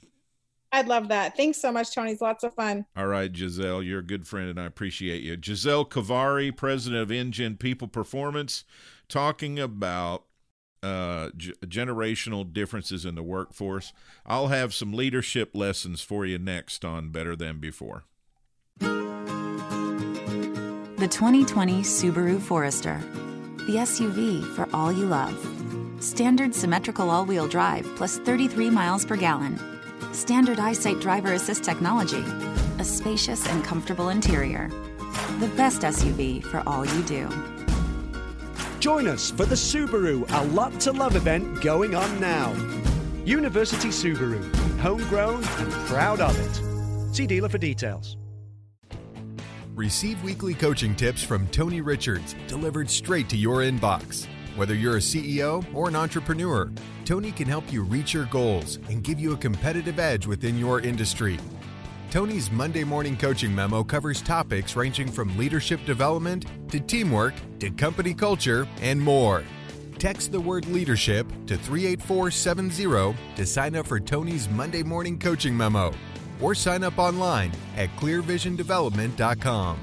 I'd 0.72 0.88
love 0.88 1.09
that. 1.09 1.36
Thanks 1.36 1.59
so 1.59 1.72
much, 1.72 1.93
Tony. 1.93 2.11
It's 2.11 2.22
lots 2.22 2.43
of 2.43 2.53
fun. 2.53 2.86
All 2.95 3.07
right, 3.07 3.36
Giselle, 3.36 3.84
you're 3.84 3.99
a 3.99 4.05
good 4.05 4.26
friend 4.26 4.49
and 4.49 4.59
I 4.59 4.65
appreciate 4.65 5.22
you. 5.22 5.38
Giselle 5.43 5.86
Kovary, 5.86 6.55
president 6.55 7.01
of 7.01 7.11
n-gen 7.11 7.57
People 7.57 7.89
Performance, 7.89 8.63
talking 9.09 9.59
about 9.59 10.24
uh, 10.82 11.30
g- 11.36 11.53
generational 11.65 12.51
differences 12.51 13.05
in 13.05 13.15
the 13.15 13.24
workforce. 13.24 13.91
I'll 14.26 14.47
have 14.47 14.74
some 14.74 14.93
leadership 14.93 15.51
lessons 15.53 16.01
for 16.01 16.26
you 16.26 16.39
next 16.39 16.86
on 16.86 17.09
Better 17.09 17.36
Than 17.36 17.59
Before. 17.59 18.05
The 21.02 21.08
2020 21.08 21.82
Subaru 21.82 22.39
Forester. 22.39 23.02
The 23.66 23.78
SUV 23.78 24.45
for 24.56 24.70
all 24.72 24.91
you 24.91 25.08
love. 25.08 25.36
Standard 25.99 26.54
symmetrical 26.54 27.10
all 27.10 27.26
wheel 27.26 27.47
drive 27.47 27.88
plus 27.95 28.20
33 28.20 28.70
miles 28.70 29.04
per 29.04 29.16
gallon. 29.16 29.60
Standard 30.14 30.60
eyesight 30.60 30.99
driver 30.99 31.34
assist 31.34 31.64
technology. 31.64 32.24
A 32.78 32.84
spacious 32.84 33.47
and 33.47 33.64
comfortable 33.64 34.10
interior. 34.10 34.70
The 35.39 35.52
best 35.58 35.82
SUV 35.82 36.43
for 36.43 36.62
all 36.68 36.86
you 36.86 37.02
do. 37.02 37.28
Join 38.80 39.08
us 39.08 39.32
for 39.32 39.47
the 39.47 39.56
Subaru 39.56 40.24
A 40.30 40.45
Lot 40.54 40.80
to 40.82 40.91
Love 40.91 41.16
event 41.16 41.64
going 41.64 41.95
on 41.95 42.20
now. 42.20 42.52
University 43.26 43.88
Subaru, 43.88 44.43
homegrown 44.78 45.43
and 45.58 45.72
proud 45.88 46.22
of 46.22 46.38
it. 46.39 47.16
See 47.16 47.26
dealer 47.26 47.49
for 47.49 47.58
details. 47.58 48.18
Receive 49.82 50.22
weekly 50.22 50.54
coaching 50.54 50.96
tips 50.96 51.24
from 51.24 51.48
Tony 51.48 51.82
Richards 51.82 52.36
delivered 52.46 52.88
straight 52.88 53.28
to 53.30 53.36
your 53.36 53.62
inbox. 53.62 54.28
Whether 54.56 54.76
you're 54.76 54.98
a 54.98 55.00
CEO 55.00 55.66
or 55.74 55.88
an 55.88 55.96
entrepreneur, 55.96 56.72
Tony 57.04 57.32
can 57.32 57.48
help 57.48 57.74
you 57.74 57.82
reach 57.82 58.14
your 58.14 58.26
goals 58.26 58.78
and 58.90 59.04
give 59.04 59.20
you 59.20 59.34
a 59.34 59.38
competitive 59.38 59.98
edge 59.98 60.28
within 60.28 60.60
your 60.60 60.82
industry. 60.82 61.40
Tony's 62.12 62.52
Monday 62.52 62.84
morning 62.84 63.18
coaching 63.18 63.56
memo 63.56 63.84
covers 63.84 64.22
topics 64.22 64.76
ranging 64.76 65.12
from 65.12 65.36
leadership 65.36 65.84
development 65.84 66.46
to 66.70 66.80
teamwork 66.80 67.34
to 67.58 67.72
company 67.72 68.14
culture 68.14 68.68
and 68.82 69.02
more. 69.02 69.44
Text 69.98 70.32
the 70.32 70.40
word 70.40 70.68
leadership 70.68 71.26
to 71.48 71.58
38470 71.58 73.18
to 73.36 73.46
sign 73.48 73.76
up 73.76 73.88
for 73.88 74.00
Tony's 74.00 74.48
Monday 74.48 74.84
morning 74.84 75.18
coaching 75.18 75.58
memo 75.58 75.92
or 76.42 76.56
sign 76.56 76.84
up 76.84 76.98
online 76.98 77.52
at 77.78 77.89
clearvisiondevelopment.com. 77.98 79.80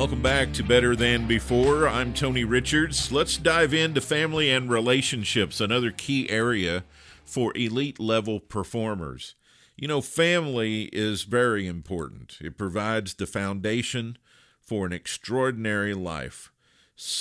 Welcome 0.00 0.22
back 0.22 0.54
to 0.54 0.62
Better 0.62 0.96
Than 0.96 1.26
Before. 1.26 1.86
I'm 1.86 2.14
Tony 2.14 2.42
Richards. 2.42 3.12
Let's 3.12 3.36
dive 3.36 3.74
into 3.74 4.00
family 4.00 4.50
and 4.50 4.70
relationships, 4.70 5.60
another 5.60 5.90
key 5.90 6.30
area 6.30 6.84
for 7.22 7.54
elite 7.54 8.00
level 8.00 8.40
performers. 8.40 9.34
You 9.80 9.88
know, 9.88 10.02
family 10.02 10.90
is 10.92 11.22
very 11.22 11.66
important, 11.66 12.36
it 12.42 12.58
provides 12.58 13.14
the 13.14 13.26
foundation 13.26 14.18
for 14.60 14.84
an 14.84 14.92
extraordinary 14.92 15.94
life. 15.94 16.52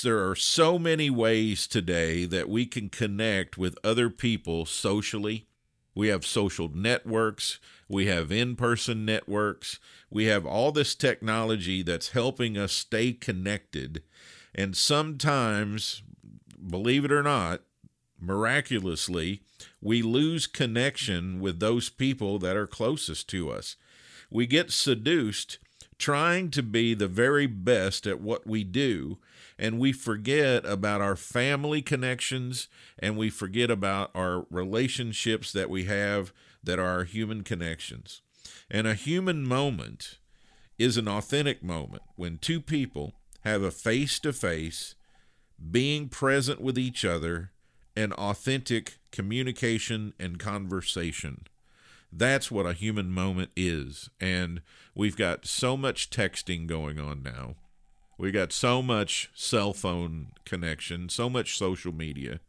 there 0.03 0.30
are 0.30 0.36
so 0.36 0.78
many 0.78 1.10
ways 1.10 1.68
today 1.68 2.26
that 2.26 2.49
we 2.49 2.66
can 2.66 2.89
connect 2.89 3.57
with 3.57 3.80
other 3.82 4.10
people 4.10 4.66
socially. 4.66 5.47
We 5.95 6.10
have 6.10 6.26
social 6.26 6.68
networks, 6.68 7.60
we 7.88 8.07
have 8.07 8.30
in 8.30 8.57
person 8.57 9.05
networks, 9.05 9.80
we 10.10 10.26
have 10.26 10.45
all 10.45 10.74
this 10.74 10.95
technology 10.95 11.82
that's 11.82 12.10
helping 12.10 12.57
us 12.57 12.74
stay 12.74 13.14
connected. 13.14 14.03
And 14.53 14.76
sometimes, 14.76 16.03
believe 16.70 17.05
it 17.05 17.12
or 17.14 17.24
not, 17.24 17.62
miraculously, 18.20 19.43
we 19.82 20.01
lose 20.01 20.47
connection 20.47 21.39
with 21.39 21.59
those 21.59 21.89
people 21.89 22.39
that 22.39 22.57
are 22.57 22.67
closest 22.67 23.30
to 23.30 23.51
us. 23.51 23.75
We 24.30 24.45
get 24.45 24.71
seduced 24.71 25.57
trying 25.97 26.49
to 26.51 26.63
be 26.63 26.93
the 26.93 27.07
very 27.07 27.45
best 27.45 28.07
at 28.07 28.21
what 28.21 28.47
we 28.47 28.63
do 28.63 29.17
and 29.59 29.77
we 29.77 29.91
forget 29.91 30.65
about 30.65 31.01
our 31.01 31.17
family 31.17 31.82
connections 31.82 32.69
and 32.97 33.17
we 33.17 33.30
forget 33.30 33.69
about 33.69 34.09
our 34.15 34.45
relationships 34.49 35.51
that 35.51 35.69
we 35.69 35.84
have 35.84 36.32
that 36.63 36.80
are 36.80 37.03
human 37.03 37.43
connections. 37.43 38.21
And 38.71 38.88
a 38.88 38.93
human 38.93 39.45
moment 39.45 40.17
is 40.77 40.95
an 40.95 41.09
authentic 41.09 41.61
moment 41.61 42.03
when 42.15 42.38
two 42.38 42.61
people 42.61 43.13
have 43.41 43.61
a 43.61 43.71
face 43.71 44.17
to 44.19 44.32
face, 44.32 44.95
being 45.71 46.07
present 46.07 46.61
with 46.61 46.77
each 46.77 47.03
other, 47.03 47.51
and 47.99 48.13
authentic 48.13 48.97
communication 49.11 50.13
and 50.19 50.39
conversation. 50.39 51.45
That's 52.11 52.49
what 52.49 52.65
a 52.65 52.73
human 52.73 53.11
moment 53.11 53.51
is. 53.55 54.09
And 54.19 54.61
we've 54.95 55.17
got 55.17 55.45
so 55.45 55.77
much 55.77 56.09
texting 56.09 56.67
going 56.67 56.99
on 56.99 57.21
now 57.23 57.55
we 58.19 58.31
got 58.31 58.51
so 58.51 58.81
much 58.81 59.31
cell 59.33 59.73
phone 59.73 60.33
connection, 60.43 61.07
so 61.07 61.29
much 61.29 61.57
social 61.57 61.93
media. 61.93 62.41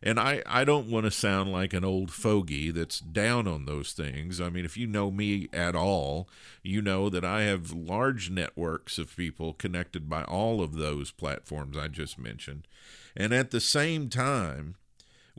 And 0.00 0.20
I, 0.20 0.44
I 0.46 0.62
don't 0.62 0.88
want 0.88 1.06
to 1.06 1.10
sound 1.10 1.50
like 1.50 1.72
an 1.72 1.84
old 1.84 2.12
fogey 2.12 2.70
that's 2.70 3.00
down 3.00 3.48
on 3.48 3.64
those 3.64 3.92
things. 3.92 4.40
I 4.40 4.48
mean, 4.48 4.64
if 4.64 4.76
you 4.76 4.86
know 4.86 5.10
me 5.10 5.48
at 5.52 5.74
all, 5.74 6.28
you 6.62 6.80
know 6.80 7.10
that 7.10 7.24
I 7.24 7.42
have 7.42 7.72
large 7.72 8.30
networks 8.30 8.96
of 8.96 9.16
people 9.16 9.54
connected 9.54 10.08
by 10.08 10.22
all 10.22 10.62
of 10.62 10.74
those 10.74 11.10
platforms 11.10 11.76
I 11.76 11.88
just 11.88 12.16
mentioned. 12.16 12.68
And 13.16 13.34
at 13.34 13.50
the 13.50 13.60
same 13.60 14.08
time, 14.08 14.76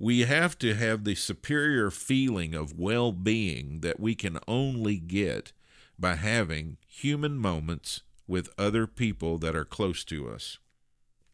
we 0.01 0.21
have 0.21 0.57
to 0.57 0.75
have 0.75 1.03
the 1.03 1.15
superior 1.15 1.91
feeling 1.91 2.55
of 2.55 2.79
well 2.79 3.11
being 3.11 3.81
that 3.81 3.99
we 3.99 4.15
can 4.15 4.39
only 4.47 4.95
get 4.95 5.51
by 5.99 6.15
having 6.15 6.77
human 6.87 7.37
moments 7.37 8.01
with 8.25 8.49
other 8.57 8.87
people 8.87 9.37
that 9.37 9.57
are 9.57 9.65
close 9.65 10.05
to 10.05 10.29
us. 10.29 10.57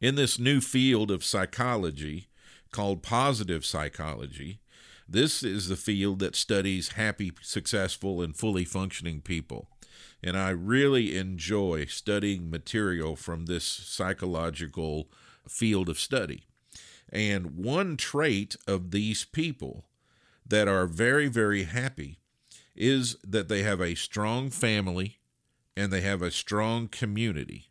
In 0.01 0.15
this 0.15 0.39
new 0.39 0.61
field 0.61 1.11
of 1.11 1.23
psychology 1.23 2.27
called 2.71 3.03
positive 3.03 3.63
psychology, 3.63 4.61
this 5.07 5.43
is 5.43 5.67
the 5.67 5.75
field 5.75 6.17
that 6.19 6.35
studies 6.35 6.93
happy, 6.93 7.33
successful, 7.41 8.19
and 8.19 8.35
fully 8.35 8.65
functioning 8.65 9.21
people. 9.21 9.69
And 10.23 10.35
I 10.35 10.49
really 10.49 11.15
enjoy 11.15 11.85
studying 11.85 12.49
material 12.49 13.15
from 13.15 13.45
this 13.45 13.63
psychological 13.63 15.07
field 15.47 15.87
of 15.87 15.99
study. 15.99 16.45
And 17.11 17.55
one 17.55 17.97
trait 17.97 18.55
of 18.67 18.91
these 18.91 19.25
people 19.25 19.85
that 20.45 20.67
are 20.67 20.87
very, 20.87 21.27
very 21.27 21.63
happy 21.63 22.19
is 22.75 23.15
that 23.23 23.47
they 23.47 23.63
have 23.63 23.79
a 23.79 23.95
strong 23.95 24.49
family, 24.49 25.17
and 25.77 25.91
they 25.91 26.01
have 26.01 26.21
a 26.21 26.31
strong 26.31 26.87
community. 26.87 27.69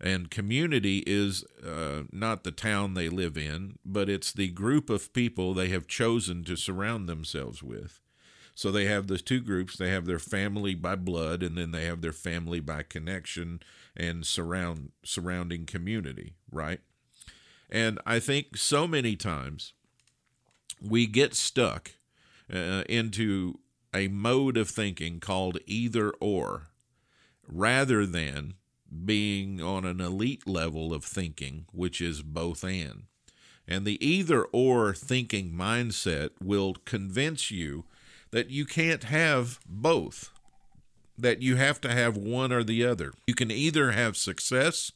And 0.00 0.30
community 0.30 1.02
is 1.06 1.44
uh, 1.66 2.04
not 2.12 2.44
the 2.44 2.52
town 2.52 2.94
they 2.94 3.08
live 3.08 3.36
in, 3.36 3.78
but 3.84 4.08
it's 4.08 4.32
the 4.32 4.48
group 4.48 4.90
of 4.90 5.12
people 5.12 5.54
they 5.54 5.68
have 5.68 5.88
chosen 5.88 6.44
to 6.44 6.56
surround 6.56 7.08
themselves 7.08 7.62
with. 7.62 8.00
So 8.54 8.70
they 8.70 8.86
have 8.86 9.06
those 9.06 9.22
two 9.22 9.40
groups. 9.40 9.76
They 9.76 9.90
have 9.90 10.06
their 10.06 10.18
family 10.18 10.74
by 10.74 10.96
blood, 10.96 11.42
and 11.42 11.56
then 11.56 11.72
they 11.72 11.84
have 11.84 12.00
their 12.00 12.12
family 12.12 12.60
by 12.60 12.82
connection 12.82 13.60
and 13.96 14.26
surround 14.26 14.92
surrounding 15.04 15.64
community, 15.64 16.34
right? 16.50 16.80
And 17.70 17.98
I 18.06 18.18
think 18.18 18.56
so 18.56 18.86
many 18.86 19.16
times 19.16 19.72
we 20.80 21.06
get 21.06 21.34
stuck 21.34 21.92
uh, 22.52 22.84
into 22.88 23.58
a 23.94 24.08
mode 24.08 24.56
of 24.56 24.68
thinking 24.68 25.20
called 25.20 25.58
either 25.66 26.10
or 26.20 26.68
rather 27.46 28.06
than 28.06 28.54
being 29.04 29.60
on 29.60 29.84
an 29.84 30.00
elite 30.00 30.46
level 30.46 30.94
of 30.94 31.04
thinking, 31.04 31.66
which 31.72 32.00
is 32.00 32.22
both 32.22 32.64
and. 32.64 33.04
And 33.66 33.84
the 33.84 34.04
either 34.04 34.44
or 34.44 34.94
thinking 34.94 35.52
mindset 35.52 36.30
will 36.42 36.74
convince 36.86 37.50
you 37.50 37.84
that 38.30 38.50
you 38.50 38.64
can't 38.64 39.04
have 39.04 39.60
both, 39.66 40.30
that 41.18 41.42
you 41.42 41.56
have 41.56 41.80
to 41.82 41.90
have 41.90 42.16
one 42.16 42.50
or 42.50 42.64
the 42.64 42.84
other. 42.84 43.12
You 43.26 43.34
can 43.34 43.50
either 43.50 43.92
have 43.92 44.16
success 44.16 44.92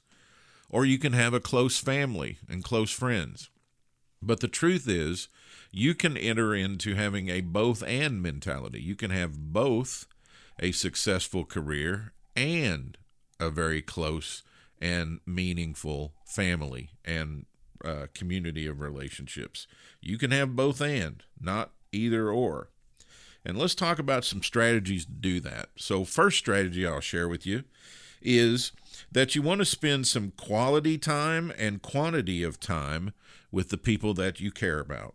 or 0.73 0.85
you 0.85 0.99
can 0.99 1.13
have 1.13 1.35
a 1.35 1.41
close 1.41 1.79
family 1.79 2.39
and 2.49 2.65
close 2.65 2.91
friends. 2.91 3.51
But 4.21 4.41
the 4.41 4.49
truth 4.49 4.89
is, 4.89 5.29
you 5.71 5.95
can 5.95 6.17
enter 6.17 6.55
into 6.55 6.95
having 6.95 7.29
a 7.29 7.43
both 7.43 7.83
and 7.87 8.23
mentality. 8.23 8.81
You 8.81 8.97
can 8.97 9.11
have 9.11 9.53
both 9.53 10.07
a 10.59 10.73
successful 10.73 11.45
career 11.45 12.13
and 12.35 12.97
a 13.39 13.51
very 13.51 13.83
close 13.83 14.43
and 14.81 15.21
meaningful 15.27 16.15
family 16.25 16.91
and 17.05 17.47
uh, 17.85 18.07
community 18.15 18.67
of 18.67 18.81
relationships. 18.81 19.67
You 20.01 20.19
can 20.19 20.31
have 20.31 20.57
both 20.57 20.81
and, 20.81 21.23
not 21.41 21.73
either 21.91 22.31
or. 22.31 22.71
And 23.45 23.59
let's 23.59 23.75
talk 23.75 23.99
about 23.99 24.25
some 24.25 24.43
strategies 24.43 25.05
to 25.05 25.13
do 25.13 25.41
that. 25.41 25.71
So, 25.77 26.05
first 26.05 26.39
strategy 26.39 26.87
I'll 26.87 27.01
share 27.01 27.29
with 27.29 27.45
you 27.45 27.65
is 28.21 28.71
that 29.11 29.35
you 29.35 29.43
want 29.43 29.59
to 29.61 29.65
spend 29.65 30.07
some 30.07 30.33
quality 30.37 30.99
time 30.99 31.53
and 31.59 31.83
quantity 31.83 32.43
of 32.43 32.61
time 32.61 33.13
with 33.51 33.71
the 33.71 33.79
people 33.79 34.15
that 34.15 34.41
you 34.41 34.51
care 34.51 34.79
about. 34.79 35.15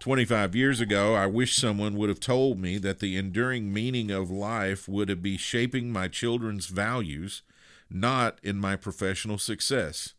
25 0.00 0.54
years 0.54 0.80
ago, 0.80 1.14
I 1.14 1.26
wish 1.26 1.56
someone 1.56 1.96
would 1.96 2.08
have 2.08 2.20
told 2.20 2.58
me 2.58 2.78
that 2.78 3.00
the 3.00 3.16
enduring 3.16 3.72
meaning 3.72 4.10
of 4.10 4.30
life 4.30 4.88
would 4.88 5.22
be 5.22 5.36
shaping 5.36 5.90
my 5.90 6.06
children's 6.06 6.66
values, 6.66 7.42
not 7.90 8.38
in 8.42 8.60
my 8.60 8.76
professional 8.76 9.38
success. 9.38 10.14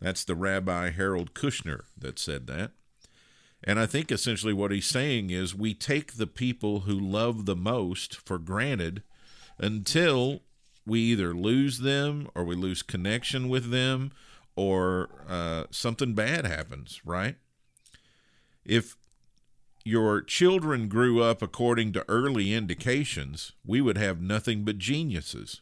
That's 0.00 0.24
the 0.24 0.34
Rabbi 0.34 0.90
Harold 0.90 1.34
Kushner 1.34 1.82
that 1.96 2.18
said 2.18 2.48
that. 2.48 2.72
And 3.62 3.78
I 3.78 3.86
think 3.86 4.10
essentially 4.10 4.52
what 4.52 4.72
he's 4.72 4.86
saying 4.86 5.30
is 5.30 5.54
we 5.54 5.72
take 5.72 6.14
the 6.14 6.26
people 6.26 6.80
who 6.80 6.98
love 6.98 7.46
the 7.46 7.54
most 7.54 8.16
for 8.16 8.38
granted 8.38 9.04
until 9.58 10.40
we 10.86 11.00
either 11.00 11.34
lose 11.34 11.78
them 11.80 12.28
or 12.34 12.44
we 12.44 12.54
lose 12.54 12.82
connection 12.82 13.48
with 13.48 13.70
them 13.70 14.12
or 14.56 15.08
uh, 15.28 15.64
something 15.70 16.14
bad 16.14 16.44
happens, 16.44 17.00
right? 17.04 17.36
If 18.64 18.96
your 19.84 20.20
children 20.20 20.88
grew 20.88 21.22
up 21.22 21.42
according 21.42 21.92
to 21.92 22.04
early 22.08 22.52
indications, 22.52 23.52
we 23.64 23.80
would 23.80 23.98
have 23.98 24.20
nothing 24.20 24.64
but 24.64 24.78
geniuses. 24.78 25.60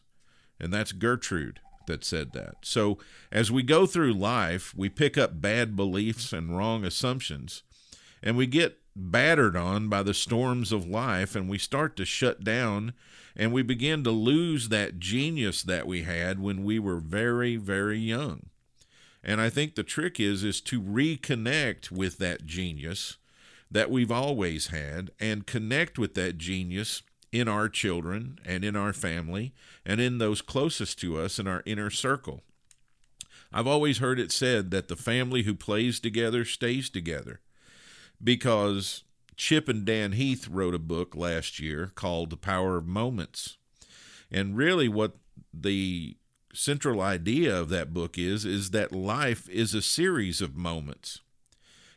And 0.59 0.71
that's 0.71 0.91
Goethe 0.91 1.57
that 1.87 2.03
said 2.03 2.33
that. 2.33 2.55
So 2.63 2.99
as 3.31 3.51
we 3.51 3.63
go 3.63 3.85
through 3.85 4.13
life, 4.13 4.73
we 4.75 4.89
pick 4.89 5.17
up 5.17 5.41
bad 5.41 5.75
beliefs 5.75 6.31
and 6.31 6.55
wrong 6.55 6.85
assumptions, 6.85 7.63
and 8.21 8.37
we 8.37 8.45
get 8.45 8.77
battered 8.95 9.55
on 9.55 9.89
by 9.89 10.03
the 10.03 10.13
storms 10.13 10.71
of 10.71 10.87
life, 10.87 11.35
and 11.35 11.49
we 11.49 11.57
start 11.57 11.95
to 11.95 12.05
shut 12.05 12.43
down, 12.43 12.93
and 13.35 13.51
we 13.51 13.61
begin 13.61 14.03
to 14.03 14.11
lose 14.11 14.69
that 14.69 14.99
genius 14.99 15.63
that 15.63 15.87
we 15.87 16.03
had 16.03 16.39
when 16.39 16.63
we 16.63 16.79
were 16.79 16.99
very, 16.99 17.55
very 17.55 17.99
young. 17.99 18.47
And 19.23 19.39
I 19.39 19.49
think 19.49 19.75
the 19.75 19.83
trick 19.83 20.19
is 20.19 20.43
is 20.43 20.61
to 20.61 20.81
reconnect 20.81 21.91
with 21.91 22.17
that 22.17 22.45
genius 22.45 23.17
that 23.69 23.89
we've 23.89 24.11
always 24.11 24.67
had 24.67 25.11
and 25.19 25.47
connect 25.47 25.97
with 25.97 26.15
that 26.15 26.37
genius 26.37 27.03
in 27.31 27.47
our 27.47 27.69
children 27.69 28.37
and 28.45 28.65
in 28.65 28.75
our 28.75 28.93
family 28.93 29.53
and 29.85 30.01
in 30.01 30.17
those 30.17 30.41
closest 30.41 30.99
to 30.99 31.19
us 31.19 31.39
in 31.39 31.47
our 31.47 31.63
inner 31.65 31.89
circle. 31.89 32.41
I've 33.53 33.67
always 33.67 33.99
heard 33.99 34.19
it 34.19 34.31
said 34.31 34.71
that 34.71 34.87
the 34.87 34.95
family 34.95 35.43
who 35.43 35.55
plays 35.55 35.99
together 35.99 36.45
stays 36.45 36.89
together 36.89 37.41
because 38.23 39.03
Chip 39.41 39.67
and 39.67 39.83
Dan 39.83 40.11
Heath 40.11 40.47
wrote 40.47 40.75
a 40.75 40.79
book 40.79 41.15
last 41.15 41.59
year 41.59 41.91
called 41.95 42.29
The 42.29 42.37
Power 42.37 42.77
of 42.77 42.85
Moments. 42.85 43.57
And 44.29 44.55
really, 44.55 44.87
what 44.87 45.15
the 45.51 46.15
central 46.53 47.01
idea 47.01 47.59
of 47.59 47.69
that 47.69 47.91
book 47.91 48.19
is 48.19 48.45
is 48.45 48.69
that 48.69 48.91
life 48.91 49.49
is 49.49 49.73
a 49.73 49.81
series 49.81 50.41
of 50.41 50.55
moments 50.55 51.21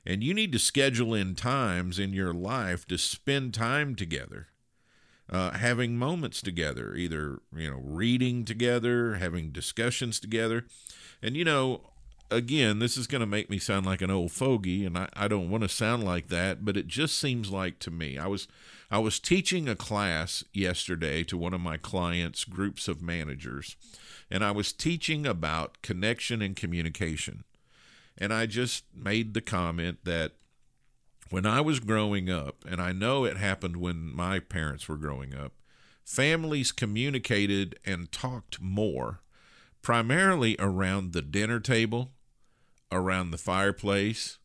and 0.07 0.25
you 0.25 0.33
need 0.33 0.53
to 0.53 0.59
schedule 0.59 1.13
in 1.13 1.35
times 1.35 1.99
in 1.99 2.15
your 2.15 2.33
life 2.33 2.87
to 2.87 2.97
spend 2.97 3.53
time 3.53 3.95
together, 3.95 4.47
uh, 5.29 5.51
having 5.51 5.99
moments 5.99 6.41
together, 6.41 6.95
either, 6.95 7.41
you 7.55 7.71
know, 7.71 7.81
reading 7.83 8.47
together, 8.47 9.17
having 9.17 9.51
discussions 9.51 10.19
together. 10.19 10.65
And, 11.21 11.37
you 11.37 11.45
know, 11.45 11.91
again, 12.35 12.79
this 12.79 12.97
is 12.97 13.07
going 13.07 13.21
to 13.21 13.27
make 13.27 13.49
me 13.49 13.59
sound 13.59 13.87
like 13.87 14.03
an 14.03 14.11
old 14.11 14.33
fogey, 14.33 14.85
and 14.85 14.99
I, 14.99 15.09
I 15.15 15.29
don't 15.29 15.51
want 15.51 15.63
to 15.63 15.69
sound 15.69 16.05
like 16.05 16.29
that, 16.29 16.65
but 16.65 16.77
it 16.77 16.87
just 16.87 17.19
seems 17.19 17.51
like 17.51 17.79
to 17.81 17.91
me. 17.91 18.19
I 18.19 18.27
was 18.27 18.49
I 18.91 18.99
was 18.99 19.19
teaching 19.19 19.69
a 19.69 19.77
class 19.77 20.45
yesterday 20.53 21.25
to 21.25 21.37
one 21.37 21.55
of 21.55 21.61
my 21.61 21.77
clients' 21.77 22.45
groups 22.45 22.87
of 22.89 23.03
managers, 23.03 23.77
and 24.31 24.45
I 24.45 24.51
was 24.51 24.73
teaching 24.73 25.27
about 25.27 25.83
connection 25.83 26.43
and 26.43 26.55
communication. 26.55 27.45
And 28.17 28.33
I 28.33 28.47
just 28.47 28.85
made 28.95 29.35
the 29.35 29.41
comment 29.41 29.99
that 30.05 30.33
when 31.31 31.47
I 31.47 31.61
was 31.61 31.81
growing 31.81 32.31
up, 32.31 32.65
and 32.69 32.81
I 32.81 32.93
know 32.93 33.25
it 33.25 33.37
happened 33.37 33.79
when 33.79 34.15
my 34.15 34.39
parents 34.39 34.89
were 34.89 34.97
growing 34.97 35.35
up, 35.35 35.53
families 36.05 36.71
communicated 36.71 37.79
and 37.85 38.13
talked 38.13 38.61
more, 38.61 39.21
primarily 39.83 40.55
around 40.59 41.13
the 41.13 41.23
dinner 41.23 41.59
table, 41.59 42.13
around 42.93 43.31
the 43.31 43.39
fireplace, 43.39 44.39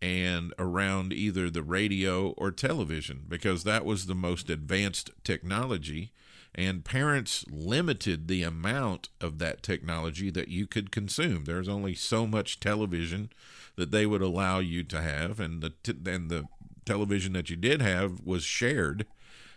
and 0.00 0.54
around 0.58 1.12
either 1.12 1.50
the 1.50 1.62
radio 1.62 2.30
or 2.30 2.50
television 2.50 3.24
because 3.28 3.64
that 3.64 3.84
was 3.84 4.06
the 4.06 4.14
most 4.14 4.48
advanced 4.48 5.10
technology. 5.24 6.12
And 6.54 6.84
parents 6.84 7.44
limited 7.50 8.26
the 8.26 8.42
amount 8.42 9.10
of 9.20 9.38
that 9.38 9.62
technology 9.62 10.30
that 10.30 10.48
you 10.48 10.66
could 10.66 10.90
consume. 10.90 11.44
There's 11.44 11.68
only 11.68 11.94
so 11.94 12.26
much 12.26 12.58
television 12.58 13.30
that 13.76 13.90
they 13.90 14.06
would 14.06 14.22
allow 14.22 14.58
you 14.58 14.82
to 14.84 15.00
have 15.00 15.40
and 15.40 15.62
the 15.62 15.70
t- 15.82 15.94
and 16.06 16.30
the 16.30 16.44
television 16.84 17.32
that 17.34 17.50
you 17.50 17.56
did 17.56 17.82
have 17.82 18.20
was 18.24 18.42
shared 18.44 19.06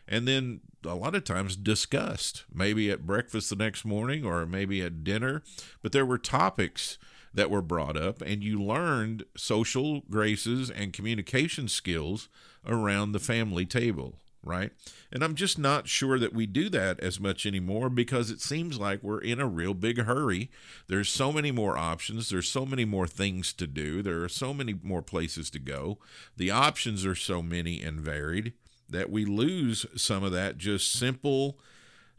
and 0.08 0.28
then 0.28 0.60
a 0.86 0.94
lot 0.94 1.16
of 1.16 1.24
times 1.24 1.56
discussed 1.56 2.44
maybe 2.54 2.92
at 2.92 3.08
breakfast 3.08 3.50
the 3.50 3.56
next 3.56 3.86
morning 3.86 4.26
or 4.26 4.46
maybe 4.46 4.82
at 4.82 5.04
dinner. 5.04 5.42
But 5.82 5.94
there 5.94 6.06
were 6.06 6.18
topics 6.18 6.98
that 7.34 7.50
were 7.50 7.62
brought 7.62 7.98
up, 7.98 8.22
and 8.22 8.44
you 8.44 8.62
learned 8.62 9.24
social 9.36 10.02
graces 10.10 10.70
and 10.70 10.94
communication 10.94 11.68
skills 11.68 12.28
around 12.68 13.12
the 13.12 13.20
family 13.20 13.66
table, 13.66 14.18
right? 14.44 14.72
And 15.12 15.24
I'm 15.24 15.36
just 15.36 15.58
not 15.58 15.88
sure 15.88 16.20
that 16.20 16.34
we 16.34 16.46
do 16.46 16.70
that 16.70 17.00
as 17.00 17.20
much 17.20 17.46
anymore 17.46 17.90
because 17.90 18.30
it 18.30 18.42
seems 18.42 18.80
like 18.80 19.02
we're 19.02 19.22
in 19.22 19.40
a 19.40 19.48
real 19.48 19.74
big 19.74 20.00
hurry. 20.00 20.52
There's 20.88 21.10
so 21.10 21.32
many 21.32 21.52
more 21.52 21.78
options, 21.78 22.30
there's 22.30 22.50
so 22.50 22.66
many 22.66 22.86
more 22.86 23.08
things 23.08 23.54
to 23.54 23.68
do, 23.68 24.02
there 24.02 24.24
are 24.24 24.30
so 24.30 24.54
many 24.54 24.78
more 24.82 25.02
places 25.02 25.50
to 25.52 25.60
go. 25.60 26.00
The 26.36 26.52
options 26.52 27.06
are 27.06 27.16
so 27.16 27.42
many 27.42 27.82
and 27.82 28.00
varied 28.00 28.54
that 28.90 29.10
we 29.10 29.24
lose 29.24 29.86
some 29.96 30.24
of 30.24 30.34
that 30.34 30.58
just 30.58 30.92
simple 30.92 31.58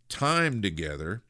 time 0.08 0.62
together 0.62 1.22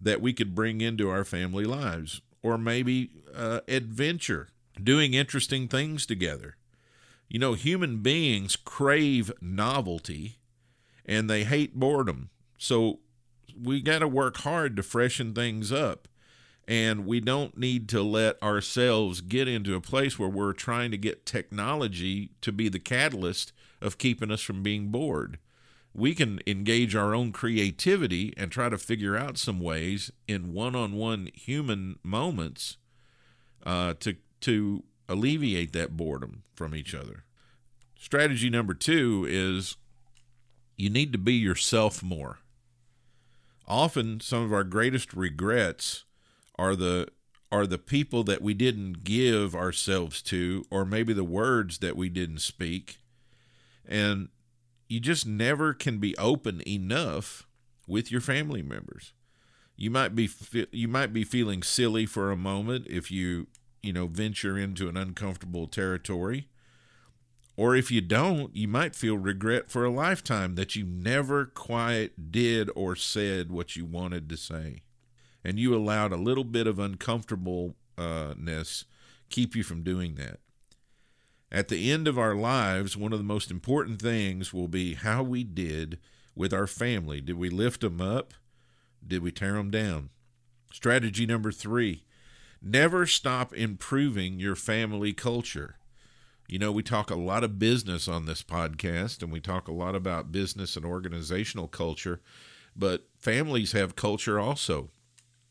that 0.00 0.20
we 0.20 0.32
could 0.32 0.54
bring 0.54 0.80
into 0.80 1.10
our 1.10 1.24
family 1.24 1.64
lives 1.64 2.20
or 2.42 2.58
maybe 2.58 3.10
uh, 3.34 3.60
adventure, 3.68 4.48
doing 4.82 5.14
interesting 5.14 5.68
things 5.68 6.06
together. 6.06 6.56
You 7.28 7.38
know, 7.38 7.54
human 7.54 7.98
beings 7.98 8.56
crave 8.56 9.30
novelty 9.40 10.38
and 11.04 11.28
they 11.28 11.44
hate 11.44 11.74
boredom. 11.74 12.30
So 12.56 13.00
we 13.60 13.80
got 13.80 14.00
to 14.00 14.08
work 14.08 14.38
hard 14.38 14.76
to 14.76 14.82
freshen 14.82 15.34
things 15.34 15.72
up. 15.72 16.08
And 16.66 17.06
we 17.06 17.20
don't 17.20 17.56
need 17.56 17.88
to 17.90 18.02
let 18.02 18.42
ourselves 18.42 19.22
get 19.22 19.48
into 19.48 19.74
a 19.74 19.80
place 19.80 20.18
where 20.18 20.28
we're 20.28 20.52
trying 20.52 20.90
to 20.90 20.98
get 20.98 21.24
technology 21.24 22.32
to 22.42 22.52
be 22.52 22.68
the 22.68 22.78
catalyst 22.78 23.52
of 23.80 23.96
keeping 23.96 24.30
us 24.30 24.42
from 24.42 24.62
being 24.62 24.88
bored 24.88 25.38
we 25.94 26.14
can 26.14 26.40
engage 26.46 26.94
our 26.94 27.14
own 27.14 27.32
creativity 27.32 28.32
and 28.36 28.50
try 28.50 28.68
to 28.68 28.78
figure 28.78 29.16
out 29.16 29.38
some 29.38 29.60
ways 29.60 30.10
in 30.26 30.52
one-on-one 30.52 31.30
human 31.34 31.98
moments 32.02 32.76
uh, 33.64 33.94
to 34.00 34.16
to 34.40 34.84
alleviate 35.08 35.72
that 35.72 35.96
boredom 35.96 36.42
from 36.54 36.74
each 36.74 36.94
other. 36.94 37.24
Strategy 37.98 38.48
number 38.48 38.74
two 38.74 39.26
is 39.28 39.76
you 40.76 40.88
need 40.88 41.12
to 41.12 41.18
be 41.18 41.34
yourself 41.34 42.02
more. 42.02 42.38
Often, 43.66 44.20
some 44.20 44.42
of 44.44 44.52
our 44.52 44.64
greatest 44.64 45.12
regrets 45.12 46.04
are 46.56 46.76
the 46.76 47.08
are 47.50 47.66
the 47.66 47.78
people 47.78 48.22
that 48.24 48.42
we 48.42 48.54
didn't 48.54 49.04
give 49.04 49.54
ourselves 49.54 50.22
to, 50.22 50.64
or 50.70 50.84
maybe 50.84 51.12
the 51.12 51.24
words 51.24 51.78
that 51.78 51.96
we 51.96 52.08
didn't 52.08 52.40
speak. 52.40 52.98
And 53.86 54.28
you 54.88 55.00
just 55.00 55.26
never 55.26 55.74
can 55.74 55.98
be 55.98 56.16
open 56.16 56.62
enough 56.66 57.46
with 57.86 58.10
your 58.10 58.20
family 58.20 58.62
members. 58.62 59.12
You 59.76 59.90
might 59.90 60.14
be 60.14 60.28
you 60.72 60.88
might 60.88 61.12
be 61.12 61.24
feeling 61.24 61.62
silly 61.62 62.06
for 62.06 62.30
a 62.30 62.36
moment 62.36 62.86
if 62.88 63.10
you, 63.10 63.48
you 63.82 63.92
know, 63.92 64.06
venture 64.06 64.58
into 64.58 64.88
an 64.88 64.96
uncomfortable 64.96 65.68
territory. 65.68 66.48
Or 67.56 67.76
if 67.76 67.90
you 67.90 68.00
don't, 68.00 68.54
you 68.54 68.68
might 68.68 68.94
feel 68.94 69.18
regret 69.18 69.68
for 69.68 69.84
a 69.84 69.90
lifetime 69.90 70.54
that 70.54 70.76
you 70.76 70.84
never 70.84 71.44
quite 71.44 72.30
did 72.30 72.70
or 72.76 72.94
said 72.94 73.50
what 73.50 73.74
you 73.74 73.84
wanted 73.84 74.28
to 74.30 74.36
say. 74.36 74.82
And 75.44 75.58
you 75.58 75.74
allowed 75.74 76.12
a 76.12 76.16
little 76.16 76.44
bit 76.44 76.68
of 76.68 76.78
uncomfortableness 76.78 78.84
keep 79.28 79.56
you 79.56 79.62
from 79.62 79.82
doing 79.82 80.14
that. 80.14 80.38
At 81.50 81.68
the 81.68 81.90
end 81.90 82.06
of 82.06 82.18
our 82.18 82.34
lives, 82.34 82.96
one 82.96 83.12
of 83.12 83.18
the 83.18 83.24
most 83.24 83.50
important 83.50 84.02
things 84.02 84.52
will 84.52 84.68
be 84.68 84.94
how 84.94 85.22
we 85.22 85.44
did 85.44 85.98
with 86.34 86.52
our 86.52 86.66
family. 86.66 87.20
Did 87.20 87.38
we 87.38 87.48
lift 87.48 87.80
them 87.80 88.00
up? 88.00 88.34
Did 89.06 89.22
we 89.22 89.32
tear 89.32 89.54
them 89.54 89.70
down? 89.70 90.10
Strategy 90.72 91.26
number 91.26 91.50
three 91.50 92.04
never 92.60 93.06
stop 93.06 93.54
improving 93.54 94.40
your 94.40 94.56
family 94.56 95.12
culture. 95.12 95.76
You 96.48 96.58
know, 96.58 96.72
we 96.72 96.82
talk 96.82 97.10
a 97.10 97.14
lot 97.14 97.44
of 97.44 97.58
business 97.58 98.08
on 98.08 98.26
this 98.26 98.42
podcast 98.42 99.22
and 99.22 99.30
we 99.30 99.40
talk 99.40 99.68
a 99.68 99.72
lot 99.72 99.94
about 99.94 100.32
business 100.32 100.76
and 100.76 100.84
organizational 100.84 101.68
culture, 101.68 102.20
but 102.74 103.06
families 103.16 103.72
have 103.72 103.96
culture 103.96 104.40
also 104.40 104.90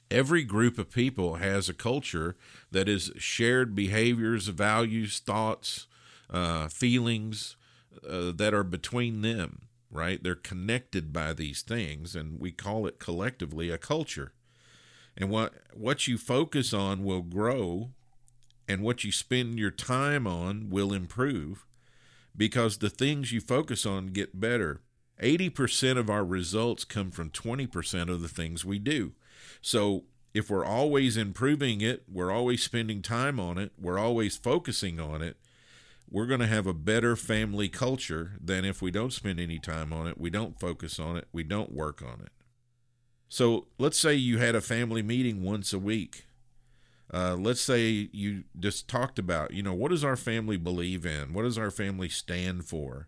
every 0.10 0.44
group 0.44 0.78
of 0.78 0.92
people 0.92 1.36
has 1.36 1.70
a 1.70 1.74
culture 1.74 2.36
that 2.72 2.88
is 2.88 3.12
shared 3.18 3.76
behaviors, 3.76 4.48
values, 4.48 5.20
thoughts, 5.20 5.88
uh, 6.30 6.68
feelings 6.68 7.56
uh, 8.08 8.32
that 8.36 8.54
are 8.54 8.64
between 8.64 9.22
them, 9.22 9.62
right? 9.92 10.22
They're 10.22 10.36
connected 10.36 11.12
by 11.12 11.34
these 11.34 11.62
things, 11.62 12.16
and 12.16 12.40
we 12.40 12.52
call 12.52 12.86
it 12.88 13.00
collectively 13.00 13.70
a 13.70 13.78
culture. 13.78 14.34
And 15.16 15.30
what 15.30 15.54
what 15.74 16.08
you 16.08 16.18
focus 16.18 16.74
on 16.74 17.04
will 17.04 17.24
grow, 17.24 17.90
and 18.68 18.82
what 18.82 19.04
you 19.04 19.12
spend 19.12 19.58
your 19.58 19.72
time 19.72 20.28
on 20.28 20.70
will 20.70 20.94
improve, 20.94 21.66
because 22.36 22.78
the 22.78 22.90
things 22.90 23.32
you 23.32 23.42
focus 23.42 23.86
on 23.86 24.08
get 24.08 24.40
better. 24.40 24.82
80% 25.22 25.98
of 25.98 26.12
our 26.12 26.24
results 26.24 26.86
come 26.86 27.10
from 27.10 27.32
20% 27.32 28.08
of 28.08 28.22
the 28.22 28.28
things 28.28 28.64
we 28.64 28.78
do. 28.78 29.14
So 29.62 30.04
if 30.34 30.50
we're 30.50 30.66
always 30.66 31.18
improving 31.18 31.82
it, 31.82 32.04
we're 32.12 32.32
always 32.32 32.64
spending 32.64 33.02
time 33.02 33.40
on 33.40 33.58
it, 33.58 33.72
we're 33.80 34.00
always 34.00 34.38
focusing 34.38 35.00
on 35.00 35.22
it, 35.22 35.38
we're 36.10 36.26
going 36.26 36.40
to 36.40 36.48
have 36.48 36.68
a 36.68 36.74
better 36.74 37.16
family 37.16 37.70
culture 37.70 38.34
than 38.40 38.64
if 38.64 38.82
we 38.82 38.92
don't 38.92 39.14
spend 39.14 39.40
any 39.40 39.60
time 39.60 39.92
on 39.92 40.08
it, 40.08 40.20
we 40.20 40.30
don't 40.30 40.60
focus 40.60 41.00
on 41.00 41.18
it, 41.18 41.28
we 41.32 41.44
don't 41.44 41.72
work 41.74 42.02
on 42.02 42.22
it. 42.22 42.32
So 43.30 43.68
let's 43.78 44.00
say 44.00 44.16
you 44.16 44.38
had 44.38 44.56
a 44.56 44.62
family 44.62 45.02
meeting 45.02 45.44
once 45.44 45.74
a 45.74 45.80
week. 45.80 46.28
Uh, 47.14 47.36
let's 47.36 47.62
say 47.62 48.10
you 48.12 48.44
just 48.60 48.88
talked 48.88 49.18
about, 49.18 49.54
you 49.54 49.64
know, 49.64 49.74
what 49.74 49.92
does 49.92 50.04
our 50.04 50.16
family 50.16 50.58
believe 50.58 51.06
in? 51.06 51.34
What 51.34 51.44
does 51.44 51.58
our 51.58 51.72
family 51.72 52.10
stand 52.10 52.66
for? 52.66 53.08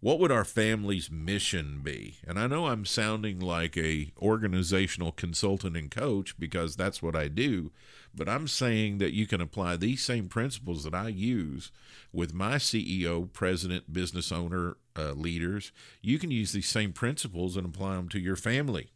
What 0.00 0.20
would 0.20 0.30
our 0.30 0.44
family's 0.44 1.10
mission 1.10 1.80
be? 1.82 2.18
And 2.26 2.38
I 2.38 2.46
know 2.46 2.66
I'm 2.66 2.84
sounding 2.84 3.40
like 3.40 3.76
a 3.76 4.12
organizational 4.22 5.10
consultant 5.10 5.76
and 5.76 5.90
coach 5.90 6.38
because 6.38 6.76
that's 6.76 7.02
what 7.02 7.16
I 7.16 7.26
do, 7.26 7.72
but 8.14 8.28
I'm 8.28 8.46
saying 8.46 8.98
that 8.98 9.12
you 9.12 9.26
can 9.26 9.40
apply 9.40 9.76
these 9.76 10.04
same 10.04 10.28
principles 10.28 10.84
that 10.84 10.94
I 10.94 11.08
use 11.08 11.72
with 12.12 12.32
my 12.32 12.56
CEO, 12.56 13.32
president, 13.32 13.92
business 13.92 14.30
owner, 14.30 14.76
uh, 14.96 15.12
leaders. 15.12 15.72
You 16.00 16.20
can 16.20 16.30
use 16.30 16.52
these 16.52 16.68
same 16.68 16.92
principles 16.92 17.56
and 17.56 17.66
apply 17.66 17.96
them 17.96 18.08
to 18.10 18.20
your 18.20 18.36
family. 18.36 18.90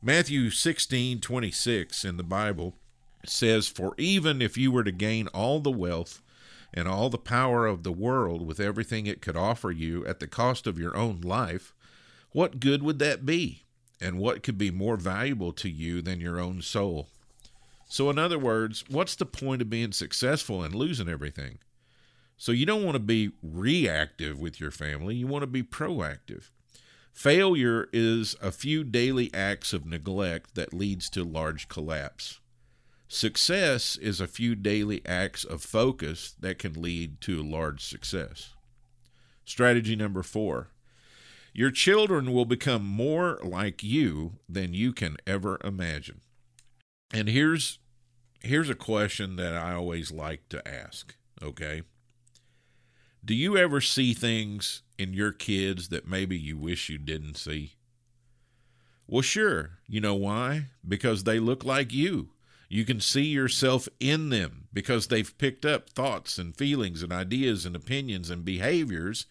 Matthew 0.00 0.50
16, 0.50 1.20
26 1.20 2.04
in 2.04 2.16
the 2.18 2.22
Bible 2.22 2.76
says, 3.26 3.66
For 3.66 3.94
even 3.98 4.40
if 4.40 4.56
you 4.56 4.70
were 4.70 4.84
to 4.84 4.92
gain 4.92 5.26
all 5.28 5.58
the 5.58 5.72
wealth 5.72 6.22
and 6.72 6.86
all 6.86 7.08
the 7.08 7.18
power 7.18 7.66
of 7.66 7.82
the 7.82 7.92
world 7.92 8.46
with 8.46 8.60
everything 8.60 9.06
it 9.06 9.22
could 9.22 9.36
offer 9.36 9.70
you 9.70 10.04
at 10.06 10.20
the 10.20 10.26
cost 10.26 10.66
of 10.66 10.78
your 10.78 10.96
own 10.96 11.20
life, 11.20 11.74
what 12.32 12.60
good 12.60 12.82
would 12.82 12.98
that 12.98 13.24
be? 13.24 13.64
And 14.00 14.18
what 14.18 14.42
could 14.42 14.58
be 14.58 14.70
more 14.70 14.96
valuable 14.96 15.52
to 15.54 15.68
you 15.68 16.02
than 16.02 16.20
your 16.20 16.38
own 16.38 16.62
soul? 16.62 17.08
So, 17.88 18.10
in 18.10 18.18
other 18.18 18.38
words, 18.38 18.84
what's 18.88 19.16
the 19.16 19.26
point 19.26 19.62
of 19.62 19.70
being 19.70 19.92
successful 19.92 20.62
and 20.62 20.74
losing 20.74 21.08
everything? 21.08 21.58
So, 22.36 22.52
you 22.52 22.66
don't 22.66 22.84
want 22.84 22.94
to 22.94 23.00
be 23.00 23.32
reactive 23.42 24.38
with 24.38 24.60
your 24.60 24.70
family, 24.70 25.16
you 25.16 25.26
want 25.26 25.42
to 25.42 25.48
be 25.48 25.62
proactive. 25.62 26.50
Failure 27.12 27.88
is 27.92 28.36
a 28.40 28.52
few 28.52 28.84
daily 28.84 29.32
acts 29.34 29.72
of 29.72 29.84
neglect 29.84 30.54
that 30.54 30.72
leads 30.72 31.10
to 31.10 31.24
large 31.24 31.66
collapse. 31.66 32.38
Success 33.08 33.96
is 33.96 34.20
a 34.20 34.26
few 34.26 34.54
daily 34.54 35.00
acts 35.06 35.42
of 35.42 35.62
focus 35.62 36.34
that 36.38 36.58
can 36.58 36.74
lead 36.74 37.22
to 37.22 37.42
large 37.42 37.82
success. 37.82 38.50
Strategy 39.44 39.96
number 39.96 40.22
four 40.22 40.68
your 41.54 41.70
children 41.72 42.32
will 42.32 42.44
become 42.44 42.84
more 42.84 43.40
like 43.42 43.82
you 43.82 44.34
than 44.48 44.74
you 44.74 44.92
can 44.92 45.16
ever 45.26 45.58
imagine. 45.64 46.20
And 47.12 47.28
here's 47.28 47.78
here's 48.42 48.70
a 48.70 48.74
question 48.74 49.36
that 49.36 49.54
I 49.54 49.72
always 49.72 50.12
like 50.12 50.48
to 50.50 50.68
ask, 50.68 51.16
okay? 51.42 51.82
Do 53.24 53.34
you 53.34 53.56
ever 53.56 53.80
see 53.80 54.14
things 54.14 54.82
in 54.98 55.12
your 55.12 55.32
kids 55.32 55.88
that 55.88 56.06
maybe 56.06 56.38
you 56.38 56.56
wish 56.56 56.88
you 56.88 56.98
didn't 56.98 57.36
see? 57.36 57.72
Well, 59.08 59.22
sure. 59.22 59.78
You 59.88 60.00
know 60.00 60.14
why? 60.14 60.66
Because 60.86 61.24
they 61.24 61.40
look 61.40 61.64
like 61.64 61.92
you. 61.92 62.30
You 62.68 62.84
can 62.84 63.00
see 63.00 63.24
yourself 63.24 63.88
in 63.98 64.28
them 64.28 64.68
because 64.72 65.06
they've 65.06 65.36
picked 65.38 65.64
up 65.64 65.88
thoughts 65.90 66.36
and 66.38 66.54
feelings 66.54 67.02
and 67.02 67.12
ideas 67.12 67.64
and 67.64 67.74
opinions 67.74 68.28
and 68.28 68.44
behaviors 68.44 69.26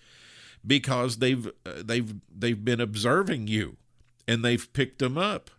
because 0.66 1.18
they've 1.18 1.48
uh, 1.66 1.84
they've 1.84 2.16
they've 2.36 2.64
been 2.64 2.82
observing 2.82 3.48
you 3.48 3.78
and 4.28 4.44
they've 4.44 4.72
picked 4.74 5.00
them 5.00 5.18
up. 5.18 5.52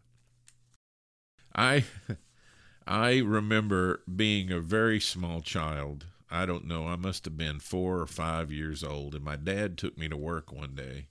I 1.55 1.85
I 2.87 3.19
remember 3.19 4.03
being 4.15 4.51
a 4.51 4.61
very 4.61 4.99
small 4.99 5.41
child. 5.41 6.07
I 6.31 6.47
don't 6.47 6.67
know, 6.67 6.87
I 6.87 6.97
must 6.97 7.25
have 7.25 7.39
been 7.39 7.59
4 7.59 8.01
or 8.01 8.07
5 8.07 8.53
years 8.53 8.85
old 8.85 9.15
and 9.15 9.25
my 9.25 9.37
dad 9.37 9.79
took 9.79 9.97
me 9.97 10.09
to 10.09 10.17
work 10.17 10.53
one 10.53 10.75
day. 10.75 11.07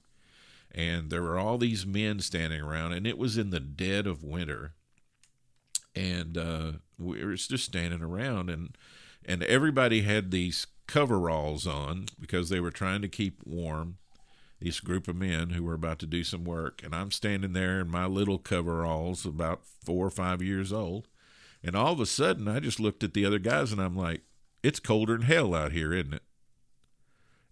And 0.69 1.09
there 1.09 1.23
were 1.23 1.39
all 1.39 1.57
these 1.57 1.87
men 1.87 2.19
standing 2.19 2.61
around 2.61 2.93
and 2.93 3.07
it 3.07 3.17
was 3.17 3.37
in 3.37 3.49
the 3.49 3.59
dead 3.59 4.05
of 4.05 4.23
winter. 4.23 4.73
And 5.97 6.37
uh 6.37 6.71
we 6.97 7.23
were 7.23 7.35
just 7.35 7.65
standing 7.65 8.01
around 8.01 8.49
and 8.49 8.77
and 9.25 9.43
everybody 9.43 10.01
had 10.01 10.31
these 10.31 10.67
coveralls 10.87 11.67
on 11.67 12.07
because 12.19 12.49
they 12.49 12.59
were 12.59 12.71
trying 12.71 13.01
to 13.01 13.09
keep 13.09 13.41
warm. 13.45 13.97
This 14.59 14.79
group 14.79 15.07
of 15.07 15.15
men 15.15 15.51
who 15.51 15.63
were 15.63 15.75
about 15.75 15.99
to 15.99 16.07
do 16.07 16.23
some 16.23 16.43
work, 16.43 16.81
and 16.83 16.95
I'm 16.95 17.11
standing 17.11 17.53
there 17.53 17.79
in 17.79 17.91
my 17.91 18.07
little 18.07 18.39
coveralls, 18.39 19.23
about 19.23 19.61
four 19.85 20.07
or 20.07 20.09
five 20.09 20.41
years 20.41 20.73
old, 20.73 21.07
and 21.63 21.75
all 21.75 21.93
of 21.93 21.99
a 21.99 22.07
sudden 22.07 22.47
I 22.47 22.59
just 22.59 22.79
looked 22.79 23.03
at 23.03 23.13
the 23.13 23.23
other 23.23 23.37
guys 23.37 23.71
and 23.71 23.79
I'm 23.79 23.95
like, 23.95 24.21
"It's 24.63 24.79
colder 24.79 25.15
than 25.15 25.27
hell 25.27 25.53
out 25.53 25.73
here, 25.73 25.93
isn't 25.93 26.15
it?" 26.15 26.23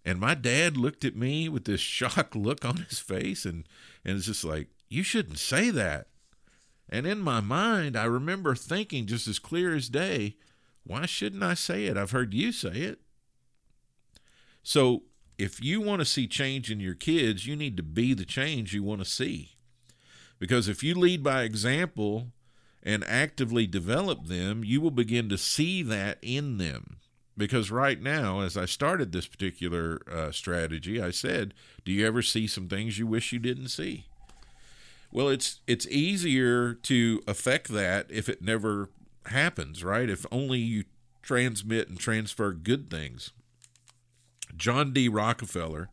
And 0.04 0.18
my 0.18 0.34
dad 0.34 0.76
looked 0.76 1.04
at 1.04 1.14
me 1.14 1.48
with 1.48 1.64
this 1.64 1.80
shocked 1.98 2.34
look 2.34 2.64
on 2.64 2.78
his 2.78 2.98
face, 2.98 3.44
and 3.44 3.68
and 4.04 4.16
it's 4.16 4.26
just 4.26 4.44
like, 4.44 4.68
"You 4.88 5.04
shouldn't 5.04 5.38
say 5.38 5.70
that." 5.70 6.08
And 6.88 7.06
in 7.06 7.18
my 7.18 7.40
mind, 7.40 7.96
I 7.96 8.04
remember 8.04 8.54
thinking 8.54 9.06
just 9.06 9.26
as 9.26 9.38
clear 9.38 9.74
as 9.74 9.88
day, 9.88 10.36
why 10.84 11.06
shouldn't 11.06 11.42
I 11.42 11.54
say 11.54 11.86
it? 11.86 11.96
I've 11.96 12.12
heard 12.12 12.32
you 12.32 12.52
say 12.52 12.80
it. 12.80 13.00
So 14.62 15.02
if 15.38 15.62
you 15.62 15.80
want 15.80 16.00
to 16.00 16.04
see 16.04 16.26
change 16.26 16.70
in 16.70 16.80
your 16.80 16.94
kids, 16.94 17.46
you 17.46 17.56
need 17.56 17.76
to 17.76 17.82
be 17.82 18.14
the 18.14 18.24
change 18.24 18.72
you 18.72 18.82
want 18.82 19.00
to 19.00 19.10
see. 19.10 19.56
Because 20.38 20.68
if 20.68 20.82
you 20.82 20.94
lead 20.94 21.22
by 21.22 21.42
example 21.42 22.28
and 22.82 23.04
actively 23.04 23.66
develop 23.66 24.26
them, 24.26 24.62
you 24.64 24.80
will 24.80 24.90
begin 24.90 25.28
to 25.28 25.38
see 25.38 25.82
that 25.82 26.18
in 26.22 26.58
them. 26.58 26.98
Because 27.36 27.70
right 27.70 28.00
now, 28.00 28.40
as 28.40 28.56
I 28.56 28.64
started 28.64 29.12
this 29.12 29.26
particular 29.26 30.00
uh, 30.10 30.32
strategy, 30.32 31.02
I 31.02 31.10
said, 31.10 31.52
"Do 31.84 31.92
you 31.92 32.06
ever 32.06 32.22
see 32.22 32.46
some 32.46 32.66
things 32.66 32.98
you 32.98 33.06
wish 33.06 33.32
you 33.32 33.38
didn't 33.38 33.68
see?" 33.68 34.06
Well, 35.16 35.30
it's 35.30 35.62
it's 35.66 35.86
easier 35.86 36.74
to 36.74 37.22
affect 37.26 37.68
that 37.68 38.04
if 38.10 38.28
it 38.28 38.42
never 38.42 38.90
happens, 39.24 39.82
right? 39.82 40.10
If 40.10 40.26
only 40.30 40.58
you 40.58 40.84
transmit 41.22 41.88
and 41.88 41.98
transfer 41.98 42.52
good 42.52 42.90
things. 42.90 43.30
John 44.54 44.92
D. 44.92 45.08
Rockefeller, 45.08 45.88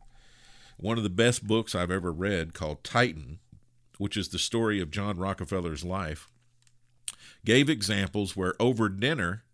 one 0.76 0.98
of 0.98 1.04
the 1.04 1.08
best 1.08 1.46
books 1.46 1.74
I've 1.74 1.90
ever 1.90 2.12
read 2.12 2.52
called 2.52 2.84
Titan, 2.84 3.38
which 3.96 4.18
is 4.18 4.28
the 4.28 4.38
story 4.38 4.78
of 4.78 4.90
John 4.90 5.16
Rockefeller's 5.16 5.84
life, 5.84 6.28
gave 7.46 7.70
examples 7.70 8.36
where 8.36 8.52
over 8.60 8.90
dinner 8.90 9.44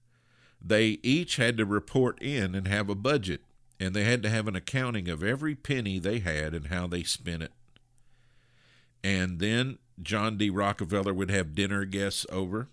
they 0.60 0.98
each 1.04 1.36
had 1.36 1.56
to 1.58 1.64
report 1.64 2.20
in 2.20 2.56
and 2.56 2.66
have 2.66 2.88
a 2.88 2.96
budget, 2.96 3.42
and 3.78 3.94
they 3.94 4.02
had 4.02 4.24
to 4.24 4.30
have 4.30 4.48
an 4.48 4.56
accounting 4.56 5.08
of 5.08 5.22
every 5.22 5.54
penny 5.54 6.00
they 6.00 6.18
had 6.18 6.54
and 6.54 6.66
how 6.66 6.88
they 6.88 7.04
spent 7.04 7.44
it. 7.44 7.52
And 9.02 9.38
then 9.38 9.78
John 10.02 10.36
D. 10.36 10.50
Rockefeller 10.50 11.14
would 11.14 11.30
have 11.30 11.54
dinner 11.54 11.84
guests 11.84 12.26
over, 12.30 12.68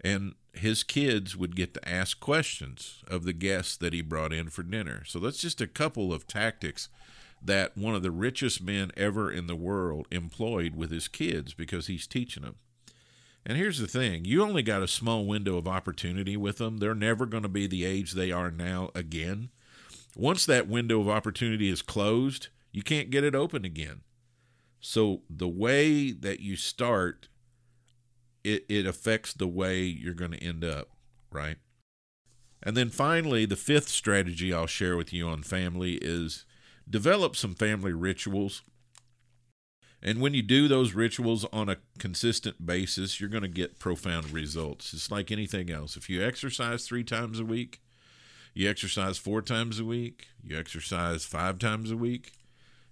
and 0.00 0.34
his 0.52 0.82
kids 0.82 1.36
would 1.36 1.56
get 1.56 1.74
to 1.74 1.88
ask 1.88 2.20
questions 2.20 3.02
of 3.08 3.24
the 3.24 3.32
guests 3.32 3.76
that 3.76 3.92
he 3.92 4.02
brought 4.02 4.32
in 4.32 4.48
for 4.48 4.62
dinner. 4.62 5.02
So 5.06 5.18
that's 5.18 5.38
just 5.38 5.60
a 5.60 5.66
couple 5.66 6.12
of 6.12 6.26
tactics 6.26 6.88
that 7.44 7.76
one 7.76 7.94
of 7.94 8.02
the 8.02 8.10
richest 8.10 8.62
men 8.62 8.92
ever 8.96 9.30
in 9.30 9.46
the 9.46 9.56
world 9.56 10.06
employed 10.10 10.76
with 10.76 10.90
his 10.90 11.08
kids 11.08 11.54
because 11.54 11.86
he's 11.86 12.06
teaching 12.06 12.42
them. 12.42 12.56
And 13.44 13.58
here's 13.58 13.78
the 13.78 13.88
thing 13.88 14.24
you 14.24 14.42
only 14.42 14.62
got 14.62 14.82
a 14.82 14.88
small 14.88 15.26
window 15.26 15.56
of 15.56 15.66
opportunity 15.66 16.36
with 16.36 16.58
them. 16.58 16.78
They're 16.78 16.94
never 16.94 17.26
going 17.26 17.42
to 17.42 17.48
be 17.48 17.66
the 17.66 17.84
age 17.84 18.12
they 18.12 18.30
are 18.30 18.50
now 18.50 18.90
again. 18.94 19.50
Once 20.14 20.46
that 20.46 20.68
window 20.68 21.00
of 21.00 21.08
opportunity 21.08 21.68
is 21.68 21.82
closed, 21.82 22.48
you 22.70 22.82
can't 22.82 23.10
get 23.10 23.24
it 23.24 23.34
open 23.34 23.64
again. 23.64 24.02
So 24.82 25.22
the 25.30 25.48
way 25.48 26.10
that 26.10 26.40
you 26.40 26.56
start 26.56 27.28
it, 28.44 28.64
it 28.68 28.84
affects 28.84 29.32
the 29.32 29.46
way 29.46 29.82
you're 29.82 30.14
going 30.14 30.32
to 30.32 30.42
end 30.42 30.64
up, 30.64 30.88
right? 31.30 31.56
And 32.62 32.76
then 32.76 32.90
finally, 32.90 33.46
the 33.46 33.56
fifth 33.56 33.88
strategy 33.88 34.52
I'll 34.52 34.66
share 34.66 34.96
with 34.96 35.12
you 35.12 35.28
on 35.28 35.44
family 35.44 35.94
is 36.02 36.44
develop 36.88 37.36
some 37.36 37.54
family 37.54 37.92
rituals. 37.92 38.62
And 40.02 40.20
when 40.20 40.34
you 40.34 40.42
do 40.42 40.66
those 40.66 40.94
rituals 40.94 41.46
on 41.52 41.68
a 41.68 41.76
consistent 41.98 42.66
basis, 42.66 43.20
you're 43.20 43.30
going 43.30 43.42
to 43.42 43.48
get 43.48 43.78
profound 43.78 44.32
results. 44.32 44.92
It's 44.92 45.12
like 45.12 45.30
anything 45.30 45.70
else. 45.70 45.96
If 45.96 46.10
you 46.10 46.24
exercise 46.24 46.84
three 46.84 47.04
times 47.04 47.38
a 47.38 47.44
week, 47.44 47.80
you 48.52 48.68
exercise 48.68 49.16
four 49.16 49.42
times 49.42 49.78
a 49.78 49.84
week, 49.84 50.26
you 50.42 50.58
exercise 50.58 51.24
five 51.24 51.60
times 51.60 51.92
a 51.92 51.96
week, 51.96 52.32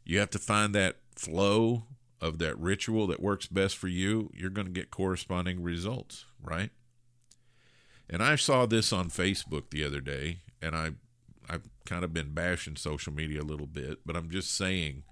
you 0.05 0.21
have 0.21 0.31
to 0.31 0.39
find 0.39 0.73
that 0.75 0.97
flow 1.21 1.85
of 2.21 2.39
that 2.39 2.59
ritual 2.59 3.07
that 3.07 3.21
works 3.21 3.47
best 3.47 3.77
for 3.77 3.89
you, 3.89 4.31
you're 4.35 4.51
going 4.51 4.67
to 4.67 4.73
get 4.73 4.91
corresponding 4.91 5.63
results, 5.63 6.25
right? 6.43 6.71
And 8.09 8.23
I 8.23 8.37
saw 8.37 8.67
this 8.67 8.93
on 8.93 9.11
Facebook 9.11 9.71
the 9.71 9.85
other 9.85 10.01
day, 10.01 10.39
and 10.61 10.75
I 10.75 10.93
I've 11.49 11.69
kind 11.85 12.05
of 12.05 12.15
been 12.15 12.33
bashing 12.33 12.77
social 12.77 13.13
media 13.13 13.41
a 13.41 13.43
little 13.43 13.67
bit, 13.67 13.99
but 14.07 14.17
I'm 14.17 14.31
just 14.31 14.57
saying 14.57 15.03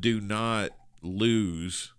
do 0.00 0.20
not 0.20 0.70
lose 1.02 1.92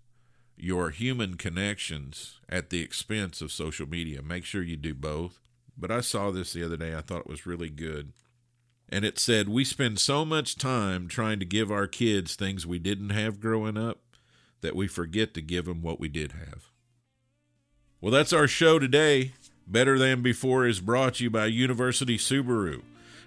your 0.56 0.90
human 0.90 1.36
connections 1.36 2.40
at 2.48 2.70
the 2.70 2.82
expense 2.82 3.40
of 3.40 3.52
social 3.52 3.88
media. 3.88 4.20
Make 4.20 4.44
sure 4.44 4.62
you 4.62 4.76
do 4.76 4.94
both. 4.94 5.40
But 5.76 5.90
I 5.90 6.00
saw 6.00 6.30
this 6.30 6.52
the 6.52 6.64
other 6.64 6.76
day. 6.76 6.94
I 6.94 7.00
thought 7.00 7.20
it 7.20 7.28
was 7.28 7.46
really 7.46 7.70
good. 7.70 8.12
And 8.88 9.04
it 9.04 9.18
said, 9.18 9.48
We 9.48 9.64
spend 9.64 9.98
so 9.98 10.24
much 10.24 10.56
time 10.56 11.08
trying 11.08 11.38
to 11.40 11.44
give 11.44 11.70
our 11.70 11.86
kids 11.86 12.34
things 12.34 12.66
we 12.66 12.78
didn't 12.78 13.10
have 13.10 13.40
growing 13.40 13.76
up 13.76 14.00
that 14.60 14.76
we 14.76 14.88
forget 14.88 15.34
to 15.34 15.42
give 15.42 15.66
them 15.66 15.82
what 15.82 16.00
we 16.00 16.08
did 16.08 16.32
have. 16.32 16.70
Well, 18.00 18.12
that's 18.12 18.32
our 18.32 18.46
show 18.48 18.78
today. 18.78 19.32
Better 19.66 19.98
Than 19.98 20.22
Before 20.22 20.66
is 20.66 20.80
brought 20.80 21.14
to 21.14 21.24
you 21.24 21.30
by 21.30 21.46
University 21.46 22.16
Subaru. 22.16 22.82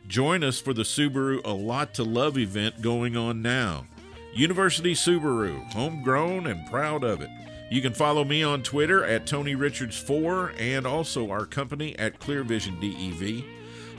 Join 0.07 0.43
us 0.43 0.59
for 0.59 0.73
the 0.73 0.81
Subaru 0.81 1.39
A 1.45 1.53
Lot 1.53 1.93
to 1.95 2.03
Love 2.03 2.37
event 2.37 2.81
going 2.81 3.15
on 3.15 3.41
now. 3.41 3.85
University 4.33 4.93
Subaru, 4.93 5.71
homegrown 5.73 6.47
and 6.47 6.65
proud 6.69 7.03
of 7.03 7.21
it. 7.21 7.29
You 7.69 7.81
can 7.81 7.93
follow 7.93 8.23
me 8.23 8.43
on 8.43 8.63
Twitter 8.63 9.05
at 9.05 9.27
Tony 9.27 9.55
Richards4 9.55 10.59
and 10.59 10.87
also 10.87 11.29
our 11.29 11.45
company 11.45 11.97
at 11.99 12.19
Clear 12.19 12.43
Vision 12.43 12.79
DEV. 12.79 13.43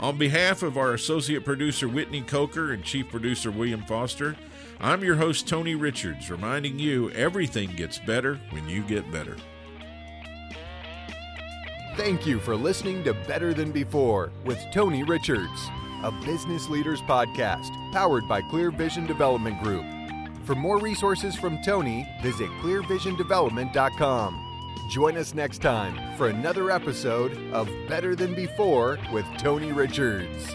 On 0.02 0.18
behalf 0.18 0.64
of 0.64 0.76
our 0.76 0.94
associate 0.94 1.44
producer 1.44 1.88
Whitney 1.88 2.22
Coker 2.22 2.72
and 2.72 2.82
chief 2.82 3.08
producer 3.08 3.52
William 3.52 3.84
Foster, 3.84 4.34
I'm 4.80 5.04
your 5.04 5.14
host, 5.14 5.46
Tony 5.46 5.76
Richards, 5.76 6.28
reminding 6.28 6.80
you 6.80 7.12
everything 7.12 7.70
gets 7.76 8.00
better 8.00 8.40
when 8.50 8.68
you 8.68 8.82
get 8.82 9.08
better. 9.12 9.36
Thank 11.96 12.26
you 12.26 12.40
for 12.40 12.56
listening 12.56 13.04
to 13.04 13.14
Better 13.14 13.54
Than 13.54 13.70
Before 13.70 14.32
with 14.44 14.58
Tony 14.72 15.04
Richards, 15.04 15.70
a 16.02 16.10
business 16.24 16.68
leaders 16.68 17.00
podcast 17.02 17.70
powered 17.92 18.26
by 18.28 18.42
Clear 18.42 18.72
Vision 18.72 19.06
Development 19.06 19.62
Group. 19.62 19.84
For 20.44 20.56
more 20.56 20.80
resources 20.80 21.36
from 21.36 21.62
Tony, 21.62 22.08
visit 22.22 22.50
clearvisiondevelopment.com. 22.60 24.51
Join 24.92 25.16
us 25.16 25.32
next 25.32 25.62
time 25.62 25.98
for 26.18 26.28
another 26.28 26.70
episode 26.70 27.32
of 27.54 27.66
Better 27.88 28.14
Than 28.14 28.34
Before 28.34 28.98
with 29.10 29.24
Tony 29.38 29.72
Richards. 29.72 30.54